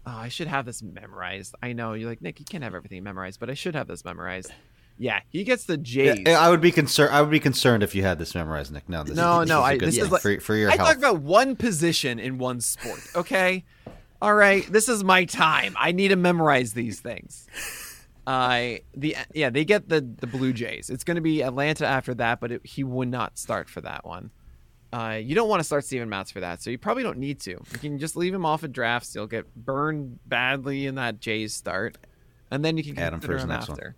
[0.07, 1.55] Oh, I should have this memorized.
[1.63, 2.39] I know you're like Nick.
[2.41, 4.53] You can't have everything memorized, but I should have this memorized.
[4.99, 6.21] Yeah, he gets the Jays.
[6.27, 7.13] Yeah, I would be concerned.
[7.15, 8.89] I would be concerned if you had this memorized, Nick.
[8.89, 10.41] No, this No, is, no, This is, I- a good this thing is like- for,
[10.41, 10.89] for your I health.
[10.89, 13.01] talk about one position in one sport.
[13.17, 13.65] Okay,
[14.23, 14.65] all right.
[14.71, 15.75] This is my time.
[15.79, 17.49] I need to memorize these things.
[18.25, 20.91] Uh, the yeah, they get the the Blue Jays.
[20.91, 24.07] It's going to be Atlanta after that, but it, he would not start for that
[24.07, 24.31] one.
[24.93, 27.41] Uh, you don't want to start Steven Matz for that, so you probably don't need
[27.41, 27.51] to.
[27.51, 29.13] You can just leave him off at drafts.
[29.13, 31.99] He'll get burned badly in that Jays start,
[32.51, 33.79] and then you can Add him consider for his him next one.
[33.79, 33.97] after.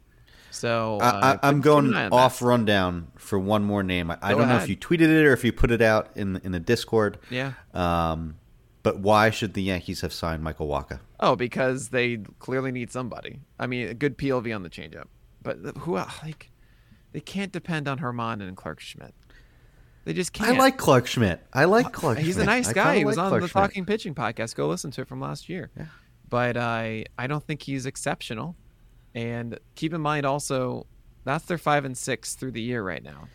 [0.52, 2.44] So uh, I, I'm going an eye on off that.
[2.46, 4.10] rundown for one more name.
[4.10, 6.40] I, I don't know if you tweeted it or if you put it out in
[6.44, 7.18] in the Discord.
[7.28, 7.54] Yeah.
[7.74, 8.36] Um,
[8.84, 11.00] but why should the Yankees have signed Michael Wacha?
[11.18, 13.40] Oh, because they clearly need somebody.
[13.58, 15.06] I mean, a good PLV on the changeup.
[15.42, 16.12] But who else?
[16.22, 16.52] Like,
[17.12, 19.14] they can't depend on Germán and Clarke Schmidt.
[20.04, 20.50] They just can't.
[20.50, 21.40] I like Clarke Schmidt.
[21.52, 22.18] I like uh, Clarke.
[22.18, 22.42] He's Schmidt.
[22.44, 22.98] a nice guy.
[22.98, 23.62] He was like on Clarke the Schmidt.
[23.64, 24.54] Talking Pitching podcast.
[24.54, 25.70] Go listen to it from last year.
[25.76, 25.86] Yeah.
[26.28, 28.54] But I I don't think he's exceptional.
[29.14, 30.86] And keep in mind also
[31.24, 33.28] that's their five and six through the year right now.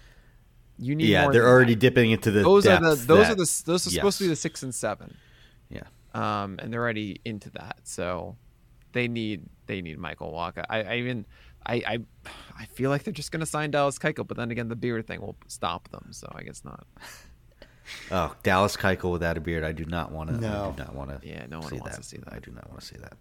[0.77, 1.79] You need Yeah, they're already that.
[1.79, 2.41] dipping into the.
[2.41, 4.73] those are the those that- are the those are supposed to be the six and
[4.73, 5.15] seven.
[6.13, 6.43] Yeah.
[6.43, 7.79] Um, and they're already into that.
[7.83, 8.35] So
[8.93, 10.65] they need they need Michael Wacha.
[10.69, 11.25] I, I even
[11.65, 11.99] I, I
[12.57, 15.21] I feel like they're just gonna sign Dallas Keuchel, but then again the beard thing
[15.21, 16.07] will stop them.
[16.11, 16.85] So I guess not.
[18.11, 19.63] Oh, Dallas Keuchel without a beard.
[19.63, 20.35] I do not want to.
[20.35, 20.73] I No.
[20.77, 21.27] do not want to.
[21.27, 22.01] Yeah, no one see wants that.
[22.03, 22.33] to see that.
[22.33, 23.13] I do not want to see that.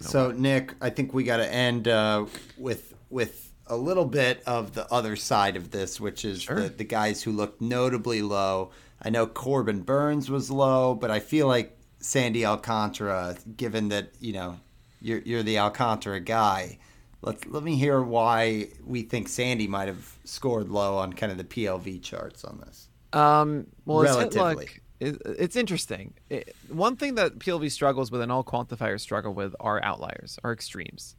[0.00, 4.72] So Nick, I think we got to end uh, with with a little bit of
[4.74, 6.60] the other side of this, which is Sure.
[6.60, 8.70] the, the guys who looked notably low.
[9.02, 14.34] I know Corbin Burnes was low, but I feel like Sandy Alcantara, given that you
[14.34, 14.60] know
[15.00, 16.78] you're you're the Alcantara guy.
[17.22, 21.38] Let let me hear why we think Sandy might have scored low on kind of
[21.38, 22.88] the PLV charts on this.
[23.14, 24.68] Um, well, Relatively.
[25.00, 26.12] is it's interesting.
[26.28, 30.52] It, one thing that PLV struggles with, and all quantifiers struggle with, are outliers, are
[30.52, 31.16] extremes.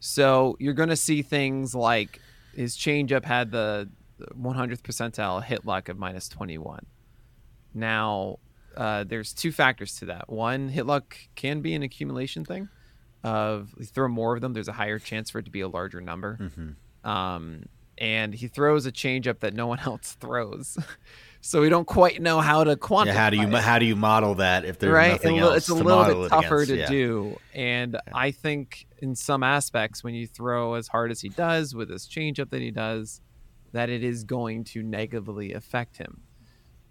[0.00, 2.20] So you're going to see things like
[2.56, 3.88] his changeup had the
[4.20, 6.84] 100th percentile hit luck of minus 21.
[7.74, 8.38] Now,
[8.76, 10.28] uh, there's two factors to that.
[10.30, 12.68] One, hit luck can be an accumulation thing.
[13.22, 15.68] Of you throw more of them, there's a higher chance for it to be a
[15.68, 16.50] larger number.
[17.04, 17.64] Um,
[17.98, 20.78] and he throws a changeup that no one else throws,
[21.42, 23.06] so we don't quite know how to quantify.
[23.06, 25.12] Yeah, how do you it how do you model that if there's right?
[25.12, 26.70] nothing little- else it's a to little bit it tougher against?
[26.70, 26.86] to Yeah.
[26.88, 31.74] do, and I think in some aspects, when you throw as hard as he does
[31.74, 33.20] with his changeup that he does,
[33.72, 36.22] that it is going to negatively affect him.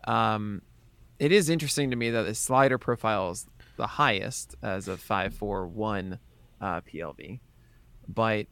[0.06, 0.62] Um,
[1.20, 3.46] it is interesting to me that his slider profile is
[3.78, 6.20] the highest as a five four one
[6.62, 7.40] uh, PLV,
[8.08, 8.48] but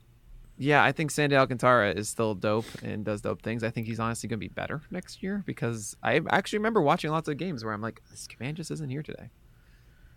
[0.60, 3.64] yeah, I think Sandy Alcantara is still dope and does dope things.
[3.64, 7.12] I think he's honestly going to be better next year because I actually remember watching
[7.12, 9.30] lots of games where I'm like, this command just isn't here today,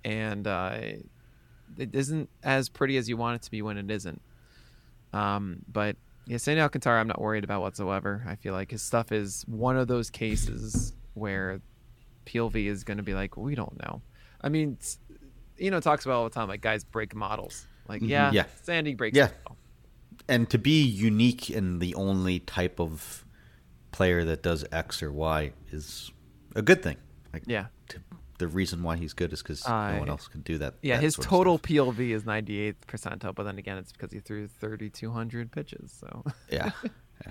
[0.05, 0.79] and uh,
[1.77, 4.23] it isn't as pretty as you want it to be when it isn't.
[5.13, 5.97] Um, but
[6.27, 8.25] yeah, Sandy Alcantara, I'm not worried about whatsoever.
[8.27, 11.61] I feel like his stuff is one of those cases where
[12.27, 14.03] PLV is going to be like, we don't know.
[14.41, 14.79] I mean,
[15.59, 17.67] you know, talks about all the time like guys break models.
[17.89, 18.11] Like, mm-hmm.
[18.11, 18.45] yeah, Yeah.
[18.63, 19.17] Sandy breaks.
[19.17, 19.29] Yeah.
[19.45, 19.57] model.
[20.29, 23.25] and to be unique and the only type of
[23.93, 26.11] player that does X or Y is
[26.55, 26.97] a good thing.
[27.33, 27.67] Like, Yeah.
[27.89, 27.99] to,
[28.39, 30.75] the reason why he's good is because I- no one else can do that.
[30.83, 31.59] Yeah, that his total.
[31.59, 35.93] PLV is 98th percentile, but then again, it's because he threw 3,200 pitches.
[35.99, 36.71] So Yeah,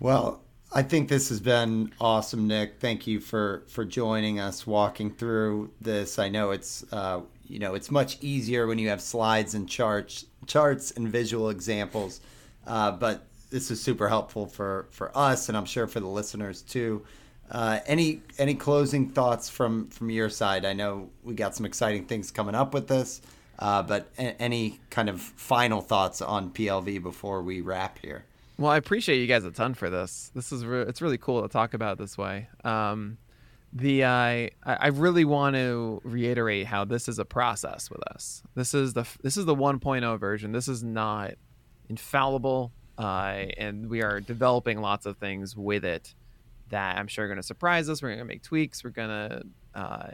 [0.00, 0.42] Well,
[0.72, 2.78] I think this has been awesome, Nick.
[2.78, 6.18] Thank you for for joining us, walking through this.
[6.18, 10.26] I know it's uh, you know it's much easier when you have slides and charts,
[10.46, 12.20] charts and visual examples,
[12.66, 16.60] uh, but this is super helpful for for us, and I'm sure for the listeners
[16.60, 17.02] too.
[17.50, 20.66] Uh, any any closing thoughts from from your side?
[20.66, 23.22] I know we got some exciting things coming up with this,
[23.58, 28.26] uh, but a- any kind of final thoughts on PLV before we wrap here?
[28.58, 30.32] Well, I appreciate you guys a ton for this.
[30.34, 32.48] This is re- it's really cool to talk about this way.
[32.64, 33.18] Um,
[33.72, 38.42] the I I really want to reiterate how this is a process with us.
[38.56, 40.50] This is the this is the 1.0 version.
[40.50, 41.34] This is not
[41.88, 46.14] infallible, uh, and we are developing lots of things with it
[46.70, 48.02] that I'm sure are going to surprise us.
[48.02, 48.82] We're going to make tweaks.
[48.82, 49.42] We're going to
[49.74, 50.10] uh,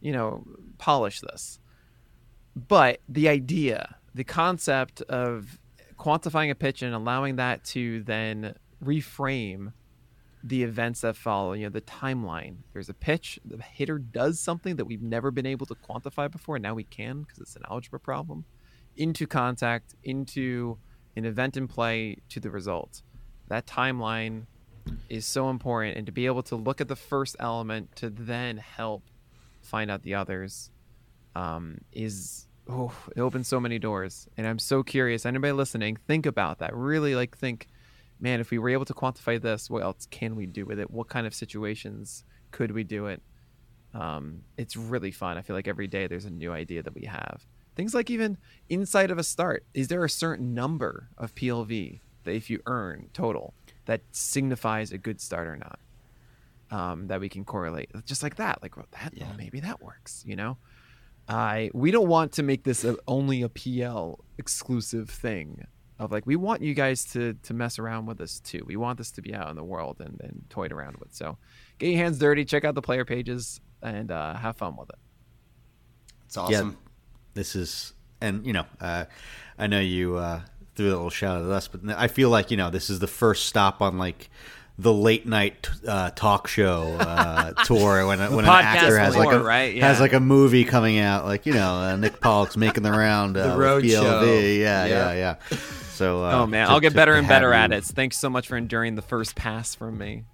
[0.00, 0.46] you know
[0.78, 1.58] polish this.
[2.54, 5.58] But the idea, the concept of
[5.98, 8.54] quantifying a pitch and allowing that to then
[8.84, 9.72] reframe
[10.44, 12.58] the events that follow, you know, the timeline.
[12.72, 16.56] There's a pitch, the hitter does something that we've never been able to quantify before.
[16.56, 18.44] and Now we can because it's an algebra problem.
[18.96, 20.78] Into contact, into
[21.16, 23.02] an event in play, to the result.
[23.48, 24.46] That timeline
[25.08, 25.96] is so important.
[25.96, 29.02] And to be able to look at the first element to then help
[29.62, 30.70] find out the others
[31.34, 34.28] um, is oh, it opens so many doors.
[34.36, 35.26] And I'm so curious.
[35.26, 36.74] Anybody listening, think about that.
[36.74, 37.68] Really, like, think,
[38.20, 40.90] man, if we were able to quantify this, what else can we do with it?
[40.90, 43.22] What kind of situations could we do it?
[43.94, 45.38] Um, it's really fun.
[45.38, 47.46] I feel like every day there's a new idea that we have.
[47.76, 48.38] Things like even
[48.68, 53.08] inside of a start, is there a certain number of PLV that if you earn
[53.12, 55.78] total that signifies a good start or not?
[56.68, 58.60] Um, that we can correlate just like that.
[58.60, 60.24] Like well, that, well, maybe that works.
[60.26, 60.56] You know,
[61.28, 65.66] I we don't want to make this a, only a PL exclusive thing.
[65.98, 68.62] Of like, we want you guys to to mess around with us too.
[68.66, 71.14] We want this to be out in the world and, and toyed around with.
[71.14, 71.38] So,
[71.78, 72.44] get your hands dirty.
[72.44, 74.98] Check out the player pages and uh, have fun with it.
[76.26, 76.76] It's awesome.
[77.34, 79.06] this is, and you know, uh,
[79.58, 80.42] I know you uh,
[80.74, 82.98] threw a little shout out at us, but I feel like you know this is
[82.98, 84.28] the first stop on like
[84.78, 89.40] the late night uh, talk show uh, tour when when an actor has like a
[89.40, 89.76] right?
[89.78, 93.36] has like a movie coming out, like you know uh, Nick Pollack's making the round.
[93.36, 94.00] Uh, The road with PLV.
[94.02, 94.24] show.
[94.24, 94.86] Yeah, Yeah.
[94.86, 95.12] yeah,
[95.50, 95.58] yeah.
[95.92, 97.84] So uh, oh man, to- I'll get better and better have at it.
[97.84, 100.24] Thanks so much for enduring the first pass from me.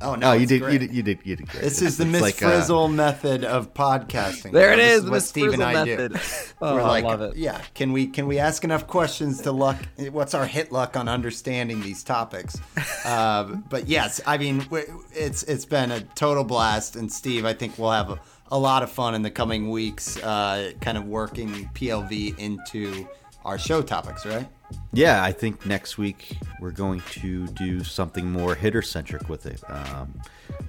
[0.00, 1.62] Oh no, Oh, you did, you did, you did, you did great.
[1.62, 4.50] This is the It's Miss like, uh, Frizzle method of podcasting.
[4.52, 6.12] There it This is, the what Miss Steve and I method.
[6.14, 6.18] do.
[6.62, 7.36] Oh, We're I like, love it.
[7.36, 7.60] yeah.
[7.74, 9.76] Can we can we ask enough questions to luck?
[10.10, 12.56] What's our hit luck on understanding these topics?
[13.04, 14.64] uh, but yes, I mean
[15.12, 18.20] it's it's been a total blast, and Steve, I think we'll have a,
[18.52, 23.06] a lot of fun in the coming weeks, uh, kind of working PLV into
[23.44, 24.46] our show topics, right?
[24.92, 29.62] Yeah, I think next week we're going to do something more hitter centric with it,
[29.68, 30.20] um,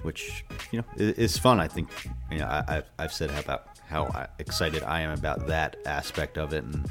[0.02, 1.60] which you know is fun.
[1.60, 1.88] I think
[2.30, 6.52] you know I, I've, I've said about how excited I am about that aspect of
[6.52, 6.90] it, and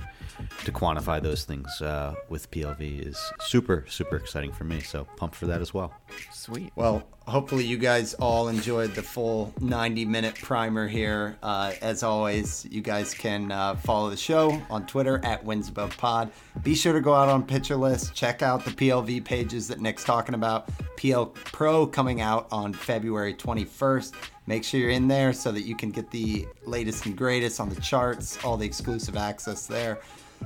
[0.66, 4.82] to quantify those things uh, with PLV is super super exciting for me.
[4.82, 5.94] So pumped for that as well.
[6.32, 6.72] Sweet.
[6.76, 11.38] Well, hopefully you guys all enjoyed the full 90 minute primer here.
[11.42, 15.96] Uh, as always, you guys can uh, follow the show on Twitter at Wins Above
[15.98, 16.32] Pod.
[16.64, 18.14] Be sure to go out on Pitcher List.
[18.14, 20.70] Check out the PLV pages that Nick's talking about.
[20.98, 24.14] PL Pro coming out on February 21st.
[24.46, 27.70] Make sure you're in there so that you can get the latest and greatest on
[27.70, 30.00] the charts, all the exclusive access there.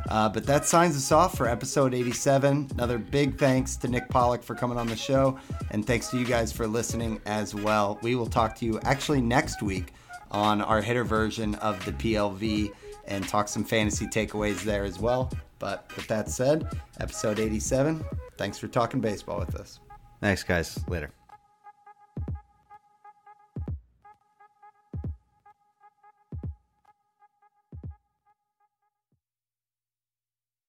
[0.09, 2.69] Uh, but that signs us off for episode 87.
[2.73, 5.37] Another big thanks to Nick Pollack for coming on the show,
[5.71, 7.99] and thanks to you guys for listening as well.
[8.01, 9.93] We will talk to you actually next week
[10.31, 12.71] on our hitter version of the PLV
[13.07, 15.31] and talk some fantasy takeaways there as well.
[15.59, 16.67] But with that said,
[16.99, 18.03] episode 87,
[18.37, 19.79] thanks for talking baseball with us.
[20.21, 20.79] Thanks, guys.
[20.87, 21.11] Later.